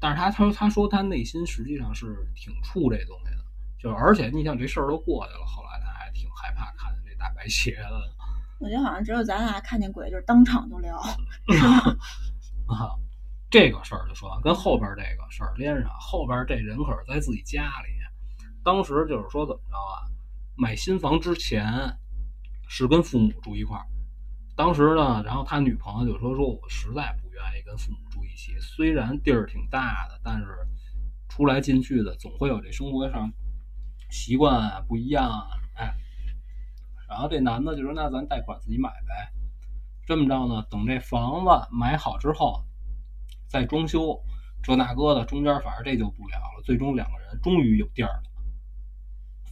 [0.00, 3.44] 但是他他说他说他内心实际上是挺怵这东西的，
[3.78, 5.83] 就是而且你想这事儿都过去了，后来
[6.14, 8.00] 挺害怕看见这大白鞋的
[8.60, 10.96] 我觉得好像只有咱俩看见鬼，就是当场就聊。
[12.68, 12.94] 啊。
[13.50, 17.88] 这个事儿就说完，跟后边这个事儿连上，后边这人可是在自己家里，
[18.64, 20.02] 当时就是说怎么着啊？
[20.56, 21.96] 买新房之前
[22.68, 23.86] 是跟父母住一块儿，
[24.56, 30.46] 当时呢，然后他女朋友就说说我实在不愿意跟父母住一起，虽然地儿挺大的，但是
[31.28, 33.30] 出来进去的总会有这生活上
[34.10, 35.63] 习惯啊不一样啊，哎。
[35.74, 35.94] 哎
[37.08, 39.32] 然后这男的就说那咱贷款自己买呗，
[40.06, 42.64] 这么着呢，等这房子买好之后
[43.48, 44.20] 再装修，
[44.62, 46.62] 这那个的，中间反正这就不聊了。
[46.64, 48.22] 最终两个人终于有地儿了。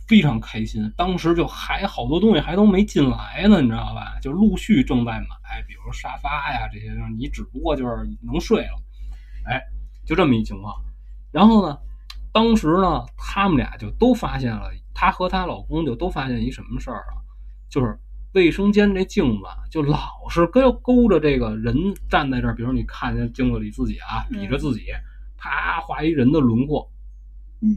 [0.09, 4.19] 非常开心，当时就还好多东西还都没进来呢，你知道吧？
[4.20, 8.82] 就陆续正在买，比如沙发呀这些，你只不过就是能睡了，
[9.47, 9.62] 哎，
[10.05, 10.74] 就这么一情况。
[11.31, 11.78] 然后呢，
[12.32, 17.20] 当时呢，他们俩就都发现了，她和她老公就都发现一什么事儿啊？
[17.69, 17.98] 就是
[18.35, 21.74] 卫生间这镜子啊就老是勾勾着这个人
[22.09, 24.86] 站在这儿，比如你看见镜子里自己啊，比着自己，
[25.36, 26.90] 啪画一人的轮廓，
[27.60, 27.70] 嗯，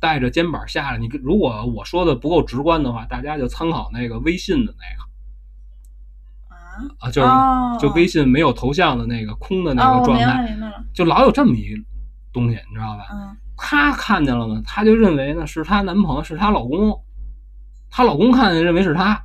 [0.00, 0.98] 带着肩膀下来。
[0.98, 6.56] 你如果我说的不够直观的话，大家就参考那个微信的那个啊，
[7.00, 10.56] 啊，就是、哦就微信没有头像的那个空的那个状态，
[10.94, 11.74] 就老有这么一
[12.32, 13.36] 东西，你知道吧？
[13.56, 17.02] 嗯她看见了呢，她就认为呢是她男朋友，是她老公，
[17.90, 19.24] 她老公看见认为是她，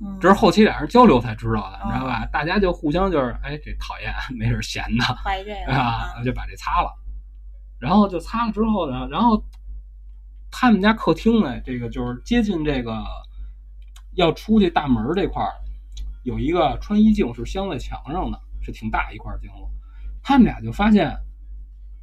[0.00, 2.26] 嗯，这是后期俩人交流才知道的，你知道哦吧？
[2.32, 6.90] 大家就互相就是，哎，这讨厌，没事闲的，怀疑这个啊，就把这擦了，
[7.78, 9.42] 然后就擦了之后呢，然后
[10.50, 13.04] 他们家客厅呢，这个就是接近这个
[14.14, 15.52] 要出去大门这块儿，
[16.22, 19.66] 有一个穿衣镜是镶在墙上的，是挺大一块镜子。
[20.22, 21.16] 他们俩就发现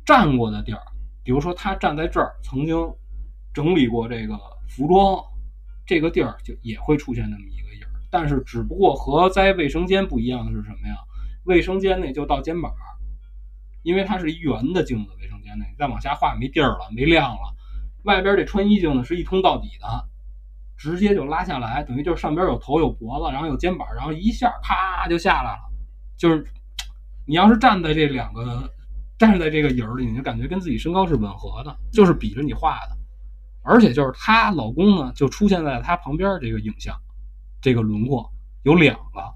[0.05, 0.81] 站过的地儿，
[1.23, 2.77] 比如说他站在这儿，曾经
[3.53, 4.37] 整理过这个
[4.67, 5.23] 服装，
[5.85, 10.95] 这个地儿就也会出现那么一个印儿，但是只不过和在卫生间不一样的是什么呀？
[11.45, 12.73] 卫生间那就到肩膀，
[13.83, 17.55] 因为它是一圆的镜子，卫生间那再往下画没地儿了，没亮了。
[18.03, 20.09] 外边这穿衣镜呢是一通到底的，
[20.77, 25.61] 直接就拉下来，等于就是上边有头有脖子，然后有肩膀，然后一下咔就下来了。
[26.17, 26.45] 就是
[27.25, 28.69] 你要是站在这两个
[29.27, 32.97] 站在这个影儿里，你就感觉跟自己身高是吻合的，就是比着你画的。
[33.61, 36.95] 而且就是她老公呢，就出现在她旁边这个影像，
[37.61, 38.29] 这个轮廓
[38.63, 39.33] 有两个，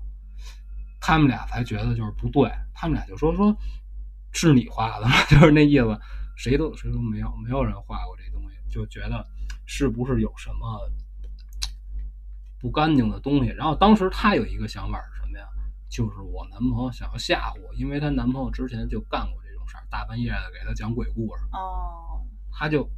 [0.99, 3.55] 他们俩才觉得就是不对，他们俩就说说，
[4.33, 5.07] 是你画的？
[5.31, 5.97] 就是那意思，
[6.35, 9.25] 谁都谁都没有，没有人画过这东西，就觉得
[9.65, 10.91] 是不是有什么
[12.59, 13.51] 不干净的东西。
[13.51, 15.45] 然后当时她有一个想法是什么呀？
[15.89, 22.89] 就是我男朋友想要吓唬我，因为她男朋友之前就干过这事儿，大半夜的给他讲鬼故事，哦，她就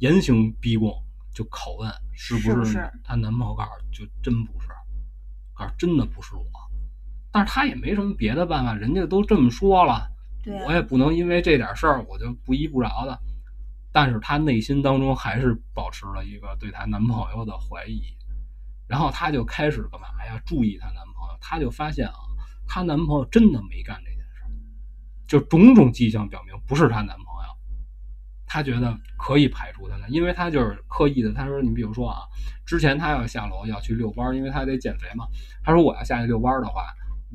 [0.00, 0.92] 严刑逼供，
[1.32, 4.68] 就拷问是不是她男朋友告诉就真不是，
[5.54, 6.44] 告诉真的不是我。
[7.30, 10.08] 但是她也没什么别的办法，人家都这么说了，
[10.42, 13.18] 对啊我也不能因为这点事儿我就不依不饶的。
[13.92, 18.02] 但是她内心当中还是保持了一个对她男朋友的怀疑，
[18.86, 20.40] 然后她就开始干嘛呀？
[20.44, 22.14] 注意她男朋友，她就发现啊，
[22.66, 24.13] 她男朋友真的没干这
[25.34, 27.24] 就种种迹象表明不是她男朋友。
[28.46, 31.32] 她觉得可以排除他了，因为她就是刻意的。
[31.32, 32.20] 她说：“你比如说啊，
[32.64, 35.26] 之前她要下楼要去遛弯，因为她得减肥嘛。
[35.64, 36.84] 她说我要下去遛弯的话，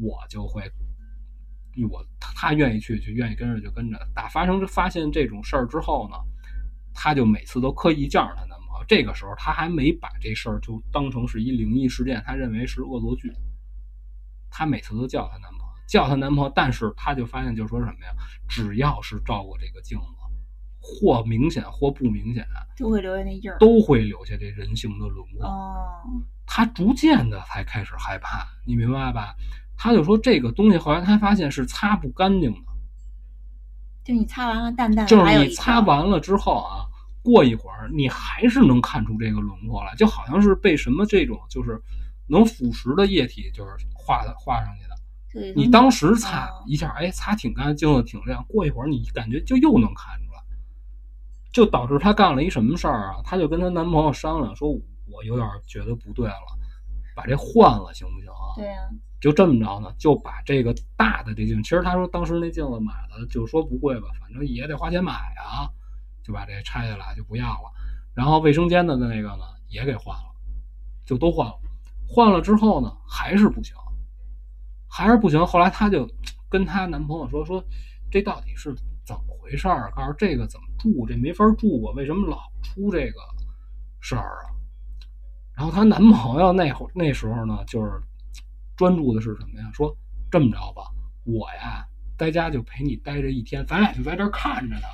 [0.01, 0.63] 我就会
[1.91, 3.99] 我她愿意去就愿意跟着就跟着。
[4.15, 6.15] 打发生发现这种事儿之后呢，
[6.93, 13.29] 她就每次都刻意叫上她男朋友，这个时候她还没把这事儿就当成是一灵异事件，她认为是恶作剧。
[14.49, 15.58] 他每次都叫她男朋友，
[15.89, 18.13] 叫她男朋友，但是她就发现，就是说什么呀？
[18.47, 20.05] 只要是照过这个镜子，
[20.79, 22.45] 或明显或不明显，
[22.77, 23.57] 都会留下那印儿。
[23.57, 25.47] 都会留下这人形的轮廓。
[25.47, 25.75] 哦，
[26.45, 29.35] 他逐渐的才开始害怕，你明白吧？
[29.75, 32.71] 她就说这个东西，后来她发现是擦不干净的，
[34.03, 36.85] 就你擦完了淡淡的，就是你擦完了之后啊，
[37.23, 41.81] 过一会儿你还是能看出这个轮廓来，就好像是被什么这种就是
[42.27, 44.88] 能腐蚀的液体就是画的画上去的。
[45.55, 48.43] 你当时擦哦一下，哎，擦挺干净的，挺亮。
[48.47, 50.41] 过一会儿你感觉就又能看出来，
[51.51, 53.21] 就导致她干了一什么事儿啊？
[53.23, 56.57] 她就跟她男朋友商量说，我有点觉得不对了，
[57.15, 58.55] 把这换了行不行啊？
[58.55, 58.89] 对呀、
[59.21, 65.69] 就这么着呢，就把这个大的这镜，其实她说当时那镜子买的，就说不贵吧，反正也得花钱买啊，
[66.23, 67.71] 就把这拆下来就不要了。
[68.15, 70.33] 然后卫生间的那个呢也给换了，
[71.05, 71.53] 就都换了。
[72.07, 73.75] 换了之后呢，还是不行，
[74.89, 75.45] 还是不行。
[75.45, 76.09] 后来她就
[76.49, 77.63] 跟她男朋友说说，
[78.11, 78.73] 这到底是
[79.05, 79.91] 怎么回事儿？
[79.95, 83.19] 告诉这个怎么住，这没法住啊，为什么老出这个
[83.99, 84.49] 事儿啊？
[85.55, 88.01] 然后她男朋友那会儿那时候呢，就是
[88.75, 89.69] 专注的是什么呀？
[89.73, 89.95] 说
[90.31, 90.83] 这么着吧，
[91.25, 91.85] 我呀
[92.17, 94.87] 在家就陪你待着一天，咱俩就在这儿看着他，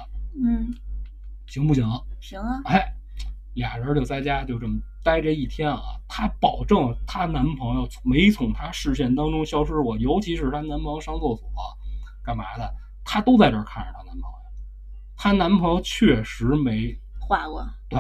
[0.44, 0.74] 嗯，
[1.48, 1.84] 行不行？
[2.20, 2.94] 行啊，哎，
[3.54, 5.80] 俩人就在家就这么待这一天啊。
[6.08, 11.50] 她保证她男朋友没从她视线当中消失过，尤其是她男朋友上厕所
[12.24, 14.38] 干嘛的，她都在这儿看着她男朋友。
[15.16, 18.00] 她男朋友确实没画过，对，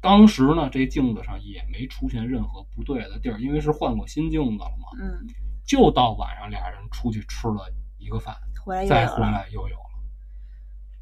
[0.00, 4.86] 当时呢，这镜子上也没出现任何不对的地儿，因为是换过新镜子了嘛。
[5.00, 5.26] 嗯，
[5.66, 9.30] 就到晚上俩人出去吃了一个饭，回来又再回有了。
[9.32, 9.89] 来又有了。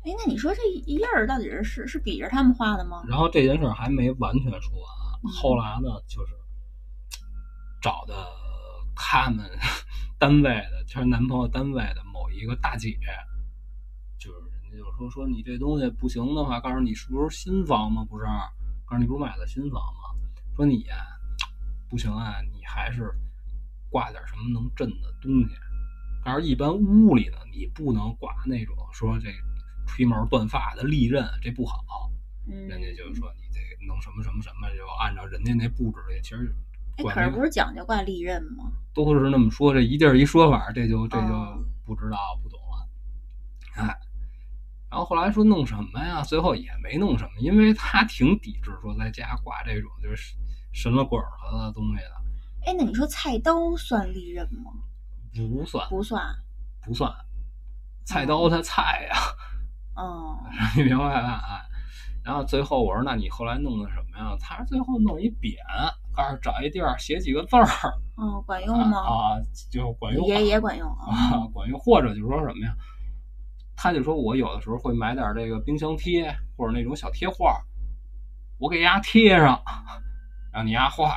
[0.09, 3.02] 哎，那你说这一印儿到底是是是比着他们画的吗？
[3.06, 6.32] 然后这件事儿还没完全说完后来呢，就是
[7.82, 8.14] 找的
[8.97, 9.44] 他们
[10.18, 12.97] 单位的，就是男朋友单位的某一个大姐，
[14.18, 18.02] 就是人家就说说你这东西不行的话，告诉你是不是新房吗？
[18.09, 18.24] 不是，
[18.86, 20.18] 告诉你不是买的新房吗？
[20.56, 20.97] 说你呀、
[21.90, 23.12] 不行啊，你还是
[23.90, 25.55] 挂点什么能震的东西。
[26.24, 29.28] 但是一般屋里呢，你不能挂那种说这
[29.89, 31.82] 吹毛断发的利刃，这不好。
[32.47, 36.55] 嗯，人家就是说你得弄什么什么什么，就按照人家那布置的，其实
[36.97, 38.70] 可是不是讲究挂利刃吗？
[38.94, 42.89] 都是那么说，这一地儿一说法，这就这就哦不知道不懂了，
[43.74, 43.98] 哎。
[44.90, 46.23] 然后后来说弄什么呀？
[46.23, 50.35] 最后也没弄什么，因为他挺抵制说在家挂这种就是
[50.73, 52.12] 神了鬼了的东西的，
[52.66, 54.73] 哎，那你说菜刀算利刃吗？
[55.35, 56.24] 不算不算。
[56.82, 57.12] 不算，
[58.06, 59.16] 菜刀它菜呀、
[59.98, 60.38] 哦，
[60.76, 61.42] 你明白吧？
[61.44, 61.60] 哎，
[62.24, 64.36] 然后最后我说，那你后来弄的什么呀？
[64.40, 65.56] 他说最后弄一匾，
[66.14, 67.66] 告诉找一地儿写几个字儿
[68.16, 68.98] 哦，管用吗？
[68.98, 69.36] 啊，
[69.70, 71.10] 就管用也也管用啊。
[71.10, 71.78] 啊，管用。
[71.80, 72.72] 或者就是说什么呀？
[73.76, 77.60] 他就说我有的时候会买点这个冰箱贴或者那种小贴画，
[78.58, 79.60] 我给丫贴上，
[80.52, 81.14] 让你丫画，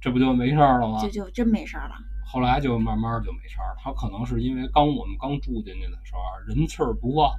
[0.00, 1.08] 这不就没事儿了吗就？
[1.08, 1.94] 就真没事儿了。
[2.28, 3.76] 后来就慢慢就没事儿了。
[3.80, 7.32] 他可能是因为刚我们刚住进去的时候啊人气儿不旺，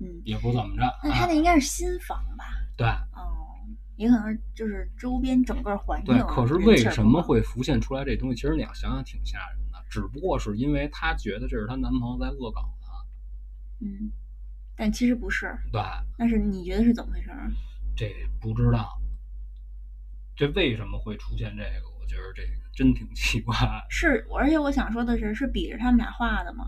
[0.00, 0.82] 嗯，也不怎么着。
[1.02, 2.44] 那他啊那应该是新房吧？
[2.76, 3.56] 对哦，
[3.96, 8.34] 也可能就是周边整个环境对，可是为什么会浮现出来这东西？
[8.34, 13.86] 其实你要想想挺吓人的，只不过是因为她觉得这是她男朋友在恶搞她。
[13.86, 14.10] 嗯，
[14.76, 15.80] 但其实不是，对，
[16.18, 17.50] 但是你觉得是怎么回事儿？
[17.96, 18.88] 这不知道，
[20.34, 21.94] 这为什么会出现这个？
[22.00, 23.56] 我觉得这个真挺奇怪
[23.88, 26.66] 是，而且我想说的是，是比着他们俩画的吗？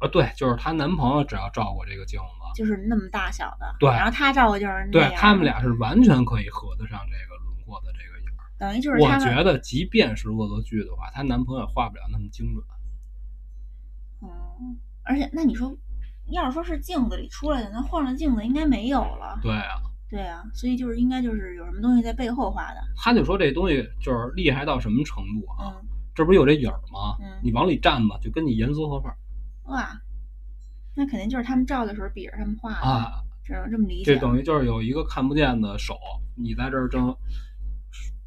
[0.00, 0.08] 啊。
[0.08, 8.44] 对，就是她男朋友只要照过这个镜子，就是那么大小的，对然后她照的就是那样对他们，俩是完全可以合得上这个轮廓的这个影儿。
[8.58, 12.64] 等于就是我，觉得，即便是恶作剧的话，她男朋友也画不了那么精准。
[14.22, 15.76] 嗯，而且那你说，
[16.26, 19.78] 要是说是镜子里出来的，那换了镜子应该没有了，对啊，
[20.10, 25.72] 对啊，所以就是应该就是有什么东西在背后画的，他就说这东西就是厉害到什么程度啊？
[25.78, 27.16] 嗯，这不是有这影儿吗？
[27.20, 29.12] 嗯你往里站吧，就跟你严丝合缝
[29.68, 30.00] 哇，
[30.94, 33.24] 那肯定就是他们照的时候比着他们画的，啊。
[33.44, 34.14] 只能这么理解。
[34.14, 35.96] 这等于就是有一个看不见的手，
[36.36, 37.16] 你在这儿正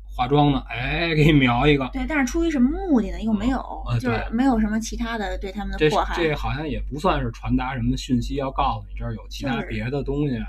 [0.04, 1.88] 化妆呢，哎，给你描一个。
[1.94, 3.22] 对，但是出于什么目的呢？
[3.22, 6.16] 又没有，呃就是没有什么其他的对他们的这迫害。
[6.16, 10.40] 这好像也不算是传达什么讯息，要告诉你这儿有其他别的东西，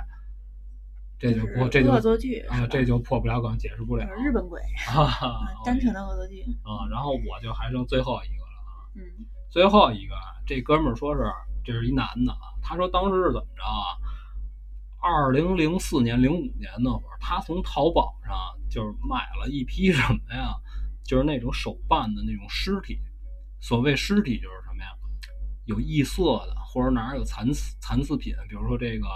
[1.19, 4.59] 这就就是不这就恶作剧啊，这就破不了梗，解释不了就是日本鬼
[5.67, 6.43] 单纯的恶作剧。
[6.65, 6.89] 啊。
[6.91, 9.05] 然后我就还剩最后一个了啊，嗯
[9.53, 11.31] 最后一个啊这哥们儿说是
[11.63, 13.85] 这是一男的啊，他说当时是怎么着啊？
[14.99, 18.35] 二零零四年、零五年那会儿，他从淘宝上
[18.71, 20.55] 就是买了一批什么呀？
[21.05, 22.99] 就是那种手办的那种尸体。
[23.61, 24.89] 所谓尸体就是什么呀？
[25.67, 27.47] 有异色的，或者哪儿有残
[27.79, 29.07] 残次品，比如说这个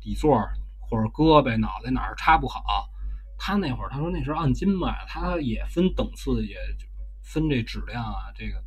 [0.00, 0.36] 底座
[0.80, 2.90] 或者胳膊、脑袋哪儿插不好。
[3.38, 6.56] 他那会儿他说那是按斤卖，他也分等次，也
[7.22, 8.60] 分这质量啊，这个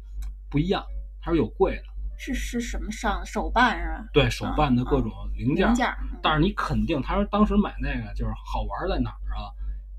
[0.49, 0.85] 不一样。
[1.27, 1.83] 他说有贵的，
[2.17, 4.05] 是是什么上手办是吧？
[4.13, 5.67] 对手办的各种零件。
[5.67, 5.93] 零件。
[6.23, 9.51] 但是你肯定，他说当时买那个就是好玩在哪儿啊？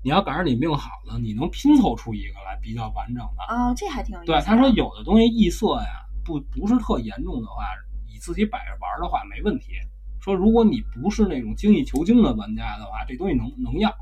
[0.03, 3.43] 你要赶上你命好了，你能拼凑出一个来比较完整的。
[3.47, 4.31] 啊，这还挺有意思。
[4.31, 7.63] 对，他说有的东西异色呀，不不是特严重的话，
[8.11, 9.73] 你自己摆着玩的话没问题。
[10.19, 13.95] 说如果你不是那种精益求精的玩家的话，这东西能能要。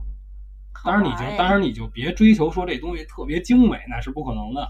[0.86, 4.66] 当然你就当然你就别追求说这东西特别精美，那是不可能的。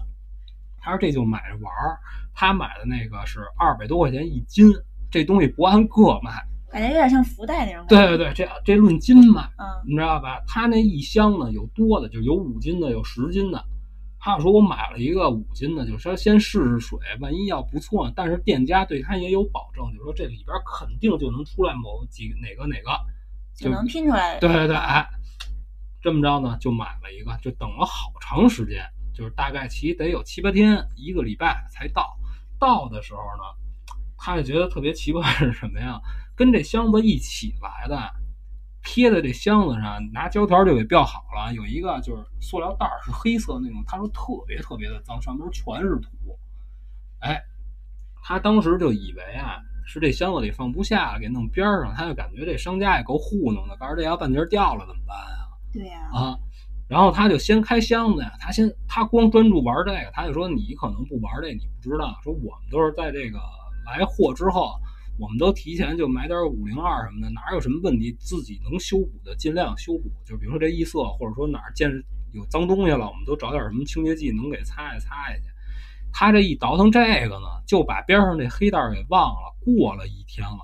[0.80, 1.98] 他说这就买着玩儿，
[2.34, 4.72] 他买的那个是二百多块钱一斤，
[5.10, 6.32] 这东西不按个卖，
[6.70, 7.84] 感觉有点像福袋那种。
[7.88, 10.40] 对对对，这这论斤卖，嗯，你知道吧？
[10.46, 13.64] 他那一箱呢有多的，就有五斤的，有十斤的。
[14.20, 22.90] 他说我买了一个五斤的，就是说先试试水，万一要不错，但是店家对他也有保证，就是说这里边肯定就能出来某几哪个哪个，
[23.56, 24.38] 就能拼出来。
[24.40, 25.06] 对对对，哎。
[26.00, 28.80] 这么着呢，就买了一个，就等了好长时间，
[29.18, 32.16] 就是大概其得有七八天，一个礼拜才到。
[32.56, 33.42] 到的时候呢，
[34.16, 36.00] 他就觉得特别奇怪是什么呀？
[36.36, 37.98] 跟这箱子一起来的，
[38.84, 41.52] 贴在这箱子上，拿胶条就给裱好了。
[41.52, 46.38] 有一个就是塑料袋是黑色那种，他说特别特别的脏，上面全是土。
[47.18, 47.42] 哎，
[48.22, 51.92] 他当时就以为啊，是这箱子里放不下，给弄边上。
[51.92, 55.58] 他就感觉这商家也够糊弄的，告诉这要半截掉了怎么办啊？
[55.72, 56.38] 对呀，啊，
[56.88, 63.38] 然后他就先开箱子呀，他先他光专注玩这个，他就说你可能不玩这，你不知道，说我们都是在这个
[63.84, 64.72] 来货之后，
[65.18, 71.90] 我们都提前就买点五零二什么的，哪有什么问题，自己能修补的尽量修补，就比如说这异色，或者说哪儿见
[72.32, 75.42] 有脏东西了，我们都找点什么清洁剂能给擦一擦下去。
[76.10, 80.58] 他这一倒腾这个呢，就把边上这黑袋给忘了，过了一天了，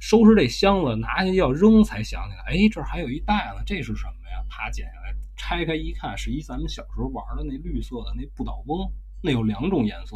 [0.00, 4.44] 收拾这箱子拿下去要扔，才想起来，哎，这还有一袋子，这是什么呀？
[4.48, 8.92] 啪剪下来，拆开一看，是一咱们小时候玩的那绿色的那不倒翁，
[9.22, 10.14] 那有两种颜色，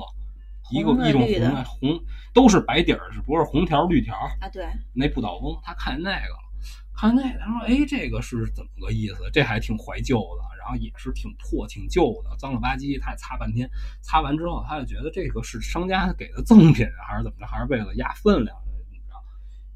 [0.70, 4.48] 一个一种红的红，都是白底儿，只不过是红条绿条啊。
[4.52, 6.38] 对，那不倒翁，他看见那个了，
[6.94, 9.30] 看那个，他说：“哎，这个是怎么个意思？
[9.32, 13.68] 这还挺怀旧的，然后也是挺破、挺旧的，脏了吧唧。”他也擦半天，
[14.02, 17.46] 擦完之后，他就觉得这个是商家给的赠品，还是怎么着？
[17.46, 18.72] 还是为了压分量的？
[18.84, 19.14] 怎么着？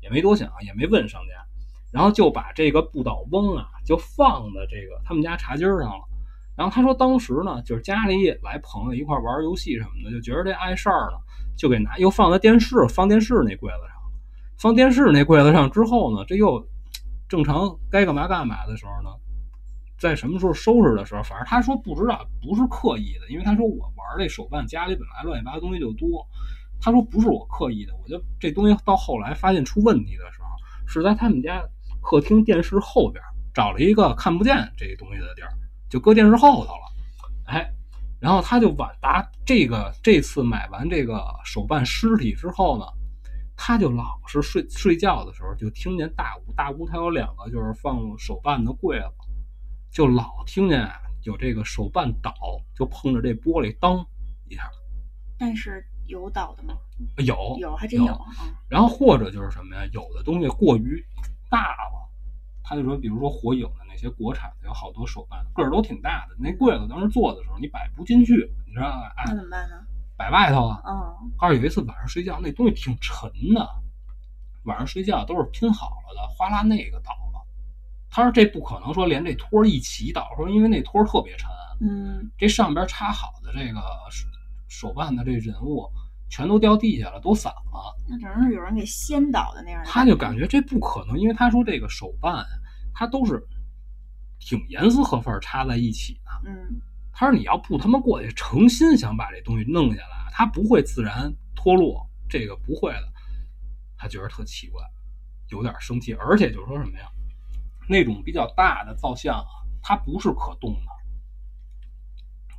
[0.03, 1.48] 也没多想，也没问商家。
[1.90, 6.05] 然后就把这个不倒翁啊，就放在这个他们家茶几上了。
[6.56, 11.16] 然后他说，当时呢，就是家里来朋友一块玩游戏什么的，就觉得这碍事儿呢，
[11.56, 13.97] 就给拿又放在电视放电视那柜子上。
[14.59, 16.60] 放电视那柜子上之后呢，这又
[17.28, 19.10] 正常该干嘛干嘛的时候呢，
[20.01, 26.27] 在什么时候收拾的时候，反正他说不知道，不是刻意的，因为他说我玩这手办，家里本来乱七八糟东西就多。
[26.81, 30.48] 他说不是我刻意的，我就这东西到后来发现出问题的时候，
[30.89, 31.62] 是在他们家。
[32.01, 33.23] 客厅电视后边
[33.55, 35.51] 找了一个看不见这东西的地儿，
[35.89, 36.81] 就搁电视后头了。
[37.47, 37.70] 哎，
[38.20, 42.85] 然后他就晚达这个这次买完这个手办尸体之后呢，
[43.57, 49.07] 他就老是睡睡觉的时候就听见大屋大屋他有两个就是放手办的柜子，
[49.91, 50.89] 就老听见
[51.25, 52.35] 有这个手办倒，
[52.75, 54.07] 就碰着这玻璃当
[54.49, 54.70] 一下。
[55.39, 56.75] 但是有倒的吗？
[57.19, 58.19] 有有还真有。
[58.69, 59.89] 然后或者就是什么呀？
[59.93, 61.05] 有的东西过于。
[61.49, 62.09] 大了，
[62.62, 66.37] 他就说，比如说火影的那些国产的，有好多手办，个儿都挺大的。
[66.39, 69.12] 那柜子当时做的时候，你摆不进去，你知道吧？
[69.27, 69.77] 那怎么办呢？
[70.16, 70.83] 摆外头啊。
[70.87, 71.31] 嗯。
[71.39, 73.69] 告诉有一次晚上睡觉，那东西挺沉的，
[74.65, 77.41] 晚上睡觉都是拼好了的，哗啦那个倒了。
[78.11, 81.49] 他说这不可能说连这托一起倒，说因为那托特别沉。
[81.81, 82.31] 嗯。
[82.37, 83.81] 这上边插好的这个
[84.69, 85.91] 手办的这人物。
[86.28, 87.96] 全都掉地下了，都散了。
[88.09, 89.82] 那只能是有人给掀倒的那样。
[89.84, 92.46] 他就感觉这不可能，因为他说这个手办，
[92.94, 93.42] 它都是
[94.38, 96.50] 挺严丝合缝插在一起的。
[96.50, 96.80] 嗯。
[97.12, 103.12] 他说你要不他妈过去诚心想把这东西弄下来，它不会自然脱落，这个不会的。
[103.96, 104.80] 他觉得特奇怪，
[105.48, 107.09] 有点生气，而且就是说什么呀？
[107.88, 109.50] 那种比较大的造像啊，
[109.82, 110.98] 它不是可动的。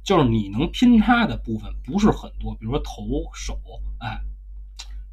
[0.10, 3.56] 就是你能拼插的部分不是很多，比如说头、手，
[3.99, 4.19] 哎，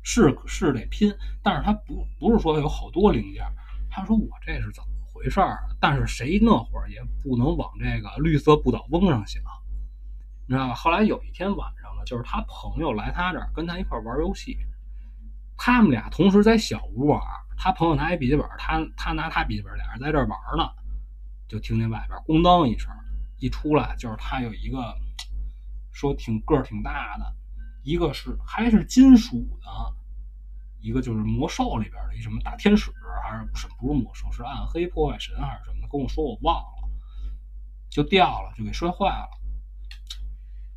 [0.02, 3.44] 是是得拼，但是它不不是说有好多零件。
[3.90, 5.58] 他说我这是怎么回事儿？
[5.78, 9.42] 但是谁那会儿也不能往这个绿色不倒翁上想，
[10.48, 10.74] 你知道吧？
[10.74, 14.56] 后来有一天晚上呢，就是他朋友来他这儿跟他一块玩游戏，
[15.58, 17.20] 他们俩同时在小屋玩，
[17.58, 20.66] 他朋友拿一笔记本，他他拿他笔记本，俩人在这玩呢，
[21.48, 22.90] 就听见外边咣当一声，
[23.38, 24.94] 一出来就是他有一个
[25.92, 27.34] 说挺个儿挺大的，
[27.82, 29.68] 一个是还是金属的，
[30.80, 32.90] 一个就是魔兽里边的一什么大天使，
[33.22, 36.88] 还是不是不是魔兽，是暗黑破坏神还是什么的，跟我说我忘了，
[37.90, 39.28] 就掉了，就给摔坏了，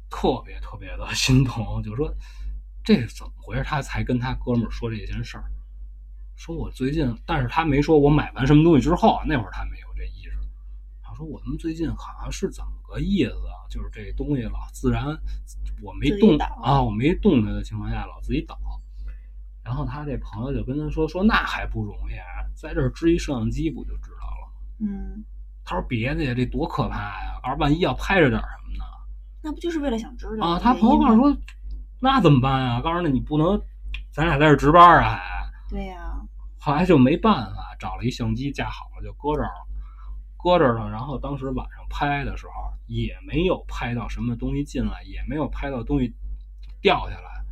[0.10, 2.14] 特别特别的心疼，就说
[2.84, 3.64] 这是怎么回事？
[3.64, 5.46] 他才跟他哥们说这件事儿，
[6.36, 9.79] 说我最近，但是他没说我买完什么东西之后，那会儿他没。
[11.20, 13.68] 说我他妈最近好像是怎么个意思啊？
[13.70, 15.06] 就是这东西老自然，
[15.84, 18.58] 我没动啊，我没动它的情况下老自己倒。
[19.62, 24.54] 然后他这朋友就跟他说说那还不容易啊，在这儿支一摄像机不就知道了吗？
[24.80, 25.24] 嗯，
[25.66, 27.40] 他说别的呀，这多可怕呀！
[27.44, 28.84] 要是万一要拍着点什么呢？
[29.44, 31.38] 那不就是为了想知道啊，他朋友告诉说，
[32.00, 32.82] 那怎么办呀？
[32.82, 33.62] 告诉那你不能，
[34.10, 35.50] 咱俩在这值班啊，还。
[35.70, 36.20] 对呀、
[36.58, 39.68] 后来就没办法，找了一相机架好了就搁这儿了，
[40.42, 40.90] 搁这儿了。
[40.90, 42.54] 然后当时晚上拍的时候
[42.88, 46.14] 也没有拍到什么东西进来，也没有拍到东西
[46.82, 47.46] 掉下来，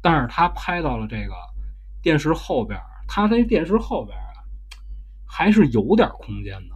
[0.00, 1.34] 但是他拍到了这个
[2.02, 4.42] 电视后边儿，他这电视后边儿啊
[5.26, 6.74] 还是有点空间的。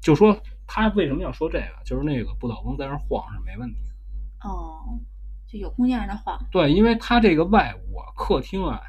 [0.00, 4.48] 就说他为什么要说这个，就是那个不倒翁在那儿晃是没问题的。
[4.48, 4.98] 哦，
[5.46, 6.38] 就有空间让他晃。
[6.50, 8.80] 对，因为他这个外屋啊，客厅啊，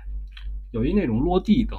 [0.71, 1.77] 有一那种落地灯，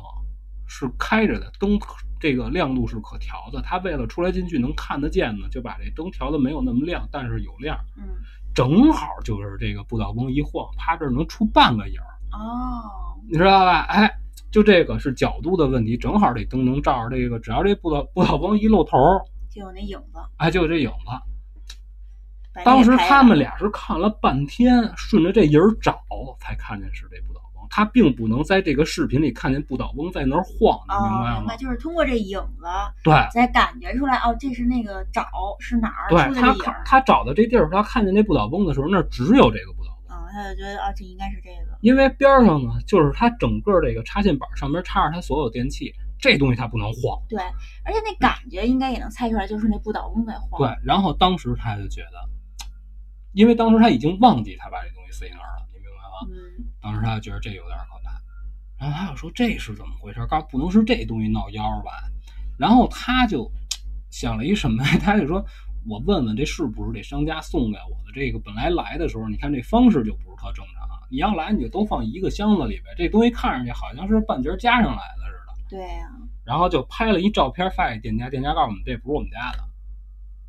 [0.74, 1.78] 是开着的，灯
[2.18, 3.60] 这个亮度是可调的。
[3.60, 8.08] 它为了出来进去能看得见呢，就把这灯调的没有那么亮，但是有亮，嗯，
[8.54, 13.82] 正好就是这个不倒翁一晃，趴这儿能出半个影儿，哦，你知道吧？
[13.82, 14.10] 哎，
[14.50, 18.96] 就这个是角度的问题，正好这灯能照着这个，只要这不倒不倒翁一露头，
[19.50, 20.18] 就有那影子。
[20.38, 22.62] 哎，就有这影子。
[22.64, 26.02] 当时他们俩是看了半天，顺着这影儿找，
[26.40, 27.41] 才看见是这不倒翁。
[27.74, 31.56] 他并不能在这个视频里看见不倒翁在那儿晃，你明哦，白吗明白，？
[31.56, 32.66] 就是通过这影子
[33.02, 35.24] 对，才感觉出来，哦，这是那个找
[35.58, 36.54] 是哪儿对他
[36.84, 41.78] 他找的这地儿，他看见那不倒翁的时候，那儿只有这个不倒翁，嗯，他就觉得啊，这应该是这个。
[41.80, 45.90] 因为边儿上呢，就是他整个这个插线板上面插着他所有电器，
[46.20, 47.18] 这东西他不能晃。
[47.26, 47.40] 对，
[47.86, 50.60] 而且那感觉应该也能猜出来，就是那不倒翁在晃。
[50.60, 52.66] 对，然后当时他就觉得，
[53.32, 56.28] 因为当时他已经忘记他把这东西塞哪儿了，你明白吗？
[56.28, 56.51] 嗯，
[56.82, 58.20] 当时他就觉得这有点可怕，
[58.78, 60.26] 然后他就说这是怎么回事？
[60.26, 61.90] 告诉不能是这东西闹妖吧？
[62.59, 63.50] 然后他就
[64.10, 64.98] 想了一什么呀？
[65.00, 65.44] 他就说，
[65.88, 68.12] 我问问这是不是这商家送给我的？
[68.14, 70.82] 这个本来来的时候，你看这方式就不是特正常。
[71.10, 75.76] 你要来你就都放一个箱子里边，这东西看上去好像是半截加上来的似的。
[75.76, 76.09] 对呀、
[76.42, 79.59] 然后就拍了一照片发给店家，店家告诉我们这不是我们家的，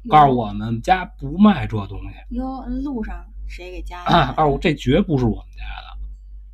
[0.10, 2.36] 告诉我们家不卖这东西。
[2.38, 4.34] 哟，路上谁给加啊，的？
[4.36, 5.93] 告诉我这绝不是我们家的，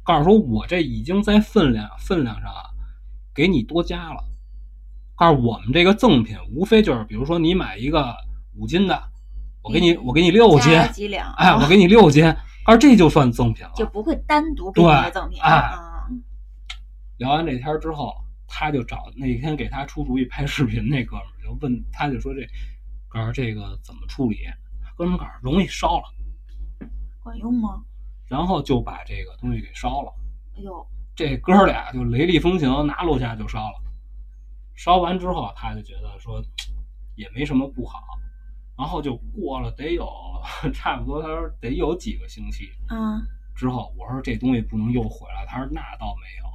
[0.09, 2.63] 告诉说我这已经在分量分量上啊，
[3.31, 4.23] 给你多加了。
[5.15, 8.15] 告诉我们这个赠品无非就是，比如说你买一个
[8.55, 8.99] 五斤的，
[9.61, 11.31] 我给你嗯我给你六斤，几两？
[11.33, 12.23] 哎，我给你六斤，
[12.65, 13.71] 告诉这就算赠品了。
[13.75, 16.07] 就不会单独给你赠品哎啊。
[17.17, 18.15] 聊完这天之后，
[18.47, 22.41] 他就找那天给他出主意拍视频那哥们儿，就问他就说这，
[23.07, 24.37] 告诉这个怎么处理？
[24.97, 26.03] 哥们儿告诉容易烧了，
[27.21, 27.83] 管用吗？
[28.29, 30.13] 然后就把这个东西给烧了。
[30.55, 30.85] 哎呦，
[31.15, 33.81] 这哥俩就雷厉风行，拿楼下就烧了。
[34.75, 36.41] 烧完之后，他就觉得说
[37.15, 37.99] 也没什么不好，
[38.77, 40.07] 然后就过了得有
[40.73, 43.19] 差不多，他说得有几个星期啊，
[43.55, 46.49] 之后，我说这东西不能又回来，他说那倒没有。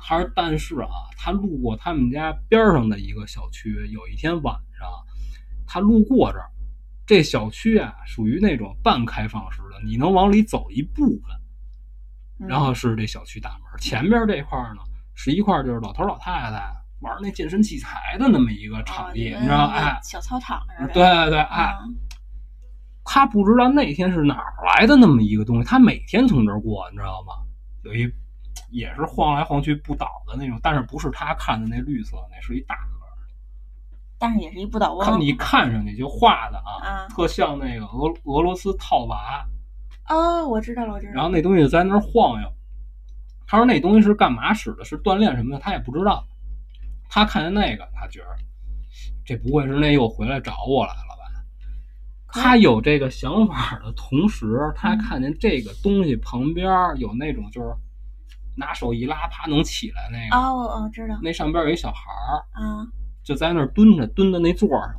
[0.00, 4.88] 他说：“但是啊，他路过他们家边上的一个小区，有一天晚上，
[5.66, 6.50] 他路过这儿，
[7.08, 11.22] 这小区啊属于那种半开放式的，你能往里走一部分，
[12.40, 14.82] 嗯然后是这小区大门，前边这块儿呢
[15.14, 16.70] 是一块就是老头老太太
[17.00, 19.68] 玩那健身器材的那么一个场地，啊你知道？
[19.68, 20.92] 那个哎，小操场似的。
[20.92, 21.78] 对对对，哎，啊
[23.10, 27.32] 他不知道那天是哪儿来的那么一个东西，他每天从这儿过，你知道吗？
[27.84, 28.06] 有一
[28.70, 32.74] 也是晃来晃去不倒的那种，但是不是他看的那绿色，那是一大
[34.18, 35.04] 但是也是一不倒翁。
[35.04, 39.44] 看你看上去就画的啊，啊特像那个俄俄罗斯套娃，
[40.08, 41.14] 哦，我知道了，我知道了。
[41.14, 42.48] 然后那东西在那儿晃悠。
[43.46, 44.84] 他说那东西是干嘛使的？
[44.84, 45.60] 是锻炼什么的？
[45.60, 46.22] 他也不知道。
[47.08, 48.26] 他看见那个，他觉得
[49.24, 51.24] 这不会是那又回来找我来了吧？
[52.30, 57.74] 他有这个想法的同时，他嗯看见这个东西旁边有那种就是
[58.54, 60.36] 拿手一拉，啪能起来那个。
[60.36, 62.86] 哦，我哦知道那上边有一小孩儿，啊，
[63.28, 64.94] 就在那儿蹲着，蹲在那座上，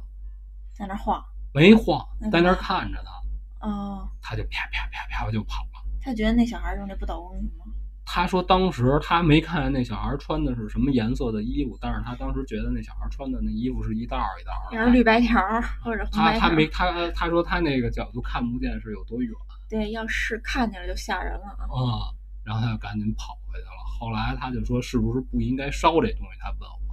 [0.72, 1.20] 在那儿晃。
[1.52, 2.00] 没晃，
[2.32, 5.82] 在那儿看着他，哦，他就啪啪啪啪就跑了。
[6.00, 7.66] 他觉得那小孩就是那不倒翁是吗？
[8.06, 14.78] 他说当时他没看见那小孩穿的是什么颜色的衣服，但是他当时觉得那小孩穿的那衣服是一道一道儿的。
[14.78, 15.42] 要是绿白条
[15.84, 19.32] 或者红他他没他他说他那个角度看不见是有多远
[19.68, 21.66] 对，要是看见了就吓人了啊。
[21.66, 24.00] 啊、然后他就赶紧跑回去了。
[24.00, 26.40] 后来他就说是不是不应该烧这东西？
[26.40, 26.89] 他问我，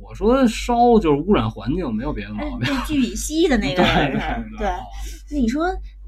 [0.00, 2.68] 我说烧就是污染环境，没有别的哎毛，病。
[2.68, 4.68] 那聚乙烯的那个 对是对对。
[5.30, 5.66] 那你说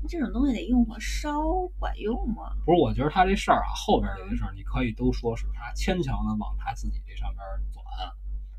[0.08, 1.32] 这种东西得用火烧
[1.78, 2.52] 管用吗？
[2.64, 7.84] 不是，我觉得他这事儿啊，后边这些事儿你可以都说是他牵强的往他自己这上边转，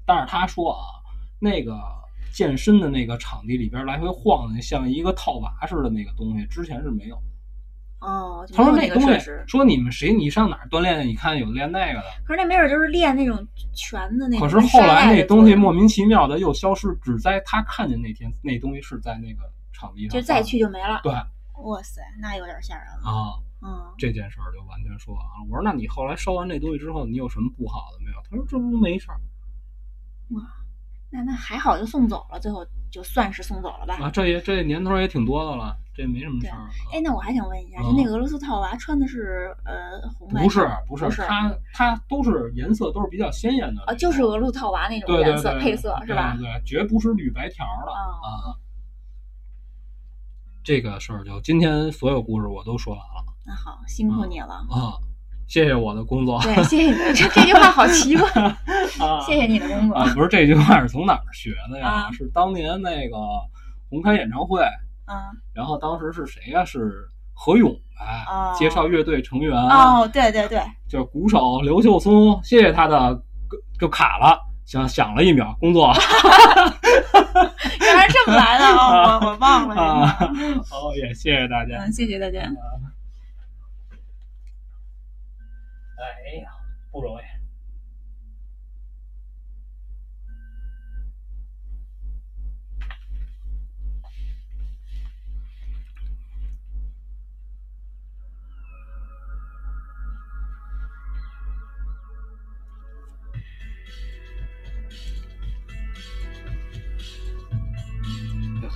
[0.06, 0.84] 但是他说啊，
[1.40, 1.80] 那个
[2.34, 7.18] 健身的那个场地里边来回晃的像一个套娃似的那个东西，之前是没有。
[8.02, 11.08] 哦，就他说那东西说你们谁你上哪儿锻炼？
[11.08, 14.40] 你看有练那个的，可是那没准就是练那种拳的那种。
[14.40, 19.42] 可是后来那东西莫名名其妙的又消失，只在他看见那天那东西是在那个
[19.72, 21.00] 场地上，就再去就没了。
[21.04, 21.14] 对
[21.64, 23.10] 哇塞，那有点吓人了。
[23.10, 23.34] 啊。
[23.64, 25.46] 嗯，这件事儿就完全说完了。
[25.48, 29.22] 我说：“那你后来烧完这东西之后，你有什么不好的没有？”他说：“这不没事儿
[31.12, 34.00] 那那还好就送走了，最后就算是送走了吧。
[34.02, 36.58] 啊，这也这年头也挺多的了，这没什么事儿。
[36.92, 46.36] 哎，那我还想问一下，嗯就那个俄罗斯套娃穿的是呃红白不是不是它它都是颜色都是比较鲜艳的啊，就是俄罗斯套娃那种颜色对配色是吧？
[46.38, 48.58] 对对，绝不是绿白条的哦啊。
[50.64, 54.54] 这个事儿就今天所有故事我都说完了那好，辛苦你了。
[54.70, 54.94] 啊，
[55.48, 56.40] 谢谢我的工作。
[56.44, 57.16] 对，谢谢你。
[57.16, 58.28] 这这句话好奇怪，
[59.00, 59.96] 啊谢谢你的工作。
[59.96, 61.88] 啊，不是这句话是从哪儿学的呀？
[61.90, 63.18] 啊是当年那个
[63.90, 64.62] 红开演唱会，
[65.12, 66.64] 嗯，然后当时是谁呀？
[66.64, 68.26] 是何勇吧？
[68.30, 73.22] 哦介绍乐队成员，哦，对对对，就是鼓手刘秀松，谢谢他的，
[73.80, 75.92] 就卡了，想想了一秒，工作
[77.80, 80.18] 原来这么来的哦， 我我忘了啊。，
[80.72, 81.78] 哦，也谢谢大家。
[81.80, 82.40] 嗯，谢谢大家。
[85.98, 86.50] 哎呀，
[86.92, 87.22] 不容易。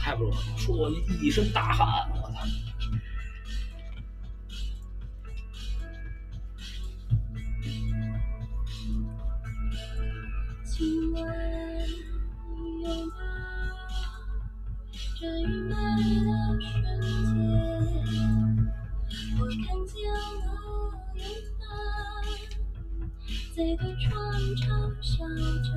[0.06, 2.46] 太不容易了，说我一身大汗，我操！
[23.56, 24.12] 在对窗
[24.58, 24.66] 嘲
[25.02, 25.26] 笑
[25.64, 25.70] 着，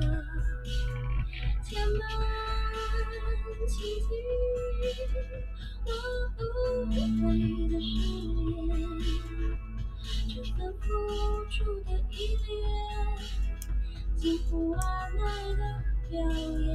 [1.65, 2.01] 填满
[3.67, 4.09] 奇迹。
[5.85, 5.89] 我
[6.85, 6.89] 无
[7.21, 7.23] 悔
[7.69, 7.83] 的誓
[8.37, 8.79] 言，
[10.27, 10.85] 这份付
[11.49, 12.13] 出的依
[12.47, 12.49] 恋。
[14.17, 14.79] 近乎完
[15.13, 15.17] 美
[15.55, 15.61] 的
[16.09, 16.69] 表演。